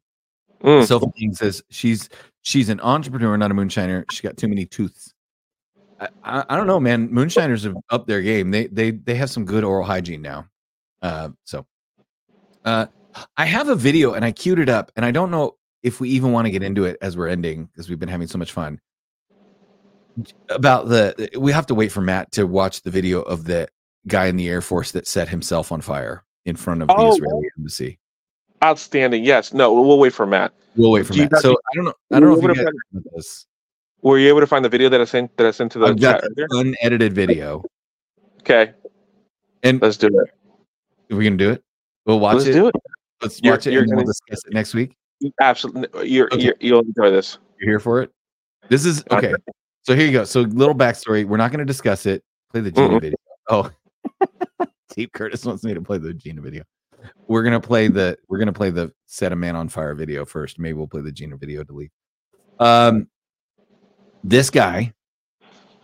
Mm. 0.64 0.86
Sofa 0.86 1.06
King 1.16 1.34
says 1.34 1.62
she's 1.68 2.08
she's 2.42 2.68
an 2.70 2.80
entrepreneur, 2.80 3.36
not 3.36 3.50
a 3.50 3.54
moonshiner. 3.54 4.10
She 4.10 4.22
got 4.22 4.36
too 4.36 4.48
many 4.48 4.64
tooths. 4.64 5.12
I, 6.00 6.08
I, 6.24 6.44
I 6.48 6.56
don't 6.56 6.66
know, 6.66 6.80
man. 6.80 7.10
Moonshiners 7.12 7.64
have 7.64 7.76
up 7.90 8.06
their 8.06 8.22
game. 8.22 8.50
They 8.50 8.66
they 8.68 8.92
they 8.92 9.14
have 9.14 9.30
some 9.30 9.44
good 9.44 9.62
oral 9.62 9.84
hygiene 9.84 10.22
now. 10.22 10.48
Uh, 11.02 11.30
so, 11.44 11.66
uh, 12.64 12.86
I 13.36 13.44
have 13.44 13.68
a 13.68 13.76
video 13.76 14.14
and 14.14 14.24
I 14.24 14.32
queued 14.32 14.58
it 14.58 14.70
up, 14.70 14.90
and 14.96 15.04
I 15.04 15.10
don't 15.10 15.30
know 15.30 15.56
if 15.82 16.00
we 16.00 16.08
even 16.10 16.32
want 16.32 16.46
to 16.46 16.50
get 16.50 16.62
into 16.62 16.84
it 16.84 16.96
as 17.02 17.14
we're 17.14 17.28
ending 17.28 17.66
because 17.66 17.90
we've 17.90 17.98
been 17.98 18.08
having 18.08 18.26
so 18.26 18.38
much 18.38 18.52
fun. 18.52 18.80
About 20.48 20.88
the 20.88 21.30
we 21.38 21.52
have 21.52 21.66
to 21.66 21.74
wait 21.74 21.92
for 21.92 22.00
Matt 22.00 22.32
to 22.32 22.46
watch 22.46 22.82
the 22.82 22.90
video 22.90 23.20
of 23.20 23.44
the 23.44 23.68
guy 24.06 24.26
in 24.26 24.36
the 24.36 24.48
Air 24.48 24.62
Force 24.62 24.92
that 24.92 25.06
set 25.06 25.28
himself 25.28 25.72
on 25.72 25.82
fire 25.82 26.24
in 26.46 26.56
front 26.56 26.82
of 26.82 26.88
the 26.88 26.94
Oh, 26.96 27.12
Israeli 27.12 27.50
embassy. 27.58 27.98
Outstanding. 28.64 29.22
Yes. 29.24 29.52
No, 29.52 29.72
we'll 29.72 29.98
wait 29.98 30.14
for 30.14 30.26
Matt. 30.26 30.52
We'll 30.76 30.90
wait 30.90 31.06
for 31.06 31.12
Do 31.12 31.18
you 31.18 31.24
Matt. 31.24 31.32
guys- 31.32 31.42
So 31.42 31.52
I 31.52 31.74
don't 31.76 31.84
know. 31.84 31.94
I 32.12 32.20
don't 32.20 32.30
know 32.30 32.36
if 32.50 32.56
you 32.58 32.64
guys 32.64 32.72
I- 32.96 32.98
this. 33.14 33.46
Were 34.02 34.18
you 34.18 34.28
able 34.28 34.40
to 34.40 34.46
find 34.46 34.64
the 34.64 34.68
video 34.68 34.88
that 34.88 35.00
I 35.00 35.04
sent 35.04 35.36
that 35.36 35.46
I 35.46 35.50
sent 35.50 35.72
to 35.72 35.78
the 35.78 35.94
chat 35.94 36.24
an 36.24 36.46
unedited 36.50 37.12
video. 37.14 37.62
Okay. 38.40 38.72
And 39.62 39.80
let's 39.80 39.96
do 39.96 40.08
it. 40.08 41.12
Are 41.12 41.16
we 41.16 41.24
gonna 41.24 41.36
do 41.36 41.50
it? 41.50 41.62
We'll 42.06 42.20
watch 42.20 42.34
Let's 42.36 42.46
it. 42.48 42.52
do 42.52 42.68
it. 42.68 42.74
Let's 43.22 43.40
You're- 43.42 43.52
watch 43.54 43.66
it 43.66 43.72
you're 43.72 43.82
and 43.82 43.90
we'll 43.90 43.98
gonna- 44.00 44.06
discuss 44.06 44.44
it 44.46 44.52
next 44.52 44.74
week. 44.74 44.94
Absolutely. 45.40 46.08
You're, 46.08 46.26
Okay. 46.32 46.42
you're 46.44 46.54
you'll 46.60 46.80
enjoy 46.80 47.10
this. 47.10 47.38
You're 47.58 47.70
here 47.70 47.80
for 47.80 48.02
it. 48.02 48.10
This 48.68 48.84
is 48.84 49.04
okay. 49.10 49.34
So 49.82 49.94
here 49.94 50.06
you 50.06 50.12
go. 50.12 50.24
So 50.24 50.40
little 50.42 50.74
backstory. 50.74 51.24
We're 51.26 51.36
not 51.36 51.50
going 51.50 51.60
to 51.60 51.64
discuss 51.66 52.04
it. 52.06 52.22
Play 52.50 52.60
the 52.62 52.70
Gina 52.72 52.88
Mm-mm. 52.88 53.00
video. 53.00 53.16
Oh, 53.48 53.70
Steve 54.90 55.10
Curtis 55.12 55.44
wants 55.44 55.62
me 55.64 55.72
to 55.74 55.80
play 55.82 55.98
the 55.98 56.12
Gina 56.14 56.40
video. 56.40 56.64
We're 57.28 57.42
gonna 57.42 57.60
play 57.60 57.88
the 57.88 58.16
we're 58.28 58.38
gonna 58.38 58.52
play 58.52 58.70
the 58.70 58.92
set 59.06 59.32
a 59.32 59.36
man 59.36 59.56
on 59.56 59.68
fire 59.68 59.94
video 59.94 60.24
first. 60.24 60.58
Maybe 60.58 60.74
we'll 60.74 60.86
play 60.86 61.00
the 61.02 61.12
Gina 61.12 61.36
video 61.36 61.64
delete. 61.64 61.90
Um, 62.58 63.08
this 64.22 64.50
guy 64.50 64.92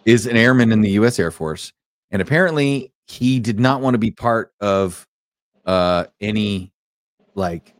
is 0.04 0.26
an 0.26 0.36
airman 0.36 0.72
in 0.72 0.80
the 0.80 0.90
U.S. 0.92 1.18
Air 1.18 1.30
Force, 1.30 1.72
and 2.10 2.22
apparently 2.22 2.92
he 3.06 3.40
did 3.40 3.58
not 3.60 3.80
want 3.80 3.94
to 3.94 3.98
be 3.98 4.10
part 4.10 4.52
of 4.60 5.06
uh 5.66 6.06
any 6.20 6.72
like 7.34 7.74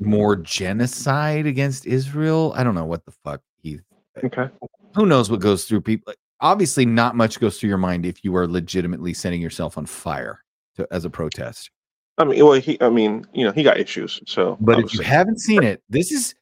more 0.00 0.36
genocide 0.36 1.46
against 1.46 1.86
Israel. 1.86 2.52
I 2.56 2.64
don't 2.64 2.74
know 2.74 2.84
what 2.84 3.04
the 3.04 3.12
fuck 3.12 3.40
he 3.62 3.80
Okay. 4.22 4.48
who 4.94 5.06
knows 5.06 5.30
what 5.30 5.40
goes 5.40 5.64
through 5.64 5.80
people 5.80 6.12
obviously 6.40 6.84
not 6.84 7.16
much 7.16 7.40
goes 7.40 7.58
through 7.58 7.68
your 7.68 7.78
mind 7.78 8.04
if 8.04 8.22
you 8.24 8.36
are 8.36 8.46
legitimately 8.46 9.14
setting 9.14 9.40
yourself 9.40 9.78
on 9.78 9.86
fire 9.86 10.44
to, 10.76 10.86
as 10.90 11.04
a 11.04 11.10
protest 11.10 11.70
I 12.18 12.24
mean, 12.24 12.44
well, 12.44 12.60
he. 12.60 12.78
I 12.82 12.90
mean, 12.90 13.26
you 13.32 13.42
know, 13.42 13.52
he 13.52 13.62
got 13.62 13.78
issues. 13.78 14.20
So, 14.26 14.58
but 14.60 14.78
if 14.78 14.92
you 14.92 15.00
haven't 15.00 15.40
seen 15.40 15.62
it 15.62 15.82
this 15.88 16.12
is 16.12 16.34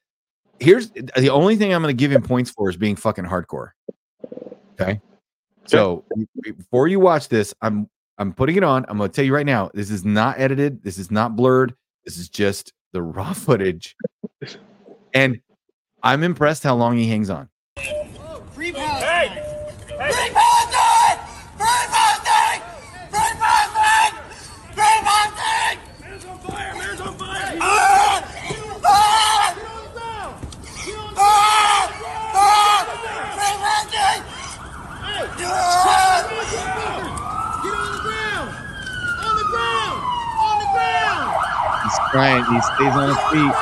here's 0.58 0.90
the 0.90 1.30
only 1.30 1.56
thing 1.56 1.72
I'm 1.72 1.80
going 1.80 1.96
to 1.96 1.98
give 1.98 2.10
him 2.10 2.22
points 2.22 2.50
for 2.50 2.68
is 2.68 2.76
being 2.76 2.96
fucking 2.96 3.24
hardcore. 3.24 3.70
Okay. 4.80 5.00
So 5.66 6.04
before 6.42 6.88
you 6.88 6.98
watch 6.98 7.28
this, 7.28 7.54
I'm 7.62 7.88
I'm 8.18 8.32
putting 8.32 8.56
it 8.56 8.64
on. 8.64 8.84
I'm 8.88 8.98
going 8.98 9.08
to 9.10 9.14
tell 9.14 9.24
you 9.24 9.34
right 9.34 9.46
now, 9.46 9.70
this 9.72 9.90
is 9.90 10.04
not 10.04 10.40
edited. 10.40 10.82
This 10.82 10.98
is 10.98 11.10
not 11.10 11.36
blurred. 11.36 11.74
This 12.04 12.18
is 12.18 12.28
just 12.28 12.72
the 12.92 13.02
raw 13.02 13.32
footage. 13.32 13.96
And 15.14 15.40
I'm 16.02 16.22
impressed 16.22 16.62
how 16.62 16.74
long 16.74 16.96
he 16.96 17.08
hangs 17.08 17.30
on. 17.30 17.48
Free 17.76 18.72
Palestine! 18.72 19.30
Free 19.86 20.30
Palestine! 20.32 21.18
Free 21.56 21.86
Palestine! 21.88 22.60
Free 23.10 23.34
Palestine! 23.38 24.14
Free 24.74 25.00
Palestine! 25.00 25.78
Man's 26.00 26.24
on 26.24 26.38
fire! 26.40 26.74
Man's 26.74 27.00
on 27.00 27.16
fire! 27.16 27.58
Ah! 27.60 28.24
Ah! 28.82 29.56
Ah! 31.16 31.86
Ah! 32.34 32.84
Free 33.36 33.56
Palestine! 33.60 34.22
Ah! 35.42 35.80
Get 37.62 37.74
on 37.74 37.92
the 37.92 38.00
ground! 38.02 38.48
On 39.20 39.34
the 39.36 39.44
ground! 39.52 39.98
On 40.40 40.56
the 40.60 40.68
ground! 40.72 41.28
He's 41.84 41.98
trying. 42.10 42.44
He 42.44 42.60
stays 42.60 42.94
on 42.94 43.08
his 43.08 43.18
feet. 43.30 43.54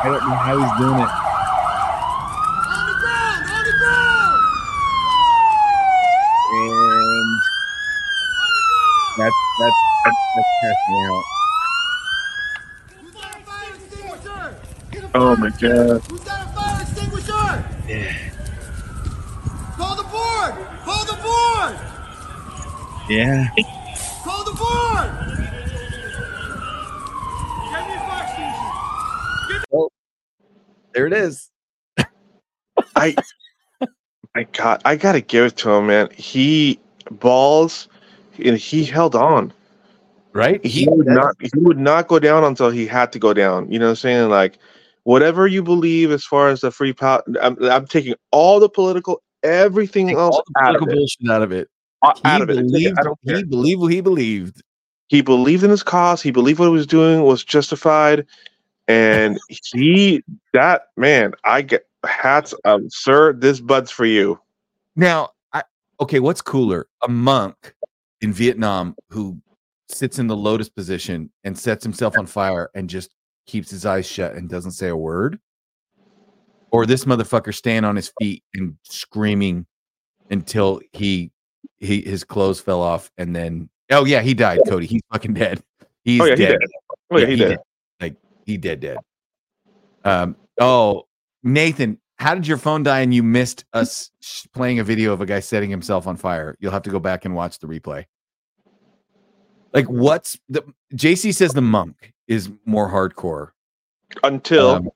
I 0.00 0.04
don't 0.04 0.22
know 0.22 0.36
how 0.36 0.54
he's 0.58 0.74
doing 0.78 1.00
it. 1.00 1.10
On 2.68 2.86
the 2.86 2.94
ground! 3.02 3.42
On 3.50 3.62
the 3.64 3.74
ground! 3.82 4.38
And 6.54 7.28
that's 9.18 9.38
that's 9.58 9.78
that's, 10.04 10.20
that's 10.36 10.50
passing 10.62 10.98
out. 11.06 11.24
Oh 15.14 15.34
my 15.36 15.50
god. 15.50 16.02
Who's 16.08 16.20
got 16.20 16.40
a 16.40 16.48
fire 16.54 16.82
extinguisher? 16.82 17.64
Yeah. 17.88 18.14
Call 19.76 19.94
the 19.96 20.04
board! 20.04 20.54
Call 20.84 21.04
the 21.04 21.16
board! 21.22 21.74
Yeah. 23.08 23.48
Call 24.22 24.44
the 24.44 24.52
board! 24.52 25.10
Get 27.70 27.82
me 27.88 27.94
a 27.94 27.96
fire 28.06 28.24
extinguisher! 28.24 29.64
Oh, 29.72 29.88
there 30.98 31.06
it 31.06 31.12
is. 31.12 31.48
I 32.96 33.16
I 34.34 34.42
got 34.44 34.82
I 34.84 34.96
gotta 34.96 35.20
give 35.20 35.44
it 35.44 35.56
to 35.58 35.70
him, 35.70 35.86
man. 35.86 36.08
He 36.12 36.80
balls 37.12 37.88
and 38.44 38.56
he 38.56 38.84
held 38.84 39.14
on. 39.14 39.52
Right? 40.32 40.64
He 40.64 40.88
would 40.88 41.06
not 41.06 41.36
he 41.40 41.50
would 41.54 41.78
not 41.78 42.08
go 42.08 42.18
down 42.18 42.42
until 42.42 42.70
he 42.70 42.84
had 42.84 43.12
to 43.12 43.20
go 43.20 43.32
down. 43.32 43.70
You 43.70 43.78
know 43.78 43.86
what 43.86 43.90
I'm 43.90 43.96
saying? 43.96 44.28
Like 44.30 44.58
whatever 45.04 45.46
you 45.46 45.62
believe 45.62 46.10
as 46.10 46.24
far 46.24 46.48
as 46.48 46.62
the 46.62 46.72
free 46.72 46.92
power 46.92 47.22
I'm, 47.40 47.56
I'm 47.62 47.86
taking 47.86 48.14
all 48.32 48.58
the 48.58 48.68
political 48.68 49.22
everything 49.44 50.10
else 50.12 50.34
All 50.34 50.44
the 50.48 50.54
out 50.60 50.74
of 50.74 50.82
political 50.82 50.88
it. 50.88 50.98
bullshit 50.98 51.30
out 51.30 51.42
of 51.42 51.52
it. 51.52 51.68
Out 52.24 52.42
He 52.42 52.42
of 52.42 52.50
it. 52.50 52.56
believed, 52.56 52.98
I 52.98 53.04
don't 53.04 53.18
he 53.22 53.44
believed 53.44 53.80
what 53.80 53.92
he 53.92 54.00
believed. 54.00 54.62
he 55.08 55.20
believed 55.22 55.62
in 55.62 55.70
his 55.70 55.84
cause 55.84 56.20
he 56.22 56.32
believed 56.32 56.58
what 56.58 56.66
he 56.66 56.72
was 56.72 56.88
doing 56.88 57.22
was 57.22 57.44
justified 57.44 58.26
and 58.88 59.38
he 59.72 60.22
that 60.52 60.88
man 60.96 61.32
i 61.44 61.62
get 61.62 61.86
hats 62.04 62.54
up 62.64 62.80
sir 62.88 63.32
this 63.32 63.60
bud's 63.60 63.90
for 63.90 64.06
you 64.06 64.40
Now, 64.96 65.30
I, 65.52 65.62
okay, 66.00 66.18
what's 66.18 66.42
cooler? 66.42 66.86
A 67.04 67.08
monk 67.08 67.74
in 68.20 68.32
Vietnam 68.32 68.96
who 69.10 69.38
sits 69.88 70.18
in 70.18 70.26
the 70.26 70.36
lotus 70.36 70.68
position 70.68 71.30
and 71.44 71.56
sets 71.56 71.84
himself 71.84 72.18
on 72.18 72.26
fire 72.26 72.68
and 72.74 72.90
just 72.90 73.14
keeps 73.46 73.70
his 73.70 73.86
eyes 73.86 74.06
shut 74.06 74.34
and 74.34 74.48
doesn't 74.48 74.72
say 74.72 74.88
a 74.88 74.96
word? 74.96 75.38
Or 76.72 76.84
this 76.84 77.04
motherfucker 77.04 77.54
staying 77.54 77.84
on 77.84 77.94
his 77.94 78.12
feet 78.20 78.42
and 78.54 78.76
screaming 78.82 79.66
until 80.30 80.80
he 80.92 81.30
he 81.78 82.02
his 82.02 82.24
clothes 82.24 82.60
fell 82.60 82.82
off 82.82 83.10
and 83.16 83.34
then 83.34 83.68
oh 83.90 84.04
yeah, 84.04 84.20
he 84.20 84.34
died, 84.34 84.60
Cody. 84.66 84.86
He's 84.86 85.02
fucking 85.12 85.34
dead. 85.34 85.62
He's 86.02 86.20
Oh, 86.20 86.24
yeah, 86.24 86.34
he 86.34 86.42
dead. 86.42 86.58
dead. 86.60 86.68
Oh, 87.10 87.18
yeah, 87.18 87.26
he 87.26 87.36
dead. 87.36 87.50
Like 87.50 87.60
he 88.48 88.56
dead 88.56 88.80
dead. 88.80 88.98
Um 90.04 90.34
oh 90.58 91.06
Nathan, 91.44 91.98
how 92.16 92.34
did 92.34 92.46
your 92.46 92.56
phone 92.56 92.82
die 92.82 93.00
and 93.00 93.14
you 93.14 93.22
missed 93.22 93.64
us 93.74 94.10
playing 94.52 94.80
a 94.80 94.84
video 94.84 95.12
of 95.12 95.20
a 95.20 95.26
guy 95.26 95.38
setting 95.38 95.70
himself 95.70 96.06
on 96.06 96.16
fire? 96.16 96.56
You'll 96.58 96.72
have 96.72 96.82
to 96.82 96.90
go 96.90 96.98
back 96.98 97.24
and 97.24 97.34
watch 97.34 97.58
the 97.58 97.66
replay. 97.68 98.06
Like 99.72 99.86
what's 99.86 100.38
the 100.48 100.64
JC 100.94 101.34
says 101.34 101.52
the 101.52 101.60
monk 101.60 102.12
is 102.26 102.50
more 102.64 102.90
hardcore. 102.90 103.50
until 104.24 104.70
Um, 104.70 104.90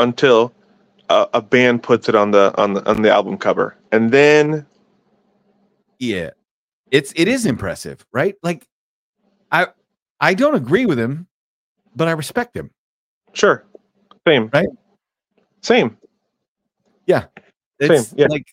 until 0.00 0.52
a, 1.08 1.28
a 1.34 1.40
band 1.40 1.84
puts 1.84 2.08
it 2.08 2.16
on 2.16 2.32
the 2.32 2.52
on 2.60 2.74
the 2.74 2.90
on 2.90 3.02
the 3.02 3.10
album 3.10 3.38
cover 3.38 3.76
and 3.92 4.10
then 4.10 4.66
Yeah. 6.00 6.30
It's 6.90 7.12
it 7.14 7.28
is 7.28 7.46
impressive, 7.46 8.04
right? 8.12 8.34
Like 8.42 8.66
I 9.52 9.68
I 10.20 10.34
don't 10.34 10.54
agree 10.54 10.86
with 10.86 10.98
him, 10.98 11.28
but 11.94 12.08
I 12.08 12.12
respect 12.12 12.56
him. 12.56 12.70
sure 13.32 13.64
same 14.26 14.50
right 14.52 14.68
same 15.62 15.96
Yeah. 17.06 17.26
It's 17.80 18.08
Same, 18.08 18.18
yeah. 18.18 18.26
like 18.28 18.46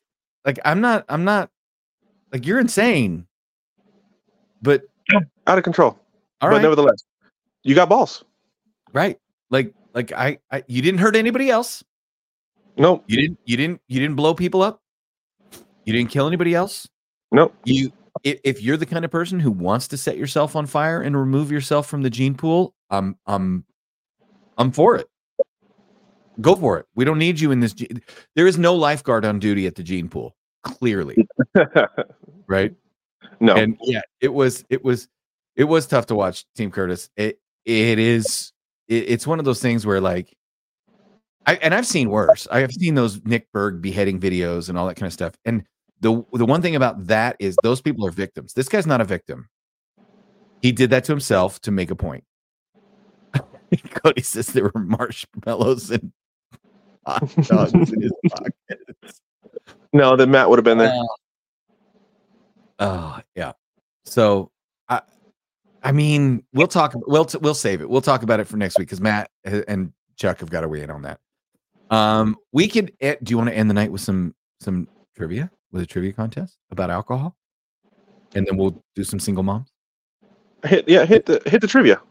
like 0.46 0.60
I'm 0.66 0.82
not 0.82 1.06
I'm 1.08 1.24
not 1.24 1.50
like 2.34 2.46
you're 2.46 2.60
insane. 2.60 3.28
But 4.62 4.84
out 5.48 5.58
of 5.58 5.64
control 5.64 5.90
All 6.42 6.50
but 6.50 6.56
right. 6.56 6.62
nevertheless 6.62 7.04
you 7.64 7.76
got 7.76 7.90
balls 7.90 8.24
right. 8.94 9.18
Like 9.50 9.74
like 9.94 10.12
I, 10.14 10.40
I 10.52 10.64
you 10.68 10.82
didn't 10.82 11.00
hurt 11.00 11.16
anybody 11.16 11.50
else. 11.50 11.84
Nope. 12.78 13.04
You 13.08 13.18
didn't 13.18 13.40
you 13.46 13.58
didn't 13.58 13.82
you 13.88 14.00
didn't 14.00 14.16
blow 14.16 14.34
people 14.34 14.62
up. 14.62 14.82
You 15.86 15.94
didn't 15.94 16.10
kill 16.10 16.28
anybody 16.28 16.56
else. 16.56 16.88
Nope. 17.32 17.54
You 17.66 17.92
if, 18.24 18.40
if 18.44 18.62
you're 18.62 18.78
the 18.78 18.86
kind 18.86 19.06
of 19.06 19.12
person 19.12 19.40
who 19.40 19.52
wants 19.52 19.88
to 19.90 19.98
set 19.98 20.18
yourself 20.18 20.56
on 20.56 20.66
fire 20.66 21.02
and 21.02 21.18
remove 21.18 21.52
yourself 21.52 21.88
from 21.88 22.02
the 22.02 22.10
gene 22.10 22.36
pool, 22.36 22.74
I'm 22.92 23.18
I'm 23.26 23.66
I'm 24.58 24.72
for 24.72 24.96
it. 24.96 25.08
Go 26.40 26.56
for 26.56 26.78
it. 26.78 26.86
We 26.96 27.06
don't 27.06 27.20
need 27.20 27.40
you 27.40 27.52
in 27.52 27.60
this. 27.60 27.76
There 28.36 28.48
is 28.48 28.58
no 28.58 28.76
lifeguard 28.76 29.26
on 29.26 29.40
duty 29.40 29.68
at 29.68 29.76
the 29.76 29.84
gene 29.84 30.10
pool. 30.10 30.36
Clearly, 30.64 31.28
right? 32.48 32.76
No. 33.40 33.56
And 33.56 33.78
yeah, 33.82 34.02
it 34.20 34.32
was 34.32 34.64
it 34.70 34.84
was 34.84 35.08
it 35.56 35.64
was 35.64 35.88
tough 35.88 36.06
to 36.08 36.16
watch 36.16 36.46
Team 36.56 36.70
Curtis. 36.70 37.10
It 37.18 37.40
it 37.66 37.98
is 37.98 38.54
it, 38.88 39.10
it's 39.10 39.26
one 39.26 39.40
of 39.40 39.46
those 39.46 39.62
things 39.62 39.86
where 39.86 40.00
like 40.00 40.36
I 41.48 41.56
and 41.56 41.74
I've 41.74 41.88
seen 41.88 42.10
worse. 42.10 42.48
I 42.52 42.60
have 42.60 42.72
seen 42.72 42.94
those 42.94 43.24
Nick 43.26 43.52
Berg 43.52 43.82
beheading 43.82 44.20
videos 44.20 44.70
and 44.70 44.78
all 44.78 44.88
that 44.88 44.96
kind 44.96 45.08
of 45.08 45.14
stuff. 45.14 45.34
And 45.46 45.64
the 46.02 46.24
the 46.34 46.46
one 46.46 46.62
thing 46.62 46.76
about 46.76 47.08
that 47.08 47.36
is 47.40 47.56
those 47.64 47.82
people 47.82 48.06
are 48.06 48.12
victims. 48.12 48.54
This 48.54 48.70
guy's 48.70 48.88
not 48.88 49.02
a 49.02 49.06
victim. 49.06 49.50
He 50.62 50.72
did 50.72 50.92
that 50.92 51.06
to 51.06 51.12
himself 51.12 51.60
to 51.62 51.72
make 51.72 51.90
a 51.90 51.96
point. 51.96 52.24
Cody 53.90 54.22
says 54.22 54.48
there 54.48 54.64
were 54.74 54.80
marshmallows 54.82 55.92
and 55.92 56.12
hot 57.06 57.34
dogs 57.44 57.74
in 57.74 58.02
his 58.02 58.12
pockets. 58.30 59.22
no 59.94 60.16
then 60.16 60.30
matt 60.32 60.50
would 60.50 60.60
have 60.60 60.64
been 60.66 60.78
there 60.78 60.94
Uh, 60.94 61.04
Oh 62.84 63.20
yeah. 63.36 63.52
So 64.06 64.50
I, 64.90 65.02
I 65.84 65.92
mean, 65.92 66.44
we'll 66.52 66.68
talk. 66.68 66.94
We'll 66.96 67.26
t- 67.26 67.38
we'll 67.40 67.54
save 67.54 67.82
it. 67.82 67.88
We'll 67.90 68.02
talk 68.02 68.24
about 68.24 68.40
it 68.40 68.48
for 68.48 68.58
next 68.58 68.80
week 68.80 68.88
because 68.88 69.00
Matt 69.00 69.30
and 69.46 69.94
Chuck 70.18 70.40
have 70.40 70.50
got 70.50 70.62
to 70.62 70.68
weigh 70.68 70.82
in 70.82 70.90
on 70.90 71.04
that. 71.04 71.20
Um, 71.92 72.38
we 72.52 72.68
could. 72.68 72.92
Do 73.00 73.18
you 73.28 73.38
want 73.38 73.50
to 73.52 73.56
end 73.56 73.70
the 73.70 73.76
night 73.76 73.92
with 73.92 74.02
some 74.02 74.34
some 74.60 74.88
trivia 75.16 75.52
with 75.72 75.84
a 75.84 75.86
trivia 75.86 76.12
contest 76.12 76.58
about 76.72 76.90
alcohol, 76.90 77.36
and 78.34 78.48
then 78.48 78.58
we'll 78.58 78.84
do 78.96 79.04
some 79.04 79.20
single 79.20 79.44
moms. 79.44 79.72
hit 80.66 80.90
yeah 80.90 81.06
hit 81.06 81.28
the 81.28 81.40
hit 81.46 81.62
the 81.62 81.68
trivia 81.68 82.02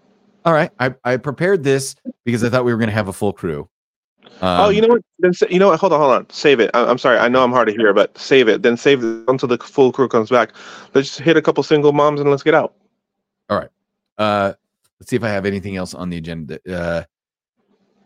All 0.44 0.52
right. 0.52 0.70
I 0.78 0.94
I 1.04 1.16
prepared 1.16 1.62
this 1.64 1.94
because 2.24 2.42
I 2.44 2.48
thought 2.48 2.64
we 2.64 2.72
were 2.72 2.78
going 2.78 2.88
to 2.88 2.94
have 2.94 3.08
a 3.08 3.12
full 3.12 3.32
crew. 3.32 3.68
oh 4.42 4.68
Um, 4.68 4.74
you 4.74 4.80
know 4.80 4.88
what 4.88 5.02
then 5.18 5.32
sa- 5.34 5.46
you 5.50 5.58
know 5.58 5.68
what 5.68 5.78
hold 5.80 5.92
on 5.92 6.00
hold 6.00 6.12
on 6.12 6.30
save 6.30 6.60
it 6.60 6.70
I, 6.72 6.84
i'm 6.90 6.96
sorry 6.98 7.18
i 7.18 7.28
know 7.28 7.42
i'm 7.44 7.52
hard 7.52 7.68
to 7.68 7.74
hear 7.74 7.92
but 7.92 8.16
save 8.16 8.48
it 8.48 8.62
then 8.62 8.76
save 8.76 9.02
it 9.04 9.24
until 9.28 9.48
the 9.48 9.58
full 9.58 9.92
crew 9.92 10.08
comes 10.08 10.30
back 10.30 10.52
let's 10.94 11.08
just 11.08 11.20
hit 11.20 11.36
a 11.36 11.42
couple 11.42 11.62
single 11.62 11.92
moms 11.92 12.20
and 12.20 12.30
let's 12.30 12.42
get 12.42 12.54
out 12.54 12.74
All 13.50 13.58
right. 13.58 13.68
Uh, 14.16 14.52
let's 14.98 15.10
see 15.10 15.16
if 15.16 15.24
I 15.24 15.28
have 15.28 15.44
anything 15.46 15.76
else 15.76 15.92
on 15.94 16.08
the 16.10 16.16
agenda. 16.18 16.58
Uh, 16.70 17.04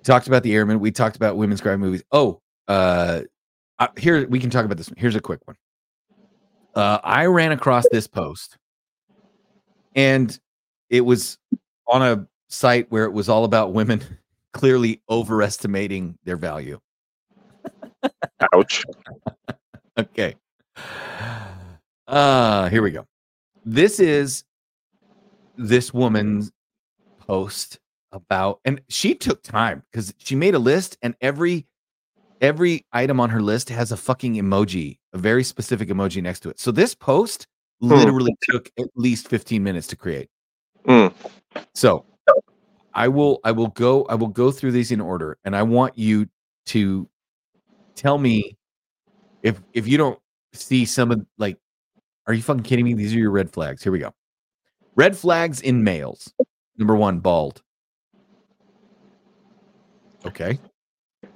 talked 0.04 0.26
about 0.28 0.42
the 0.44 0.54
airmen. 0.54 0.78
We 0.80 0.90
talked 0.92 1.16
about 1.16 1.36
women's 1.36 1.60
crime 1.60 1.80
movies. 1.80 2.02
Oh, 2.12 2.40
uh, 2.68 3.22
uh, 3.80 3.88
here 3.96 4.26
we 4.28 4.38
can 4.38 4.48
talk 4.50 4.64
about 4.64 4.76
this. 4.78 4.88
one. 4.88 4.96
Here's 4.96 5.16
a 5.16 5.20
quick 5.20 5.40
one. 5.46 5.56
Uh, 6.74 6.98
I 7.02 7.26
ran 7.26 7.50
across 7.52 7.84
this 7.90 8.06
post, 8.06 8.56
and 9.96 10.36
it 10.88 11.00
was 11.02 11.36
on 11.86 12.02
a 12.02 12.26
site 12.48 12.90
where 12.90 13.04
it 13.04 13.12
was 13.12 13.28
all 13.28 13.44
about 13.44 13.72
women 13.72 14.02
clearly 14.52 15.02
overestimating 15.10 16.18
their 16.24 16.36
value. 16.36 16.78
Ouch. 18.52 18.84
okay. 19.98 20.34
Uh, 22.06 22.68
here 22.68 22.82
we 22.82 22.90
go. 22.90 23.06
This 23.64 23.98
is 23.98 24.44
this 25.56 25.94
woman's 25.94 26.52
post 27.18 27.78
about, 28.12 28.60
and 28.64 28.80
she 28.88 29.14
took 29.14 29.42
time 29.42 29.82
because 29.90 30.12
she 30.18 30.34
made 30.34 30.54
a 30.54 30.58
list, 30.58 30.98
and 31.02 31.14
every 31.20 31.66
every 32.40 32.84
item 32.92 33.20
on 33.20 33.30
her 33.30 33.40
list 33.40 33.70
has 33.70 33.90
a 33.90 33.96
fucking 33.96 34.34
emoji, 34.34 34.98
a 35.12 35.18
very 35.18 35.42
specific 35.42 35.88
emoji 35.88 36.22
next 36.22 36.40
to 36.40 36.50
it. 36.50 36.60
So 36.60 36.70
this 36.70 36.94
post 36.94 37.46
literally 37.80 38.34
took 38.42 38.70
at 38.78 38.86
least 38.96 39.28
15 39.28 39.62
minutes 39.62 39.86
to 39.88 39.96
create. 39.96 40.28
Mm. 40.86 41.12
So 41.74 42.04
I 42.94 43.08
will 43.08 43.40
I 43.44 43.52
will 43.52 43.68
go 43.68 44.04
I 44.04 44.14
will 44.14 44.28
go 44.28 44.50
through 44.50 44.72
these 44.72 44.92
in 44.92 45.00
order 45.00 45.38
and 45.44 45.56
I 45.56 45.62
want 45.62 45.96
you 45.98 46.28
to 46.66 47.08
tell 47.94 48.18
me 48.18 48.56
if 49.42 49.60
if 49.72 49.86
you 49.86 49.98
don't 49.98 50.18
see 50.52 50.84
some 50.84 51.10
of 51.10 51.24
like 51.38 51.58
are 52.26 52.34
you 52.34 52.42
fucking 52.42 52.62
kidding 52.62 52.84
me? 52.84 52.94
These 52.94 53.14
are 53.14 53.18
your 53.18 53.30
red 53.30 53.50
flags. 53.50 53.82
Here 53.82 53.92
we 53.92 53.98
go. 53.98 54.14
Red 54.96 55.16
flags 55.16 55.60
in 55.60 55.84
males. 55.84 56.32
Number 56.78 56.96
1, 56.96 57.20
bald. 57.20 57.62
Okay. 60.24 60.58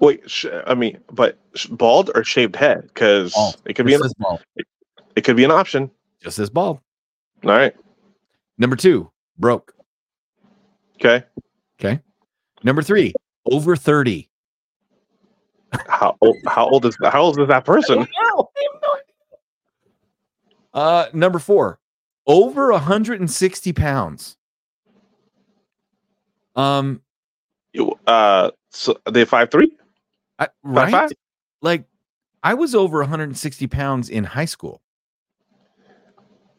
Wait, 0.00 0.28
sh- 0.30 0.46
I 0.66 0.74
mean, 0.74 0.98
but 1.12 1.38
sh- 1.54 1.66
bald 1.66 2.10
or 2.14 2.24
shaved 2.24 2.56
head? 2.56 2.82
Because 2.82 3.34
it 3.66 3.74
could 3.74 3.86
be 3.86 3.94
an 3.94 4.00
bald. 4.18 4.40
it 5.16 5.22
could 5.24 5.36
be 5.36 5.44
an 5.44 5.50
option. 5.50 5.90
Just 6.22 6.38
as 6.38 6.48
bald. 6.48 6.78
All 7.44 7.50
right. 7.50 7.74
Number 8.56 8.76
2, 8.76 9.10
broke. 9.38 9.74
Okay. 10.96 11.24
Okay. 11.80 12.00
Number 12.64 12.82
3, 12.82 13.14
over 13.50 13.76
30. 13.76 14.28
How 15.88 16.16
old, 16.20 16.36
how 16.46 16.68
old 16.68 16.86
is 16.86 16.96
how 17.02 17.22
old 17.22 17.38
is 17.38 17.48
that 17.48 17.64
person? 17.64 18.06
Uh 20.74 21.06
number 21.12 21.38
4, 21.38 21.78
over 22.26 22.70
160 22.72 23.72
pounds. 23.72 24.36
Um 26.54 27.00
Uh, 28.06 28.50
so 28.70 28.98
they 29.10 29.24
five 29.24 29.50
three. 29.50 29.72
I, 30.38 30.48
right? 30.62 30.90
five? 30.90 31.12
Like 31.62 31.84
I 32.42 32.54
was 32.54 32.74
over 32.74 32.98
160 33.00 33.66
pounds 33.66 34.08
in 34.08 34.24
high 34.24 34.44
school. 34.44 34.82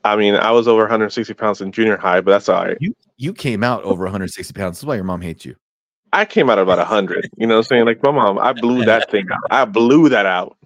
I 0.10 0.16
mean, 0.16 0.36
I 0.36 0.52
was 0.52 0.68
over 0.68 0.82
160 0.82 1.34
pounds 1.36 1.62
in 1.62 1.72
junior 1.72 1.98
high, 1.98 2.20
but 2.22 2.32
that's 2.32 2.50
all 2.50 2.66
right. 2.66 2.78
You 2.80 2.96
you 3.18 3.34
came 3.34 3.64
out 3.64 3.84
over 3.84 4.04
160 4.04 4.54
pounds. 4.54 4.78
That's 4.80 4.86
why 4.86 4.96
your 4.96 5.04
mom 5.04 5.22
hates 5.22 5.46
you. 5.46 5.56
I 6.12 6.26
came 6.26 6.50
out 6.50 6.58
about 6.58 6.80
100. 6.80 7.30
You 7.38 7.46
know 7.46 7.56
what 7.56 7.60
I'm 7.60 7.64
saying? 7.66 7.86
Like 7.86 8.02
my 8.02 8.12
mom, 8.12 8.40
I 8.40 8.54
blew 8.54 8.84
that 8.86 9.12
thing 9.12 9.28
out. 9.32 9.40
I 9.52 9.66
blew 9.66 10.10
that 10.10 10.26
out. 10.26 10.58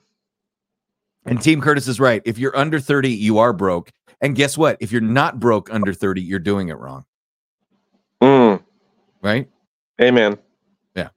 And 1.26 1.42
Team 1.42 1.62
Curtis 1.62 1.88
is 1.88 2.00
right. 2.00 2.22
If 2.26 2.38
you're 2.38 2.56
under 2.56 2.80
30, 2.80 3.10
you 3.10 3.38
are 3.40 3.54
broke. 3.54 3.92
And 4.22 4.36
guess 4.36 4.58
what? 4.58 4.78
If 4.80 4.92
you're 4.92 5.02
not 5.02 5.40
broke 5.40 5.74
under 5.74 5.94
30, 5.94 6.22
you're 6.22 6.40
doing 6.40 6.70
it 6.70 6.78
wrong. 6.78 7.04
Mm. 8.22 8.64
Right? 9.22 9.50
Amen. 10.02 10.38
Yeah. 10.96 11.10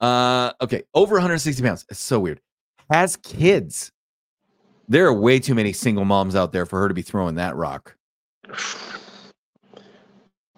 Uh 0.00 0.52
okay. 0.60 0.82
Over 0.92 1.14
160 1.14 1.62
pounds. 1.62 1.86
It's 1.88 2.00
so 2.00 2.20
weird. 2.20 2.40
Has 2.90 3.16
kids. 3.16 3.92
There 4.92 5.06
are 5.06 5.14
way 5.14 5.38
too 5.38 5.54
many 5.54 5.72
single 5.72 6.04
moms 6.04 6.36
out 6.36 6.52
there 6.52 6.66
for 6.66 6.78
her 6.80 6.88
to 6.88 6.92
be 6.92 7.00
throwing 7.00 7.36
that 7.36 7.56
rock. 7.56 7.96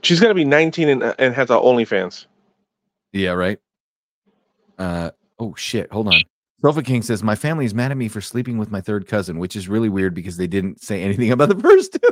She's 0.03 0.19
gonna 0.19 0.35
be 0.35 0.45
19 0.45 0.89
and, 0.89 1.15
and 1.21 1.33
has 1.33 1.51
a 1.51 1.53
OnlyFans. 1.53 2.27
Yeah, 3.13 3.31
right. 3.31 3.61
Uh 4.77 5.13
oh 5.39 5.55
shit. 5.55 5.93
Hold 5.93 6.09
on. 6.09 6.21
Sofa 6.63 6.83
King 6.83 7.03
says 7.03 7.23
my 7.23 7.37
family 7.37 7.65
is 7.65 7.75
mad 7.75 7.93
at 7.93 7.97
me 7.97 8.09
for 8.09 8.21
sleeping 8.21 8.59
with 8.59 8.73
my 8.73 8.81
third 8.81 9.07
cousin, 9.07 9.39
which 9.39 9.55
is 9.55 9.69
really 9.69 9.89
weird 9.89 10.15
because 10.15 10.37
they 10.37 10.49
didn't 10.49 10.83
say 10.83 11.01
anything 11.01 11.31
about 11.31 11.49
the 11.49 11.61
first 11.61 11.93
two. 11.93 12.11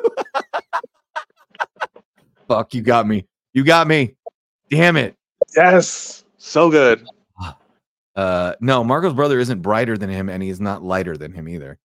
Fuck, 2.47 2.73
you 2.73 2.83
got 2.83 3.09
me. 3.09 3.27
You 3.53 3.65
got 3.65 3.89
me. 3.89 4.15
Damn 4.71 4.97
it. 4.97 5.17
Yes, 5.57 6.25
so 6.39 6.71
good. 6.71 7.05
Uh 8.15 8.55
no, 8.61 8.85
Marco's 8.85 9.15
brother 9.15 9.41
isn't 9.41 9.63
brighter 9.63 9.97
than 9.97 10.11
him, 10.11 10.29
and 10.29 10.43
he 10.43 10.51
is 10.51 10.61
not 10.61 10.85
lighter 10.85 11.17
than 11.17 11.33
him 11.33 11.49
either. 11.49 11.79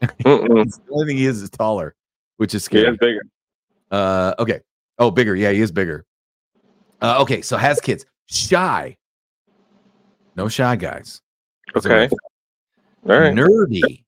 The 0.24 0.80
only 0.90 1.06
thing 1.06 1.16
he 1.16 1.26
is 1.26 1.42
is 1.42 1.50
taller, 1.50 1.94
which 2.36 2.54
is 2.54 2.64
scary. 2.64 2.96
bigger. 2.96 3.22
Uh, 3.90 4.34
okay. 4.38 4.60
Oh, 4.98 5.10
bigger. 5.10 5.34
Yeah, 5.34 5.50
he 5.50 5.60
is 5.60 5.72
bigger. 5.72 6.04
Uh, 7.00 7.20
okay, 7.20 7.42
so 7.42 7.56
has 7.56 7.80
kids. 7.80 8.06
Shy. 8.26 8.96
No 10.36 10.48
shy 10.48 10.76
guys. 10.76 11.20
Okay. 11.76 12.08
All 13.08 13.18
right. 13.18 13.34
Nerdy. 13.34 14.04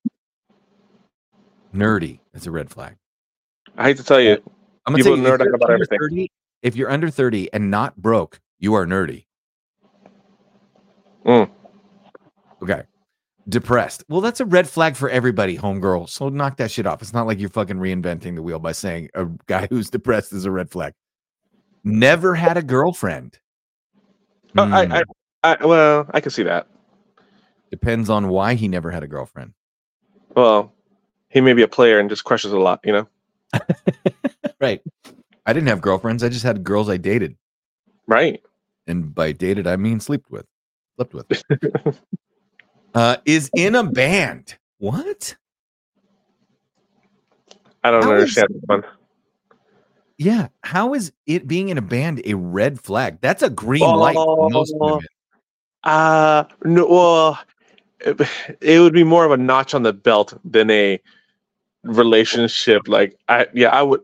Nerdy. 1.74 2.20
That's 2.32 2.47
a 2.47 2.51
red 2.51 2.70
flag. 2.70 2.97
I 3.76 3.84
hate 3.84 3.97
to 3.97 4.05
tell 4.05 4.20
you, 4.20 4.43
I'm 4.86 4.93
gonna 4.93 4.99
people 4.99 5.16
you, 5.16 5.26
if 5.26 5.40
nerd 5.40 5.40
out 5.40 5.55
about 5.55 5.62
under 5.70 5.74
everything. 5.74 5.99
30 5.99 6.32
if 6.62 6.76
you're 6.76 6.90
under 6.90 7.11
30 7.11 7.53
and 7.53 7.70
not 7.70 7.97
broke, 7.97 8.40
you 8.59 8.74
are 8.74 8.86
nerdy. 8.86 9.24
Mm. 11.26 11.51
Okay. 12.62 12.82
Depressed. 13.49 14.05
Well, 14.09 14.20
that's 14.20 14.40
a 14.40 14.45
red 14.45 14.68
flag 14.68 14.95
for 14.97 15.11
everybody, 15.11 15.59
homegirl. 15.59 16.09
So 16.09 16.28
knock 16.28 16.57
that 16.59 16.70
shit 16.70 16.86
off. 16.86 17.03
It's 17.03 17.12
not 17.12 17.26
like 17.26 17.40
you're 17.40 17.49
fucking 17.49 17.76
reinventing 17.76 18.36
the 18.36 18.43
wheel 18.43 18.59
by 18.61 18.72
saying 18.72 19.11
a 19.14 19.26
guy 19.47 19.66
who's 19.70 19.90
depressed 19.90 20.32
is 20.32 20.45
a 20.45 20.51
red 20.51 20.70
flag. 20.70 20.95
Never 21.84 22.34
had 22.34 22.57
a 22.57 22.62
girlfriend. 22.62 23.38
Oh, 24.57 24.62
I, 24.62 24.86
Hmm. 24.86 24.93
I, 24.93 25.03
I, 25.43 25.66
well, 25.66 26.07
I 26.12 26.20
can 26.20 26.30
see 26.30 26.45
that. 26.45 26.68
Depends 27.70 28.11
on 28.11 28.28
why 28.28 28.55
he 28.55 28.68
never 28.68 28.90
had 28.90 29.03
a 29.03 29.09
girlfriend. 29.09 29.55
Well, 30.36 30.72
he 31.30 31.40
may 31.40 31.55
be 31.55 31.62
a 31.62 31.68
player 31.68 31.99
and 31.99 32.09
just 32.09 32.24
crushes 32.24 32.53
a 32.53 32.59
lot, 32.59 32.80
you 32.84 32.93
know? 32.93 33.09
Right. 34.61 34.80
I 35.45 35.53
didn't 35.53 35.66
have 35.70 35.80
girlfriends. 35.80 36.22
I 36.22 36.28
just 36.28 36.45
had 36.45 36.62
girls 36.62 36.88
I 36.88 36.97
dated. 36.99 37.36
Right. 38.07 38.40
And 38.86 39.12
by 39.12 39.32
dated, 39.32 39.66
I 39.66 39.74
mean 39.74 39.99
slept 39.99 40.30
with. 40.30 40.47
Slept 40.95 41.12
with. 41.14 41.43
uh, 42.95 43.16
is 43.24 43.51
in 43.55 43.74
a 43.74 43.84
band. 43.84 44.57
What? 44.78 45.36
I 47.84 47.90
don't 47.90 48.03
How 48.03 48.12
is- 48.12 48.36
understand 48.36 48.49
that 48.51 48.62
one. 48.66 48.84
Yeah. 50.18 50.49
How 50.62 50.95
is 50.95 51.12
it 51.26 51.49
being 51.49 51.68
in 51.68 51.78
a 51.78 51.82
band 51.82 52.22
a 52.24 52.34
red 52.34 52.80
flag? 52.80 53.18
That's 53.20 53.43
a 53.43 53.51
green 53.51 53.80
light 53.80 54.14
for 54.14 54.51
most 54.51 54.72
women. 54.76 55.05
Uh, 55.82 56.45
no, 56.64 56.86
well, 56.86 57.38
it, 58.61 58.80
would 58.80 58.93
be 58.93 59.03
more 59.03 59.24
of 59.24 59.32
a 59.32 59.36
notch 59.36 59.74
on 59.74 59.82
the 59.82 59.93
belt 59.93 60.38
than 60.45 60.70
a 60.70 61.01
relationship. 61.82 62.86
Like, 62.86 63.18
I, 63.28 63.49
yeah, 63.53 63.68
I 63.70 63.82
would, 63.82 64.01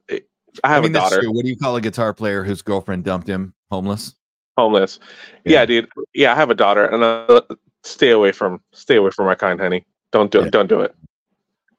I 0.65 0.69
have 0.69 0.83
mean, 0.83 0.97
a 0.97 0.99
daughter. 0.99 1.31
What 1.31 1.45
do 1.45 1.51
you 1.51 1.57
call 1.57 1.77
a 1.77 1.81
guitar 1.81 2.13
player 2.13 2.43
whose 2.43 2.63
girlfriend 2.63 3.05
dumped 3.05 3.29
him? 3.29 3.55
Homeless? 3.71 4.15
homeless. 4.59 4.99
Yeah. 5.45 5.65
dude. 5.65 5.89
Yeah, 6.15 6.33
I 6.33 6.35
have 6.35 6.51
a 6.51 6.55
daughter, 6.55 6.85
and 6.85 7.05
uh, 7.05 7.41
stay 7.89 8.11
away 8.11 8.33
from, 8.33 8.61
stay 8.73 8.97
away 8.97 9.11
from 9.11 9.27
my 9.27 9.35
kind, 9.35 9.61
honey. 9.61 9.85
Don't 10.13 10.31
do 10.31 10.41
it. 10.43 10.51
Don't 10.51 10.69
do 10.69 10.81
it. 10.81 10.95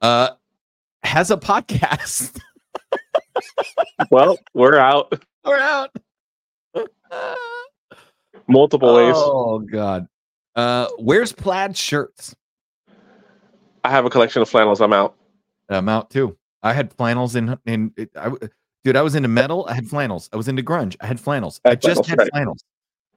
Uh, 0.00 0.30
has 1.02 1.30
a 1.30 1.36
podcast. 1.36 2.38
Well, 4.10 4.38
we're 4.54 4.76
out 4.76 5.12
We're 5.44 5.58
out. 5.58 5.90
multiple 8.48 8.94
ways. 8.94 9.14
Oh 9.16 9.58
God. 9.60 10.06
Uh, 10.56 10.88
where's 10.98 11.32
plaid 11.32 11.76
shirts? 11.76 12.34
I 13.84 13.90
have 13.90 14.04
a 14.04 14.10
collection 14.10 14.42
of 14.42 14.48
flannels. 14.48 14.80
I'm 14.80 14.92
out. 14.92 15.14
I'm 15.68 15.88
out 15.88 16.10
too. 16.10 16.36
I 16.62 16.72
had 16.74 16.92
flannels 16.94 17.36
in 17.36 17.56
in 17.66 17.92
it, 17.96 18.10
I, 18.16 18.30
dude. 18.84 18.96
I 18.96 19.02
was 19.02 19.14
into 19.14 19.28
metal. 19.28 19.66
I 19.68 19.74
had 19.74 19.88
flannels. 19.88 20.28
I 20.32 20.36
was 20.36 20.48
into 20.48 20.62
grunge. 20.62 20.96
I 21.00 21.06
had 21.06 21.20
flannels. 21.20 21.60
I 21.64 21.70
Had 21.70 21.80
just 21.82 22.04
flannels, 22.04 22.08
had 22.08 22.18
right. 22.18 22.30
flannels. 22.32 22.64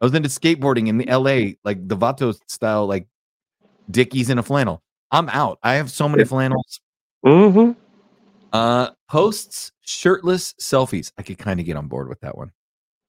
I 0.04 0.06
was 0.06 0.14
into 0.16 0.28
skateboarding 0.28 0.90
in 0.90 0.98
the 0.98 1.08
L.A. 1.08 1.58
like 1.64 1.88
the 1.88 1.96
Vato 1.96 2.38
style, 2.50 2.86
like 2.86 3.08
Dickies 3.90 4.30
in 4.30 4.38
a 4.38 4.44
flannel. 4.44 4.84
I'm 5.12 5.30
out. 5.30 5.60
I 5.64 5.76
have 5.76 5.90
so 5.90 6.10
many 6.10 6.26
flannels. 6.26 6.82
Mm-hmm. 7.26 7.72
Uh, 8.52 8.90
posts 9.10 9.72
shirtless 9.80 10.56
selfies. 10.60 11.14
I 11.18 11.22
could 11.24 11.38
kind 11.38 11.62
of 11.62 11.66
get 11.66 11.78
on 11.78 11.88
board 11.88 12.10
with 12.10 12.20
that 12.20 12.38
one. 12.38 12.52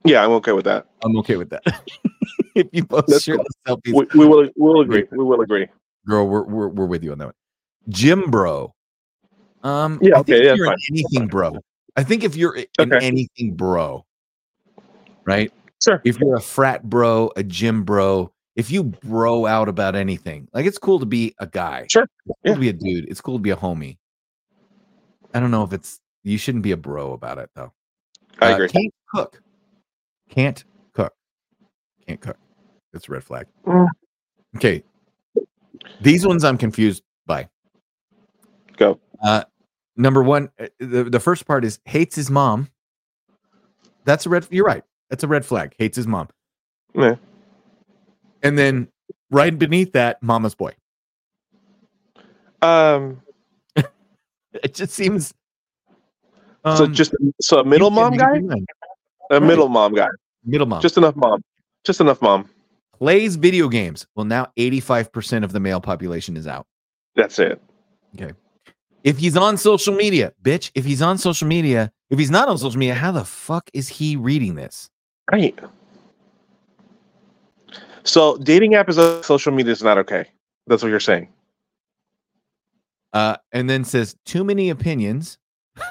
Yeah, 0.04 0.24
I'm 0.24 0.30
okay 0.34 0.52
with 0.52 0.66
that. 0.66 0.86
I'm 1.02 1.16
okay 1.16 1.34
with 1.34 1.50
that. 1.50 1.64
if 2.54 2.68
you 2.70 2.84
post 2.84 3.08
That's 3.08 3.24
cool. 3.24 3.34
shirtless 3.34 3.54
selfies, 3.66 3.92
We, 3.92 4.20
we 4.20 4.26
will, 4.28 4.42
we 4.44 4.50
will 4.56 4.80
agree. 4.82 5.04
We 5.10 5.24
will 5.24 5.40
agree. 5.40 5.66
girl, 6.06 6.28
we're, 6.28 6.44
we're 6.44 6.68
we're 6.68 6.86
with 6.86 7.02
you 7.02 7.10
on 7.10 7.18
that 7.18 7.24
one. 7.24 7.34
Gym 7.88 8.30
bro. 8.30 8.72
Um, 9.64 9.98
Yeah, 10.00 10.12
I 10.12 10.22
think 10.22 10.28
okay, 10.28 10.38
if 10.38 10.44
that's 10.44 10.58
you're 10.58 10.76
anything, 10.92 11.26
bro. 11.26 11.58
I 11.96 12.04
think 12.04 12.22
if 12.22 12.36
you're 12.36 12.54
in 12.54 12.66
Okay. 12.78 13.04
anything, 13.04 13.56
bro, 13.56 14.06
right? 15.26 15.50
Sure. 15.84 16.00
If 16.04 16.18
you're 16.18 16.36
a 16.36 16.40
frat 16.40 16.82
bro, 16.88 17.30
a 17.36 17.42
gym 17.42 17.84
bro, 17.84 18.32
if 18.56 18.70
you 18.70 18.84
bro 18.84 19.46
out 19.46 19.68
about 19.68 19.94
anything, 19.94 20.48
like 20.52 20.66
it's 20.66 20.78
cool 20.78 20.98
to 21.00 21.06
be 21.06 21.34
a 21.38 21.46
guy. 21.46 21.86
Sure. 21.90 22.06
It's 22.26 22.38
cool 22.46 22.54
to 22.54 22.60
be 22.60 22.68
a 22.68 22.72
dude. 22.72 23.08
It's 23.08 23.20
cool 23.20 23.36
to 23.36 23.42
be 23.42 23.50
a 23.50 23.56
homie. 23.56 23.98
I 25.34 25.40
don't 25.40 25.50
know 25.50 25.64
if 25.64 25.72
it's 25.72 26.00
you 26.22 26.38
shouldn't 26.38 26.62
be 26.62 26.70
a 26.72 26.76
bro 26.76 27.12
about 27.12 27.38
it 27.38 27.50
though. 27.54 27.72
I 28.40 28.52
Uh, 28.52 28.54
agree. 28.54 28.68
Can't 28.68 28.94
cook. 29.14 29.42
Can't 30.30 30.64
cook. 30.92 31.12
Can't 32.06 32.20
cook. 32.20 32.38
That's 32.92 33.08
a 33.08 33.12
red 33.12 33.24
flag. 33.24 33.46
Mm. 33.66 33.88
Okay. 34.56 34.82
These 36.00 36.26
ones 36.26 36.44
I'm 36.44 36.56
confused 36.56 37.02
by. 37.26 37.48
Go. 38.76 39.00
Uh, 39.22 39.44
number 39.96 40.22
one, 40.22 40.50
uh, 40.58 40.66
the, 40.78 41.04
the 41.04 41.20
first 41.20 41.46
part 41.46 41.64
is 41.64 41.78
hates 41.84 42.16
his 42.16 42.30
mom. 42.30 42.68
That's 44.04 44.26
a 44.26 44.28
red. 44.30 44.46
You're 44.50 44.64
right. 44.64 44.84
That's 45.10 45.22
a 45.24 45.28
red 45.28 45.44
flag. 45.44 45.74
Hates 45.78 45.96
his 45.96 46.06
mom. 46.06 46.28
Yeah. 46.94 47.16
And 48.42 48.58
then 48.58 48.88
right 49.30 49.56
beneath 49.58 49.92
that, 49.92 50.22
mama's 50.22 50.54
boy. 50.54 50.72
Um, 52.62 53.20
It 54.62 54.74
just 54.74 54.92
seems. 54.94 55.34
so 56.64 56.84
um, 56.84 56.94
just 56.94 57.14
so 57.40 57.58
a 57.58 57.64
middle 57.64 57.90
mom 57.90 58.16
guy, 58.16 58.38
a 59.30 59.40
middle 59.40 59.68
mom 59.68 59.94
guy, 59.94 60.08
middle 60.44 60.66
mom. 60.66 60.80
just 60.80 60.96
enough 60.96 61.16
mom, 61.16 61.42
just 61.84 62.00
enough 62.00 62.22
mom. 62.22 62.48
plays 62.96 63.34
video 63.36 63.68
games. 63.68 64.06
Well, 64.14 64.24
now 64.24 64.46
85% 64.56 65.42
of 65.44 65.52
the 65.52 65.58
male 65.60 65.80
population 65.80 66.36
is 66.36 66.46
out. 66.46 66.66
That's 67.16 67.38
it. 67.40 67.60
Okay. 68.20 68.32
If 69.02 69.18
he's 69.18 69.36
on 69.36 69.56
social 69.58 69.94
media, 69.94 70.32
bitch, 70.42 70.70
if 70.74 70.84
he's 70.84 71.02
on 71.02 71.18
social 71.18 71.48
media, 71.48 71.90
if 72.10 72.18
he's 72.18 72.30
not 72.30 72.48
on 72.48 72.56
social 72.56 72.78
media, 72.78 72.94
how 72.94 73.10
the 73.12 73.24
fuck 73.24 73.68
is 73.74 73.88
he 73.88 74.16
reading 74.16 74.54
this? 74.54 74.88
Right. 75.32 75.58
So 78.02 78.36
dating 78.38 78.74
app 78.74 78.88
is 78.88 78.98
on 78.98 79.22
social 79.22 79.52
media 79.52 79.72
is 79.72 79.82
not 79.82 79.96
okay. 79.98 80.26
That's 80.66 80.82
what 80.82 80.88
you're 80.90 81.00
saying. 81.00 81.28
Uh, 83.12 83.36
and 83.52 83.68
then 83.70 83.84
says 83.84 84.16
too 84.26 84.44
many 84.44 84.70
opinions. 84.70 85.38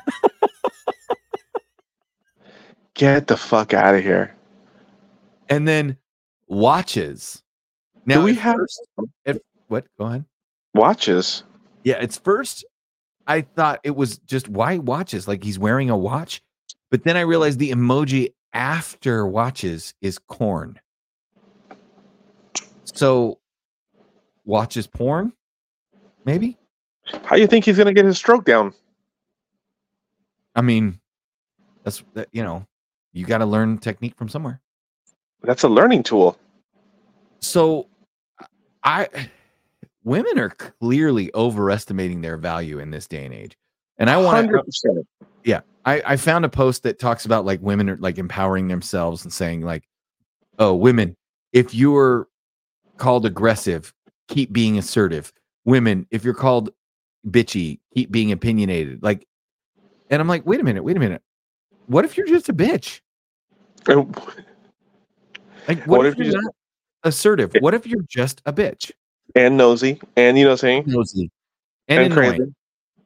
Get 2.95 3.27
the 3.27 3.37
fuck 3.37 3.73
out 3.73 3.95
of 3.95 4.03
here. 4.03 4.35
And 5.49 5.67
then 5.67 5.97
watches. 6.47 7.41
Now 8.05 8.19
Do 8.19 8.23
we 8.25 8.35
have 8.35 8.55
first- 8.55 8.87
at- 9.25 9.41
what? 9.67 9.85
Go 9.97 10.05
ahead. 10.05 10.25
watches? 10.75 11.43
Yeah, 11.83 11.95
it's 11.99 12.17
first. 12.17 12.65
I 13.25 13.41
thought 13.41 13.79
it 13.83 13.95
was 13.95 14.17
just 14.19 14.47
why 14.49 14.77
watches, 14.77 15.27
like 15.27 15.43
he's 15.43 15.57
wearing 15.57 15.89
a 15.89 15.97
watch. 15.97 16.41
But 16.91 17.03
then 17.03 17.17
I 17.17 17.21
realized 17.21 17.57
the 17.57 17.71
emoji 17.71 18.33
after 18.53 19.25
watches 19.25 19.93
is 20.01 20.19
corn. 20.19 20.79
So 22.85 23.39
watches 24.45 24.87
porn, 24.87 25.33
maybe? 26.25 26.57
How 27.23 27.35
do 27.35 27.41
you 27.41 27.47
think 27.47 27.65
he's 27.65 27.77
gonna 27.77 27.93
get 27.93 28.05
his 28.05 28.17
stroke 28.17 28.45
down? 28.45 28.73
I 30.55 30.61
mean, 30.61 30.99
that's 31.83 32.03
that, 32.13 32.29
you 32.31 32.43
know, 32.43 32.65
you 33.11 33.25
got 33.25 33.39
to 33.39 33.45
learn 33.45 33.77
technique 33.77 34.15
from 34.15 34.29
somewhere. 34.29 34.61
That's 35.41 35.63
a 35.63 35.69
learning 35.69 36.03
tool. 36.03 36.37
So 37.41 37.87
I 38.83 39.07
women 40.03 40.39
are 40.39 40.49
clearly 40.49 41.31
overestimating 41.33 42.21
their 42.21 42.37
value 42.37 42.79
in 42.79 42.91
this 42.91 43.07
day 43.07 43.25
and 43.25 43.33
age. 43.33 43.57
And 43.97 44.09
I 44.09 44.17
want 44.17 44.49
to 44.49 44.53
100%. 44.53 45.05
Yeah 45.43 45.61
I, 45.85 46.01
I 46.05 46.15
found 46.17 46.45
a 46.45 46.49
post 46.49 46.83
that 46.83 46.99
talks 46.99 47.25
about 47.25 47.45
like 47.45 47.61
women 47.61 47.89
are 47.89 47.97
like 47.97 48.17
empowering 48.17 48.67
themselves 48.67 49.23
and 49.23 49.33
saying 49.33 49.61
like 49.61 49.83
oh 50.59 50.73
women 50.73 51.15
if 51.51 51.73
you're 51.73 52.27
called 52.97 53.25
aggressive 53.25 53.93
keep 54.29 54.53
being 54.53 54.77
assertive. 54.77 55.33
Women 55.65 56.07
if 56.11 56.23
you're 56.23 56.33
called 56.33 56.69
bitchy 57.27 57.79
keep 57.93 58.11
being 58.11 58.31
opinionated. 58.31 59.01
Like 59.03 59.27
and 60.09 60.21
i'm 60.21 60.27
like 60.27 60.45
wait 60.45 60.59
a 60.59 60.63
minute 60.63 60.83
wait 60.83 60.97
a 60.97 60.99
minute. 60.99 61.21
What 61.87 62.05
if 62.05 62.17
you're 62.17 62.27
just 62.27 62.49
a 62.49 62.53
bitch? 62.53 63.01
And 63.87 64.15
like 65.67 65.79
what, 65.85 65.97
What 65.99 66.05
if, 66.05 66.13
if 66.13 66.19
you 66.19 66.23
you're 66.25 66.33
just- 66.33 66.43
not 66.45 66.53
assertive? 67.03 67.53
What 67.59 67.73
if 67.73 67.85
you're 67.85 68.05
just 68.07 68.41
a 68.45 68.53
bitch? 68.53 68.91
And 69.35 69.57
nosy, 69.57 69.99
and 70.15 70.37
you 70.37 70.43
know 70.43 70.51
what 70.51 70.53
I'm 70.53 70.57
saying? 70.59 70.83
nosy. 70.87 71.31
And, 71.87 72.03
And 72.05 72.13
crazy. 72.13 72.53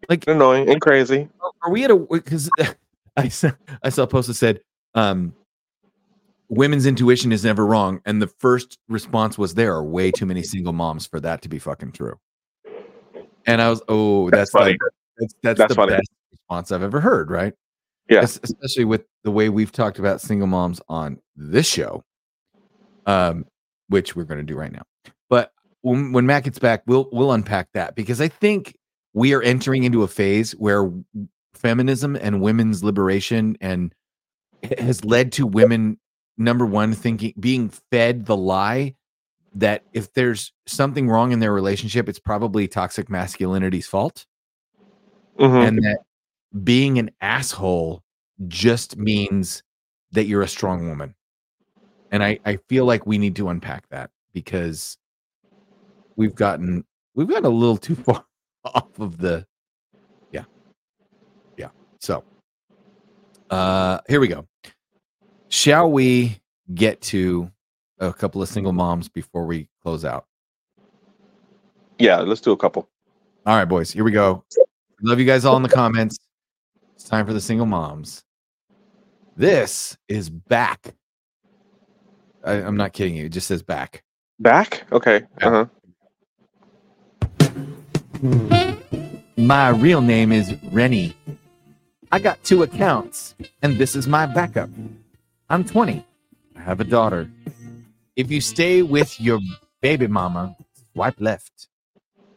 Like 0.10 0.28
annoying 0.28 0.70
and 0.70 0.80
crazy. 0.82 1.28
are 1.64 1.72
we 1.72 1.84
at 1.84 1.92
a 1.92 1.96
because 1.96 2.50
I 3.18 3.28
saw 3.30 3.52
I 3.84 3.90
saw 3.90 4.04
a 4.04 4.08
post 4.08 4.28
that 4.28 4.36
said 4.36 4.62
um 4.96 5.34
women's 6.50 6.86
intuition 6.86 7.32
is 7.34 7.44
never 7.44 7.66
wrong 7.66 8.02
and 8.06 8.22
the 8.22 8.28
first 8.40 8.78
response 8.88 9.38
was 9.38 9.54
there 9.54 9.74
are 9.74 9.84
way 9.84 10.12
too 10.12 10.26
many 10.26 10.42
single 10.44 10.72
moms 10.72 11.06
for 11.06 11.20
that 11.20 11.42
to 11.42 11.50
be 11.50 11.60
fucking 11.60 11.92
true 11.92 12.18
and 13.46 13.62
I 13.62 13.70
was 13.70 13.82
oh 13.90 14.30
that's, 14.30 14.52
That's 14.52 14.52
funny. 14.52 14.72
like 14.72 14.80
that's 15.18 15.34
that's, 15.44 15.58
That's 15.60 15.70
the 15.70 15.76
funny. 15.76 15.92
best 15.92 16.10
response 16.32 16.72
I've 16.72 16.84
ever 16.84 17.02
heard 17.02 17.30
right 17.30 17.54
Yeah. 18.10 18.22
Especially 18.22 18.86
with 18.86 19.04
the 19.26 19.32
way 19.32 19.50
we've 19.50 19.74
talked 19.74 20.00
about 20.00 20.22
single 20.22 20.48
moms 20.48 20.80
on 20.88 21.20
this 21.36 21.68
show 21.68 22.02
um 23.08 23.46
which 23.90 24.16
we're 24.16 24.24
going 24.24 24.40
to 24.40 24.44
do 24.46 24.56
right 24.56 24.72
now 24.72 24.84
but 25.30 25.52
when, 25.82 26.14
when 26.14 26.26
Matt 26.26 26.46
gets 26.46 26.60
back 26.60 26.84
we'll 26.88 27.10
we'll 27.12 27.34
unpack 27.34 27.68
that 27.74 27.94
because 27.96 28.22
I 28.22 28.30
think 28.30 28.74
we 29.14 29.34
are 29.34 29.42
entering 29.42 29.84
into 29.84 30.04
a 30.04 30.08
phase 30.08 30.52
where 30.54 30.92
feminism 31.54 32.16
and 32.16 32.42
women's 32.42 32.84
liberation 32.84 33.58
and 33.62 33.94
has 34.80 35.04
led 35.04 35.32
to 35.32 35.46
women 35.48 35.98
number 36.38 36.66
one 36.66 36.94
thinking 36.94 37.34
being 37.40 37.70
fed 37.92 38.26
the 38.26 38.38
lie 38.38 38.94
that 39.56 39.84
if 39.94 40.14
there's 40.14 40.52
something 40.68 41.10
wrong 41.10 41.32
in 41.32 41.40
their 41.40 41.54
relationship 41.54 42.08
it's 42.08 42.20
probably 42.20 42.68
toxic 42.68 43.10
masculinity's 43.10 43.88
fault 43.88 44.26
Mhm. 45.40 45.68
and 45.68 45.78
that 45.84 46.00
being 46.64 47.00
an 47.00 47.10
asshole 47.22 48.04
just 48.48 48.98
means 48.98 49.64
that 50.12 50.26
you're 50.26 50.44
a 50.44 50.48
strong 50.48 50.88
woman 50.88 51.16
and 52.12 52.24
i 52.24 52.38
i 52.46 52.58
feel 52.70 52.86
like 52.86 53.08
we 53.08 53.18
need 53.18 53.36
to 53.36 53.50
unpack 53.50 53.88
that 53.90 54.12
because 54.34 54.98
we've 56.16 56.36
gotten 56.36 56.86
we've 57.16 57.28
gotten 57.28 57.46
a 57.46 57.50
little 57.50 57.78
too 57.78 57.96
far 58.06 58.24
off 58.74 59.00
of 59.00 59.18
the 59.18 59.46
yeah 60.32 60.44
yeah 61.58 61.70
so 62.00 62.24
uh 63.50 64.00
here 64.08 64.20
we 64.20 64.28
go 64.28 64.46
shall 65.50 65.90
we 65.92 66.38
get 66.74 67.00
to 67.02 67.50
a 68.00 68.14
couple 68.14 68.42
of 68.42 68.50
single 68.50 68.74
moms 68.74 69.08
before 69.10 69.46
we 69.46 69.68
close 69.82 70.04
out 70.06 70.26
Yeah, 72.00 72.18
let's 72.20 72.42
do 72.42 72.52
a 72.52 72.58
couple. 72.58 72.88
all 73.46 73.56
right 73.56 73.66
boys 73.66 73.92
here 73.92 74.04
we 74.04 74.12
go 74.12 74.44
love 75.02 75.20
you 75.20 75.26
guys 75.26 75.46
all 75.46 75.56
in 75.58 75.64
the 75.64 75.70
comments 75.70 76.18
it's 76.96 77.06
time 77.06 77.26
for 77.26 77.34
the 77.34 77.42
single 77.42 77.66
moms 77.66 78.24
this 79.36 79.98
is 80.08 80.30
back 80.30 80.94
I, 82.44 82.54
i'm 82.54 82.76
not 82.78 82.94
kidding 82.94 83.16
you 83.16 83.26
it 83.26 83.30
just 83.30 83.48
says 83.48 83.64
back 83.64 84.04
Back? 84.40 84.86
Okay. 84.92 85.24
Uh-huh. 85.42 85.66
My 89.38 89.70
real 89.70 90.02
name 90.02 90.32
is 90.32 90.56
Rennie. 90.72 91.16
I 92.12 92.20
got 92.20 92.44
two 92.44 92.64
accounts, 92.64 93.36
and 93.62 93.78
this 93.78 93.96
is 93.96 94.08
my 94.08 94.26
backup. 94.26 94.70
I'm 95.50 95.64
20. 95.64 96.04
I 96.56 96.62
have 96.62 96.80
a 96.80 96.84
daughter. 96.84 97.30
If 98.16 98.32
you 98.32 98.42
stay 98.42 98.82
with 98.82 99.22
your 99.22 99.40
baby 99.82 100.08
mama, 100.08 100.56
swipe 100.94 101.20
left. 101.20 101.68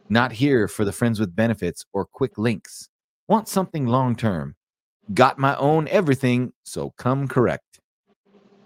Not 0.07 0.33
here 0.33 0.67
for 0.67 0.85
the 0.85 0.91
friends 0.91 1.19
with 1.19 1.35
benefits 1.35 1.85
or 1.93 2.05
quick 2.05 2.37
links. 2.37 2.89
Want 3.27 3.47
something 3.47 3.87
long 3.87 4.15
term. 4.15 4.55
Got 5.13 5.39
my 5.39 5.55
own 5.55 5.87
everything, 5.87 6.53
so 6.63 6.91
come 6.91 7.27
correct. 7.27 7.79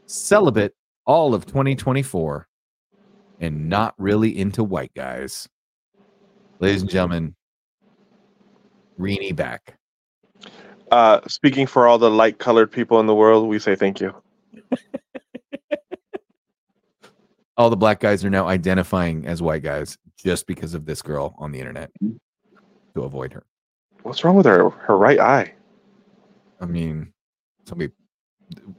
Celibate 0.05 0.73
all 1.05 1.33
of 1.33 1.45
2024 1.45 2.47
and 3.39 3.69
not 3.69 3.93
really 3.97 4.37
into 4.37 4.63
white 4.63 4.93
guys. 4.95 5.47
Ladies 6.59 6.81
and 6.81 6.89
gentlemen, 6.89 7.35
Reenie 8.97 9.33
back. 9.33 9.77
Uh, 10.91 11.19
speaking 11.27 11.67
for 11.67 11.87
all 11.87 11.97
the 11.97 12.09
light 12.09 12.39
colored 12.39 12.71
people 12.71 12.99
in 12.99 13.07
the 13.07 13.15
world, 13.15 13.49
we 13.49 13.59
say 13.59 13.75
thank 13.75 13.99
you. 13.99 14.13
All 17.57 17.69
the 17.69 17.77
black 17.77 18.01
guys 18.01 18.25
are 18.25 18.29
now 18.29 18.47
identifying 18.47 19.25
as 19.25 19.41
white 19.41 19.63
guys 19.63 19.97
just 20.17 20.45
because 20.45 20.73
of 20.73 20.85
this 20.85 21.01
girl 21.01 21.33
on 21.37 21.53
the 21.53 21.59
internet 21.59 21.89
to 22.93 23.03
avoid 23.03 23.31
her. 23.31 23.43
What's 24.03 24.25
wrong 24.25 24.35
with 24.35 24.45
her 24.45 24.69
her 24.69 24.97
right 24.97 25.19
eye? 25.19 25.53
I 26.59 26.65
mean, 26.65 27.13
somebody, 27.65 27.93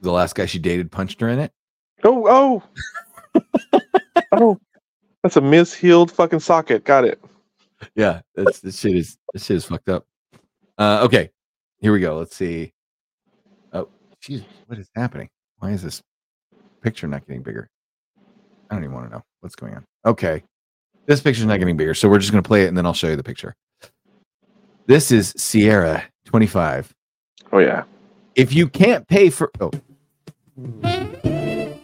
the 0.03 0.12
last 0.12 0.35
guy 0.35 0.45
she 0.45 0.59
dated 0.59 0.93
punched 0.93 1.20
her 1.22 1.29
in 1.29 1.39
it. 1.39 1.53
Oh, 2.05 2.62
oh, 3.35 3.43
oh! 4.33 4.61
That's 5.22 5.37
a 5.37 5.41
mishealed 5.41 6.11
fucking 6.11 6.41
socket. 6.41 6.85
Got 6.85 7.07
it. 7.07 7.18
Yeah, 7.95 8.20
that's 8.35 8.61
this 8.61 8.79
shit 8.79 8.97
is 8.97 9.18
this 9.33 9.45
shit 9.45 9.57
is 9.57 9.64
fucked 9.64 9.89
up. 9.89 10.07
Uh, 10.79 11.01
okay, 11.05 11.31
here 11.79 11.93
we 11.93 12.01
go. 12.01 12.18
Let's 12.18 12.37
see. 12.37 12.72
Oh, 13.72 13.89
jeez, 14.22 14.45
what 14.66 14.79
is 14.79 14.89
happening? 14.95 15.29
Why 15.59 15.72
is 15.72 15.83
this 15.83 16.03
picture 16.83 17.07
not 17.07 17.27
getting 17.27 17.43
bigger? 17.43 17.68
I 18.70 18.74
don't 18.74 18.85
even 18.85 18.95
want 18.95 19.09
to 19.09 19.16
know 19.16 19.22
what's 19.41 19.55
going 19.55 19.74
on. 19.74 19.85
Okay, 20.05 20.43
this 21.07 21.20
picture's 21.20 21.47
not 21.47 21.59
getting 21.59 21.77
bigger, 21.77 21.95
so 21.95 22.09
we're 22.09 22.18
just 22.18 22.33
gonna 22.33 22.43
play 22.43 22.64
it 22.64 22.68
and 22.68 22.77
then 22.77 22.87
I'll 22.87 22.95
show 22.95 23.09
you 23.09 23.16
the 23.16 23.22
picture. 23.22 23.55
This 24.87 25.11
is 25.11 25.35
Sierra, 25.37 26.05
25. 26.27 26.95
Oh 27.53 27.59
yeah. 27.59 27.85
If 28.35 28.53
you 28.53 28.68
can't 28.68 29.07
pay 29.09 29.31
for 29.31 29.51
oh, 29.61 29.70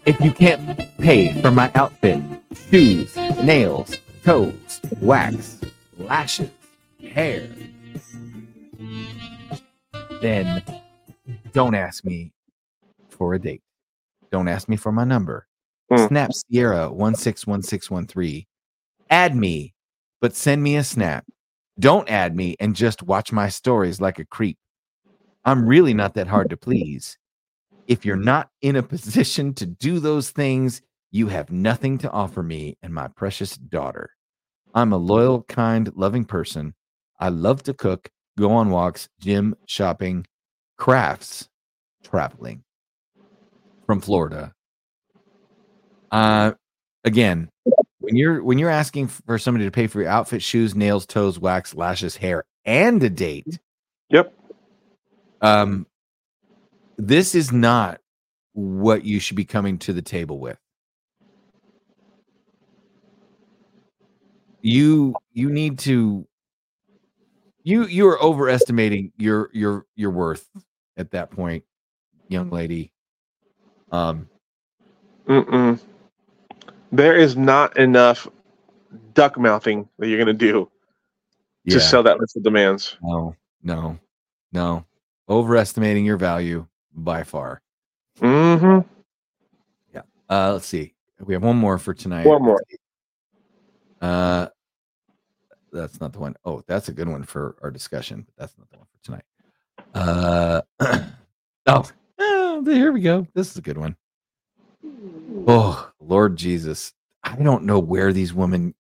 if 0.04 0.20
you 0.20 0.32
can't 0.32 0.78
pay 0.98 1.40
for 1.40 1.50
my 1.50 1.70
outfit, 1.74 2.22
shoes, 2.70 3.16
nails, 3.42 3.96
toes, 4.24 4.80
wax, 5.00 5.58
lashes, 6.02 6.50
hair, 7.12 7.48
then 10.20 10.62
don't 11.52 11.74
ask 11.74 12.04
me 12.04 12.32
for 13.10 13.34
a 13.34 13.38
date. 13.38 13.62
Don't 14.30 14.48
ask 14.48 14.68
me 14.68 14.76
for 14.76 14.92
my 14.92 15.04
number. 15.04 15.46
Hmm. 15.90 16.06
Snap 16.06 16.32
Sierra 16.32 16.90
161613 16.90 18.46
Add 19.10 19.36
me, 19.36 19.74
but 20.22 20.34
send 20.34 20.62
me 20.62 20.76
a 20.76 20.84
snap. 20.84 21.26
Don't 21.78 22.08
add 22.08 22.34
me 22.34 22.56
and 22.58 22.74
just 22.74 23.02
watch 23.02 23.30
my 23.30 23.50
stories 23.50 24.00
like 24.00 24.18
a 24.18 24.24
creep. 24.24 24.56
I'm 25.44 25.66
really 25.66 25.92
not 25.92 26.14
that 26.14 26.28
hard 26.28 26.48
to 26.50 26.56
please. 26.56 27.18
If 27.86 28.06
you're 28.06 28.16
not 28.16 28.48
in 28.62 28.76
a 28.76 28.82
position 28.94 29.52
to 29.54 29.66
do 29.66 30.00
those 30.00 30.30
things, 30.30 30.80
you 31.10 31.28
have 31.28 31.50
nothing 31.50 31.98
to 31.98 32.10
offer 32.10 32.42
me 32.42 32.78
and 32.82 32.94
my 32.94 33.08
precious 33.08 33.56
daughter. 33.56 34.10
I'm 34.74 34.92
a 34.92 34.96
loyal, 34.96 35.42
kind, 35.44 35.92
loving 35.94 36.24
person. 36.24 36.74
I 37.20 37.28
love 37.28 37.62
to 37.64 37.74
cook, 37.74 38.10
go 38.38 38.50
on 38.52 38.70
walks, 38.70 39.08
gym, 39.20 39.54
shopping, 39.66 40.26
crafts, 40.78 41.48
traveling 42.02 42.64
from 43.86 44.00
Florida. 44.00 44.52
Uh 46.10 46.52
again, 47.04 47.48
when 48.00 48.16
you're 48.16 48.42
when 48.42 48.58
you're 48.58 48.70
asking 48.70 49.08
for 49.08 49.38
somebody 49.38 49.64
to 49.64 49.70
pay 49.70 49.86
for 49.86 50.00
your 50.00 50.10
outfit, 50.10 50.42
shoes, 50.42 50.74
nails, 50.74 51.06
toes, 51.06 51.38
wax, 51.38 51.74
lashes, 51.74 52.16
hair, 52.16 52.44
and 52.64 53.02
a 53.02 53.10
date. 53.10 53.58
Yep. 54.10 54.34
Um 55.40 55.86
this 56.98 57.34
is 57.34 57.52
not 57.52 58.00
what 58.52 59.04
you 59.04 59.18
should 59.20 59.36
be 59.36 59.44
coming 59.44 59.78
to 59.78 59.92
the 59.92 60.02
table 60.02 60.38
with. 60.38 60.58
You 64.62 65.14
you 65.32 65.50
need 65.50 65.78
to 65.80 66.26
you 67.64 67.86
you 67.86 68.08
are 68.08 68.22
overestimating 68.22 69.12
your 69.16 69.50
your 69.52 69.86
your 69.96 70.10
worth 70.10 70.48
at 70.96 71.10
that 71.10 71.30
point, 71.30 71.64
young 72.28 72.50
lady. 72.50 72.92
Um 73.90 74.28
Mm-mm. 75.26 75.80
There 76.90 77.16
is 77.16 77.36
not 77.36 77.76
enough 77.76 78.28
duck 79.14 79.38
mouthing 79.38 79.88
that 79.98 80.08
you're 80.08 80.18
gonna 80.18 80.32
do 80.32 80.70
to 81.68 81.80
sell 81.80 82.02
that 82.02 82.18
list 82.18 82.36
of 82.36 82.42
demands. 82.42 82.96
No, 83.02 83.34
no, 83.62 83.98
no. 84.52 84.84
Overestimating 85.28 86.04
your 86.04 86.16
value 86.16 86.66
by 86.94 87.22
far. 87.22 87.62
Mm-hmm. 88.20 88.88
Yeah. 89.94 90.02
Uh, 90.28 90.52
let's 90.54 90.66
see. 90.66 90.94
We 91.20 91.34
have 91.34 91.42
one 91.42 91.56
more 91.56 91.78
for 91.78 91.94
tonight. 91.94 92.26
One 92.26 92.42
more. 92.42 92.60
Uh, 94.02 94.48
that's 95.72 96.00
not 96.00 96.12
the 96.12 96.18
one. 96.18 96.34
Oh, 96.44 96.62
that's 96.66 96.88
a 96.88 96.92
good 96.92 97.08
one 97.08 97.22
for 97.22 97.56
our 97.62 97.70
discussion, 97.70 98.26
but 98.26 98.34
that's 98.36 98.58
not 98.58 98.68
the 98.70 98.78
one 98.78 98.86
for 98.92 99.04
tonight. 99.04 99.24
Uh, 99.94 100.62
oh, 101.66 101.90
oh, 102.18 102.64
here 102.64 102.92
we 102.92 103.00
go. 103.00 103.26
This 103.34 103.50
is 103.50 103.56
a 103.56 103.62
good 103.62 103.78
one. 103.78 103.96
Oh, 105.46 105.90
Lord 106.00 106.36
Jesus. 106.36 106.92
I 107.24 107.36
don't 107.36 107.64
know 107.64 107.78
where 107.78 108.12
these 108.12 108.34
women 108.34 108.74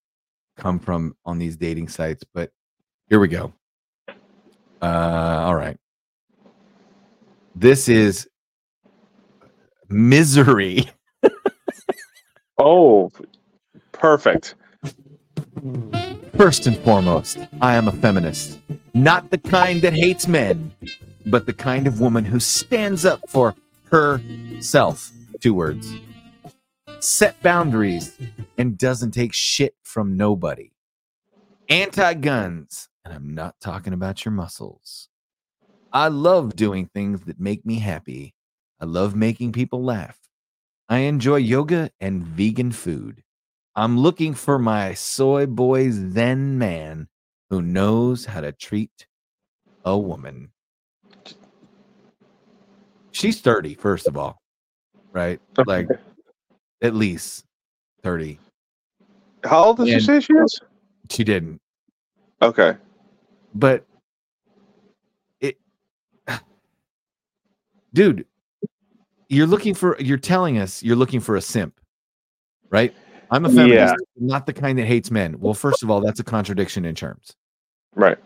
come 0.56 0.78
from 0.80 1.16
on 1.24 1.38
these 1.38 1.56
dating 1.56 1.88
sites, 1.88 2.24
but 2.34 2.50
here 3.08 3.20
we 3.20 3.28
go. 3.28 3.52
Uh, 4.82 5.42
all 5.44 5.54
right. 5.54 5.78
This 7.54 7.88
is 7.88 8.28
misery. 9.88 10.90
Oh, 12.58 13.10
perfect. 13.92 14.54
First 16.36 16.66
and 16.66 16.76
foremost, 16.78 17.38
I 17.60 17.76
am 17.76 17.88
a 17.88 17.92
feminist. 17.92 18.58
Not 18.94 19.30
the 19.30 19.38
kind 19.38 19.82
that 19.82 19.92
hates 19.92 20.26
men, 20.26 20.72
but 21.26 21.46
the 21.46 21.52
kind 21.52 21.86
of 21.86 22.00
woman 22.00 22.24
who 22.24 22.40
stands 22.40 23.04
up 23.04 23.20
for 23.28 23.54
herself. 23.90 25.10
Two 25.40 25.54
words. 25.54 25.92
Set 27.00 27.42
boundaries 27.42 28.16
and 28.58 28.78
doesn't 28.78 29.12
take 29.12 29.32
shit 29.34 29.74
from 29.82 30.16
nobody. 30.16 30.70
Anti 31.68 32.14
guns, 32.14 32.88
and 33.04 33.14
I'm 33.14 33.34
not 33.34 33.60
talking 33.60 33.92
about 33.92 34.24
your 34.24 34.32
muscles. 34.32 35.08
I 35.92 36.08
love 36.08 36.56
doing 36.56 36.86
things 36.86 37.22
that 37.22 37.40
make 37.40 37.66
me 37.66 37.78
happy. 37.80 38.34
I 38.80 38.86
love 38.86 39.14
making 39.14 39.52
people 39.52 39.82
laugh. 39.84 40.18
I 40.88 40.98
enjoy 41.00 41.36
yoga 41.36 41.90
and 42.00 42.22
vegan 42.24 42.72
food. 42.72 43.22
I'm 43.74 43.98
looking 43.98 44.34
for 44.34 44.58
my 44.58 44.94
soy 44.94 45.46
boy 45.46 45.90
Zen 45.90 46.58
man 46.58 47.08
who 47.48 47.62
knows 47.62 48.24
how 48.24 48.40
to 48.40 48.52
treat 48.52 49.06
a 49.84 49.96
woman. 49.96 50.50
She's 53.12 53.40
30, 53.40 53.74
first 53.74 54.08
of 54.08 54.16
all, 54.16 54.38
right? 55.12 55.40
Like 55.66 55.88
at 56.82 56.94
least 56.94 57.44
30. 58.02 58.38
How 59.44 59.64
old 59.64 59.78
does 59.78 59.88
she 59.88 60.00
say 60.00 60.20
she 60.20 60.32
is? 60.34 60.60
She 61.10 61.24
didn't. 61.24 61.60
Okay. 62.40 62.76
But 63.54 63.84
it 65.40 65.58
dude, 67.92 68.26
you're 69.28 69.46
looking 69.46 69.74
for 69.74 69.96
you're 70.00 70.18
telling 70.18 70.58
us 70.58 70.82
you're 70.82 70.96
looking 70.96 71.20
for 71.20 71.36
a 71.36 71.40
simp, 71.40 71.78
right? 72.70 72.94
I'm 73.32 73.44
a 73.46 73.48
feminist, 73.48 73.94
Yeah. 73.94 73.94
not 74.16 74.46
the 74.46 74.52
kind 74.52 74.78
that 74.78 74.84
hates 74.86 75.10
men. 75.10 75.40
Well, 75.40 75.54
first 75.54 75.82
of 75.82 75.90
all, 75.90 76.00
that's 76.00 76.20
a 76.20 76.24
contradiction 76.24 76.84
in 76.84 76.94
terms. 76.94 77.34
Right. 77.94 78.18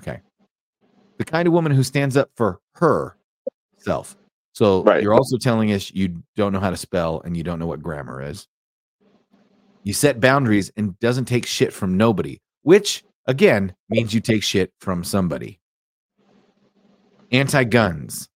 Okay. 0.00 0.20
The 1.18 1.24
kind 1.24 1.46
of 1.46 1.52
woman 1.52 1.70
who 1.72 1.82
stands 1.82 2.16
up 2.16 2.30
for 2.34 2.60
herself. 2.74 4.16
So 4.54 4.84
you're 4.98 5.14
also 5.14 5.36
telling 5.36 5.70
us 5.72 5.92
you 5.94 6.22
don't 6.34 6.52
know 6.52 6.60
how 6.60 6.70
to 6.70 6.76
spell 6.76 7.20
and 7.24 7.36
you 7.36 7.44
don't 7.44 7.58
know 7.58 7.66
what 7.66 7.82
grammar 7.82 8.22
is. 8.22 8.48
You 9.84 9.92
set 9.92 10.18
boundaries 10.18 10.72
and 10.76 10.98
doesn't 10.98 11.26
take 11.26 11.46
shit 11.46 11.72
from 11.72 11.96
nobody, 11.96 12.40
which 12.62 13.04
again 13.26 13.74
means 13.88 14.12
you 14.12 14.20
take 14.20 14.42
shit 14.42 14.72
from 14.80 15.04
somebody. 15.04 15.60
Anti 17.30 17.64
guns. 17.64 18.28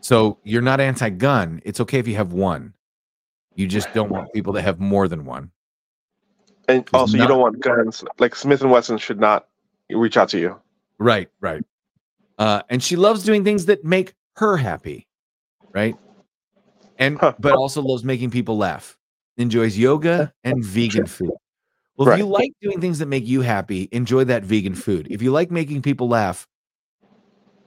So 0.00 0.38
you're 0.44 0.62
not 0.62 0.80
anti 0.80 1.10
gun. 1.10 1.62
It's 1.64 1.80
okay 1.80 1.98
if 1.98 2.08
you 2.08 2.16
have 2.16 2.32
one. 2.32 2.74
You 3.58 3.66
just 3.66 3.92
don't 3.92 4.08
want 4.08 4.32
people 4.32 4.52
to 4.52 4.62
have 4.62 4.78
more 4.78 5.08
than 5.08 5.24
one. 5.24 5.50
And 6.68 6.88
also, 6.94 7.16
you 7.16 7.26
don't 7.26 7.40
want 7.40 7.58
guns. 7.58 8.04
Like 8.20 8.36
Smith 8.36 8.60
and 8.62 8.70
Wesson 8.70 8.98
should 8.98 9.18
not 9.18 9.48
reach 9.90 10.16
out 10.16 10.28
to 10.28 10.38
you. 10.38 10.60
Right, 10.98 11.28
right. 11.40 11.64
Uh, 12.38 12.62
and 12.68 12.80
she 12.80 12.94
loves 12.94 13.24
doing 13.24 13.42
things 13.42 13.66
that 13.66 13.84
make 13.84 14.14
her 14.36 14.56
happy, 14.56 15.08
right? 15.72 15.96
And 16.98 17.18
but 17.18 17.52
also 17.54 17.82
loves 17.82 18.04
making 18.04 18.30
people 18.30 18.56
laugh. 18.56 18.96
Enjoys 19.38 19.76
yoga 19.76 20.32
and 20.44 20.64
vegan 20.64 21.06
food. 21.06 21.32
Well, 21.96 22.10
if 22.10 22.18
you 22.18 22.26
like 22.26 22.52
doing 22.62 22.80
things 22.80 23.00
that 23.00 23.06
make 23.06 23.26
you 23.26 23.40
happy, 23.40 23.88
enjoy 23.90 24.22
that 24.24 24.44
vegan 24.44 24.76
food. 24.76 25.08
If 25.10 25.20
you 25.20 25.32
like 25.32 25.50
making 25.50 25.82
people 25.82 26.06
laugh, 26.06 26.46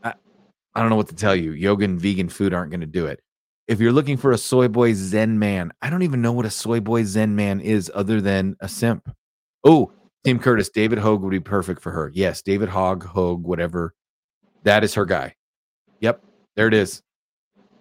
I, 0.06 0.14
I 0.74 0.80
don't 0.80 0.90
know 0.90 0.96
what 0.96 1.10
to 1.10 1.16
tell 1.16 1.36
you. 1.36 1.52
Yoga 1.52 1.84
and 1.84 2.00
vegan 2.00 2.30
food 2.30 2.54
aren't 2.54 2.72
going 2.72 2.80
to 2.80 2.88
do 2.88 3.08
it. 3.08 3.22
If 3.68 3.80
you're 3.80 3.92
looking 3.92 4.18
for 4.18 4.32
a 4.32 4.38
soy 4.38 4.68
boy 4.68 4.94
Zen 4.94 5.40
man, 5.40 5.72
I 5.82 5.90
don't 5.90 6.04
even 6.04 6.22
know 6.22 6.32
what 6.32 6.46
a 6.46 6.50
soy 6.50 6.80
boy 6.80 7.04
Zen 7.04 7.36
man 7.36 7.62
is 7.62 7.92
other 7.94 8.20
than 8.20 8.56
a 8.60 8.68
simp. 8.68 9.10
Oh, 9.64 9.92
Tim 10.24 10.40
Curtis, 10.40 10.70
David 10.70 11.00
Hogue 11.00 11.22
would 11.22 11.32
be 11.32 11.40
perfect 11.40 11.82
for 11.82 11.92
her. 11.92 12.12
Yes, 12.14 12.42
David 12.42 12.70
Hogg, 12.70 13.04
Hogue, 13.06 13.44
whatever. 13.44 13.94
That 14.64 14.84
is 14.84 14.94
her 14.96 15.06
guy. 15.06 15.36
Yep, 16.00 16.24
there 16.56 16.68
it 16.68 16.74
is. 16.74 17.02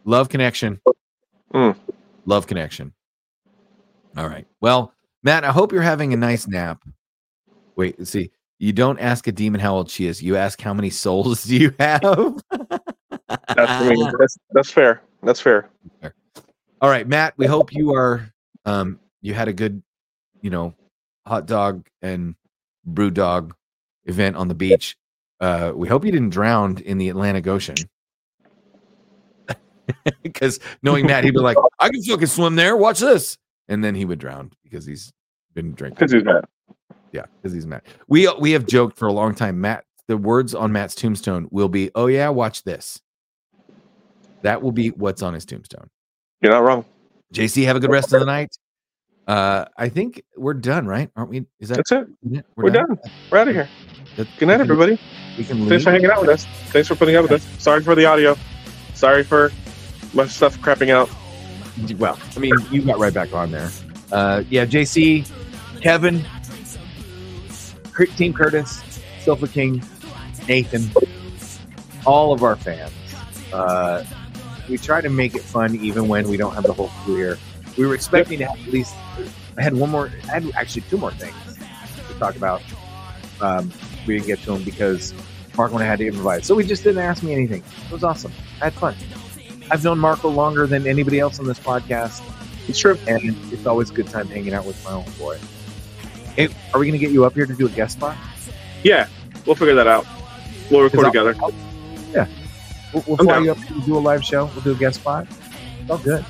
Love 0.04 0.28
connection. 0.28 0.80
Mm. 1.52 1.76
Love 2.24 2.46
connection. 2.46 2.92
All 4.16 4.28
right. 4.28 4.46
Well, 4.60 4.94
Matt, 5.22 5.44
I 5.44 5.52
hope 5.52 5.72
you're 5.72 5.82
having 5.82 6.12
a 6.12 6.16
nice 6.16 6.46
nap. 6.46 6.82
Wait, 7.76 7.98
let's 7.98 8.10
see. 8.10 8.30
You 8.58 8.72
don't 8.72 8.98
ask 8.98 9.26
a 9.26 9.32
demon 9.32 9.60
how 9.60 9.74
old 9.74 9.90
she 9.90 10.06
is. 10.06 10.22
You 10.22 10.36
ask 10.36 10.60
how 10.60 10.74
many 10.74 10.90
souls 10.90 11.44
do 11.48 11.56
you 11.56 11.74
have? 11.78 12.00
That's, 12.50 13.58
I 13.58 13.88
mean, 13.88 14.10
that's, 14.18 14.38
that's 14.52 14.70
fair. 14.70 15.02
That's 15.22 15.40
fair. 15.40 15.70
All 16.80 16.88
right, 16.88 17.06
Matt, 17.06 17.34
we 17.36 17.46
hope 17.46 17.72
you 17.72 17.94
are 17.94 18.32
um 18.64 18.98
you 19.20 19.34
had 19.34 19.48
a 19.48 19.52
good, 19.52 19.82
you 20.40 20.50
know, 20.50 20.74
hot 21.26 21.46
dog 21.46 21.86
and 22.02 22.34
brew 22.84 23.10
dog 23.10 23.54
event 24.06 24.36
on 24.36 24.48
the 24.48 24.54
beach. 24.54 24.96
Uh 25.40 25.72
we 25.74 25.88
hope 25.88 26.04
you 26.04 26.12
didn't 26.12 26.30
drown 26.30 26.78
in 26.78 26.98
the 26.98 27.08
Atlantic 27.08 27.46
Ocean. 27.46 27.76
Because 30.22 30.60
knowing 30.82 31.04
Matt, 31.04 31.24
he'd 31.24 31.32
be 31.32 31.40
like, 31.40 31.56
I 31.80 31.88
can 31.88 32.00
fucking 32.04 32.28
swim 32.28 32.54
there. 32.54 32.76
Watch 32.76 33.00
this. 33.00 33.36
And 33.68 33.82
then 33.82 33.96
he 33.96 34.04
would 34.04 34.20
drown 34.20 34.52
because 34.62 34.86
he's 34.86 35.12
been 35.52 35.72
drinking. 35.72 35.96
Because 35.96 36.12
he's 36.12 36.22
mad. 36.22 36.44
Yeah, 37.12 37.24
because 37.42 37.52
he's 37.52 37.66
Matt. 37.66 37.84
We 38.08 38.32
we 38.38 38.52
have 38.52 38.66
joked 38.66 38.96
for 38.96 39.08
a 39.08 39.12
long 39.12 39.34
time. 39.34 39.60
Matt, 39.60 39.84
the 40.06 40.16
words 40.16 40.54
on 40.54 40.70
Matt's 40.72 40.94
tombstone 40.94 41.48
will 41.50 41.68
be, 41.68 41.90
"Oh 41.94 42.06
yeah, 42.06 42.28
watch 42.28 42.62
this." 42.62 43.00
That 44.42 44.62
will 44.62 44.72
be 44.72 44.88
what's 44.90 45.22
on 45.22 45.34
his 45.34 45.44
tombstone. 45.44 45.88
You're 46.40 46.52
not 46.52 46.62
wrong. 46.62 46.84
JC, 47.34 47.64
have 47.64 47.76
a 47.76 47.80
good 47.80 47.90
rest 47.90 48.12
of 48.12 48.20
the 48.20 48.26
night. 48.26 48.56
Uh, 49.26 49.64
I 49.76 49.88
think 49.88 50.22
we're 50.36 50.54
done, 50.54 50.86
right? 50.86 51.10
Aren't 51.14 51.30
we? 51.30 51.46
Is 51.60 51.68
that 51.68 51.76
That's 51.76 51.92
it. 51.92 52.08
Yeah, 52.22 52.40
We're, 52.56 52.70
done. 52.70 52.98
We're 53.30 53.38
out 53.38 53.48
of 53.48 53.54
here. 53.54 53.68
That- 54.16 54.26
Good 54.38 54.46
night, 54.46 54.60
everybody. 54.60 54.98
We 55.38 55.44
can 55.44 55.68
Thanks 55.68 55.84
for 55.84 55.92
hanging 55.92 56.10
out 56.10 56.20
with 56.20 56.30
us. 56.30 56.46
Thanks 56.70 56.88
for 56.88 56.96
putting 56.96 57.14
up 57.16 57.22
with 57.22 57.32
us. 57.32 57.62
Sorry 57.62 57.82
for 57.82 57.94
the 57.94 58.06
audio. 58.06 58.36
Sorry 58.94 59.22
for 59.22 59.52
my 60.14 60.26
stuff 60.26 60.58
crapping 60.58 60.90
out. 60.90 61.08
Well, 61.98 62.18
I 62.36 62.40
mean, 62.40 62.54
you 62.70 62.82
got 62.82 62.98
right 62.98 63.14
back 63.14 63.32
on 63.32 63.52
there. 63.52 63.70
Uh, 64.10 64.42
yeah, 64.50 64.66
JC, 64.66 65.30
Kevin, 65.80 66.24
Team 68.16 68.32
Curtis, 68.32 68.82
Sofa 69.22 69.46
King, 69.46 69.82
Nathan, 70.48 70.90
all 72.04 72.32
of 72.32 72.42
our 72.42 72.56
fans. 72.56 72.92
Uh, 73.52 74.04
we 74.70 74.78
try 74.78 75.00
to 75.00 75.10
make 75.10 75.34
it 75.34 75.42
fun 75.42 75.74
even 75.76 76.08
when 76.08 76.28
we 76.28 76.36
don't 76.36 76.54
have 76.54 76.64
the 76.64 76.72
whole 76.72 76.88
crew 77.04 77.16
here. 77.16 77.38
We 77.76 77.86
were 77.86 77.94
expecting 77.94 78.38
to 78.38 78.46
have 78.46 78.58
at 78.66 78.72
least. 78.72 78.94
I 79.58 79.62
had 79.62 79.74
one 79.74 79.90
more. 79.90 80.10
I 80.28 80.40
had 80.40 80.50
actually 80.54 80.82
two 80.82 80.96
more 80.96 81.10
things 81.12 81.34
to 82.08 82.18
talk 82.18 82.36
about. 82.36 82.62
Um, 83.40 83.72
we 84.06 84.14
didn't 84.14 84.26
get 84.28 84.38
to 84.40 84.52
them 84.52 84.62
because 84.62 85.12
Marco 85.56 85.74
and 85.74 85.82
I 85.84 85.86
had 85.86 85.98
to 85.98 86.06
improvise. 86.06 86.46
So 86.46 86.54
we 86.54 86.64
just 86.64 86.84
didn't 86.84 87.02
ask 87.02 87.22
me 87.22 87.32
anything. 87.32 87.62
It 87.86 87.92
was 87.92 88.04
awesome. 88.04 88.32
I 88.60 88.64
had 88.66 88.74
fun. 88.74 88.94
I've 89.70 89.84
known 89.84 89.98
Marco 89.98 90.28
longer 90.28 90.66
than 90.66 90.86
anybody 90.86 91.18
else 91.20 91.38
on 91.38 91.46
this 91.46 91.58
podcast. 91.58 92.22
It's 92.68 92.78
true. 92.78 92.98
And 93.08 93.36
it's 93.52 93.66
always 93.66 93.90
a 93.90 93.94
good 93.94 94.08
time 94.08 94.28
hanging 94.28 94.52
out 94.54 94.64
with 94.64 94.82
my 94.84 94.92
old 94.92 95.18
boy. 95.18 95.38
Hey, 96.36 96.48
are 96.72 96.80
we 96.80 96.86
going 96.86 96.92
to 96.92 96.98
get 96.98 97.10
you 97.12 97.24
up 97.24 97.34
here 97.34 97.46
to 97.46 97.54
do 97.54 97.66
a 97.66 97.70
guest 97.70 97.94
spot? 97.98 98.16
Yeah, 98.82 99.08
we'll 99.46 99.56
figure 99.56 99.74
that 99.74 99.86
out. 99.86 100.06
We'll 100.70 100.82
record 100.82 101.00
I'll- 101.00 101.12
together. 101.12 101.34
Yeah. 101.40 101.50
We'll, 102.92 103.04
we'll 103.06 103.16
fly 103.16 103.34
down. 103.34 103.44
you 103.44 103.52
up 103.52 103.58
to 103.58 103.80
do 103.82 103.96
a 103.96 104.00
live 104.00 104.24
show. 104.24 104.46
We'll 104.46 104.62
do 104.62 104.72
a 104.72 104.76
guest 104.76 105.00
spot. 105.00 105.26
It's 105.80 105.90
all 105.90 105.98
good. 105.98 106.24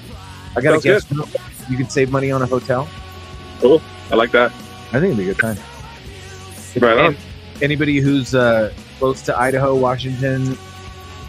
I 0.57 0.61
got 0.61 0.83
Sounds 0.83 0.85
a 0.85 0.89
guest. 0.89 1.11
room. 1.11 1.29
You 1.69 1.77
can 1.77 1.89
save 1.89 2.11
money 2.11 2.31
on 2.31 2.43
a 2.43 2.47
hotel. 2.47 2.89
Cool. 3.61 3.81
I 4.11 4.17
like 4.17 4.33
that. 4.33 4.53
I 4.93 4.99
think 4.99 5.05
it'd 5.05 5.17
be 5.19 5.31
a 5.31 5.35
good 5.35 5.39
time. 5.39 5.57
Right 6.81 6.99
on. 6.99 7.17
Anybody 7.63 8.01
who's 8.01 8.35
uh, 8.35 8.73
close 8.99 9.23
to 9.23 9.39
Idaho, 9.39 9.75
Washington, 9.77 10.57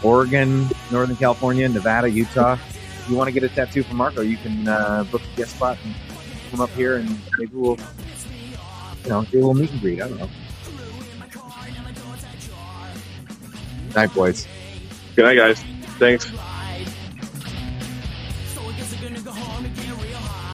Oregon, 0.02 0.68
Northern 0.90 1.16
California, 1.16 1.68
Nevada, 1.68 2.08
Utah, 2.08 2.54
if 2.54 3.10
you 3.10 3.16
want 3.16 3.28
to 3.28 3.32
get 3.32 3.42
a 3.42 3.48
tattoo 3.48 3.82
from 3.82 3.96
Marco, 3.96 4.20
you 4.20 4.36
can 4.36 4.66
uh, 4.66 5.04
book 5.10 5.22
a 5.22 5.36
guest 5.36 5.56
spot 5.56 5.78
and 5.84 5.94
come 6.50 6.60
up 6.60 6.70
here 6.70 6.96
and 6.96 7.08
maybe 7.38 7.52
we'll, 7.54 7.76
you 9.04 9.10
know, 9.10 9.24
do 9.24 9.38
a 9.38 9.40
little 9.40 9.54
meet 9.54 9.70
and 9.70 9.80
greet. 9.80 10.00
I 10.00 10.08
don't 10.08 10.18
know. 10.18 10.30
Night, 13.94 14.14
boys. 14.14 14.46
Good 15.14 15.24
night, 15.24 15.36
guys. 15.36 15.62
Thanks. 15.98 16.51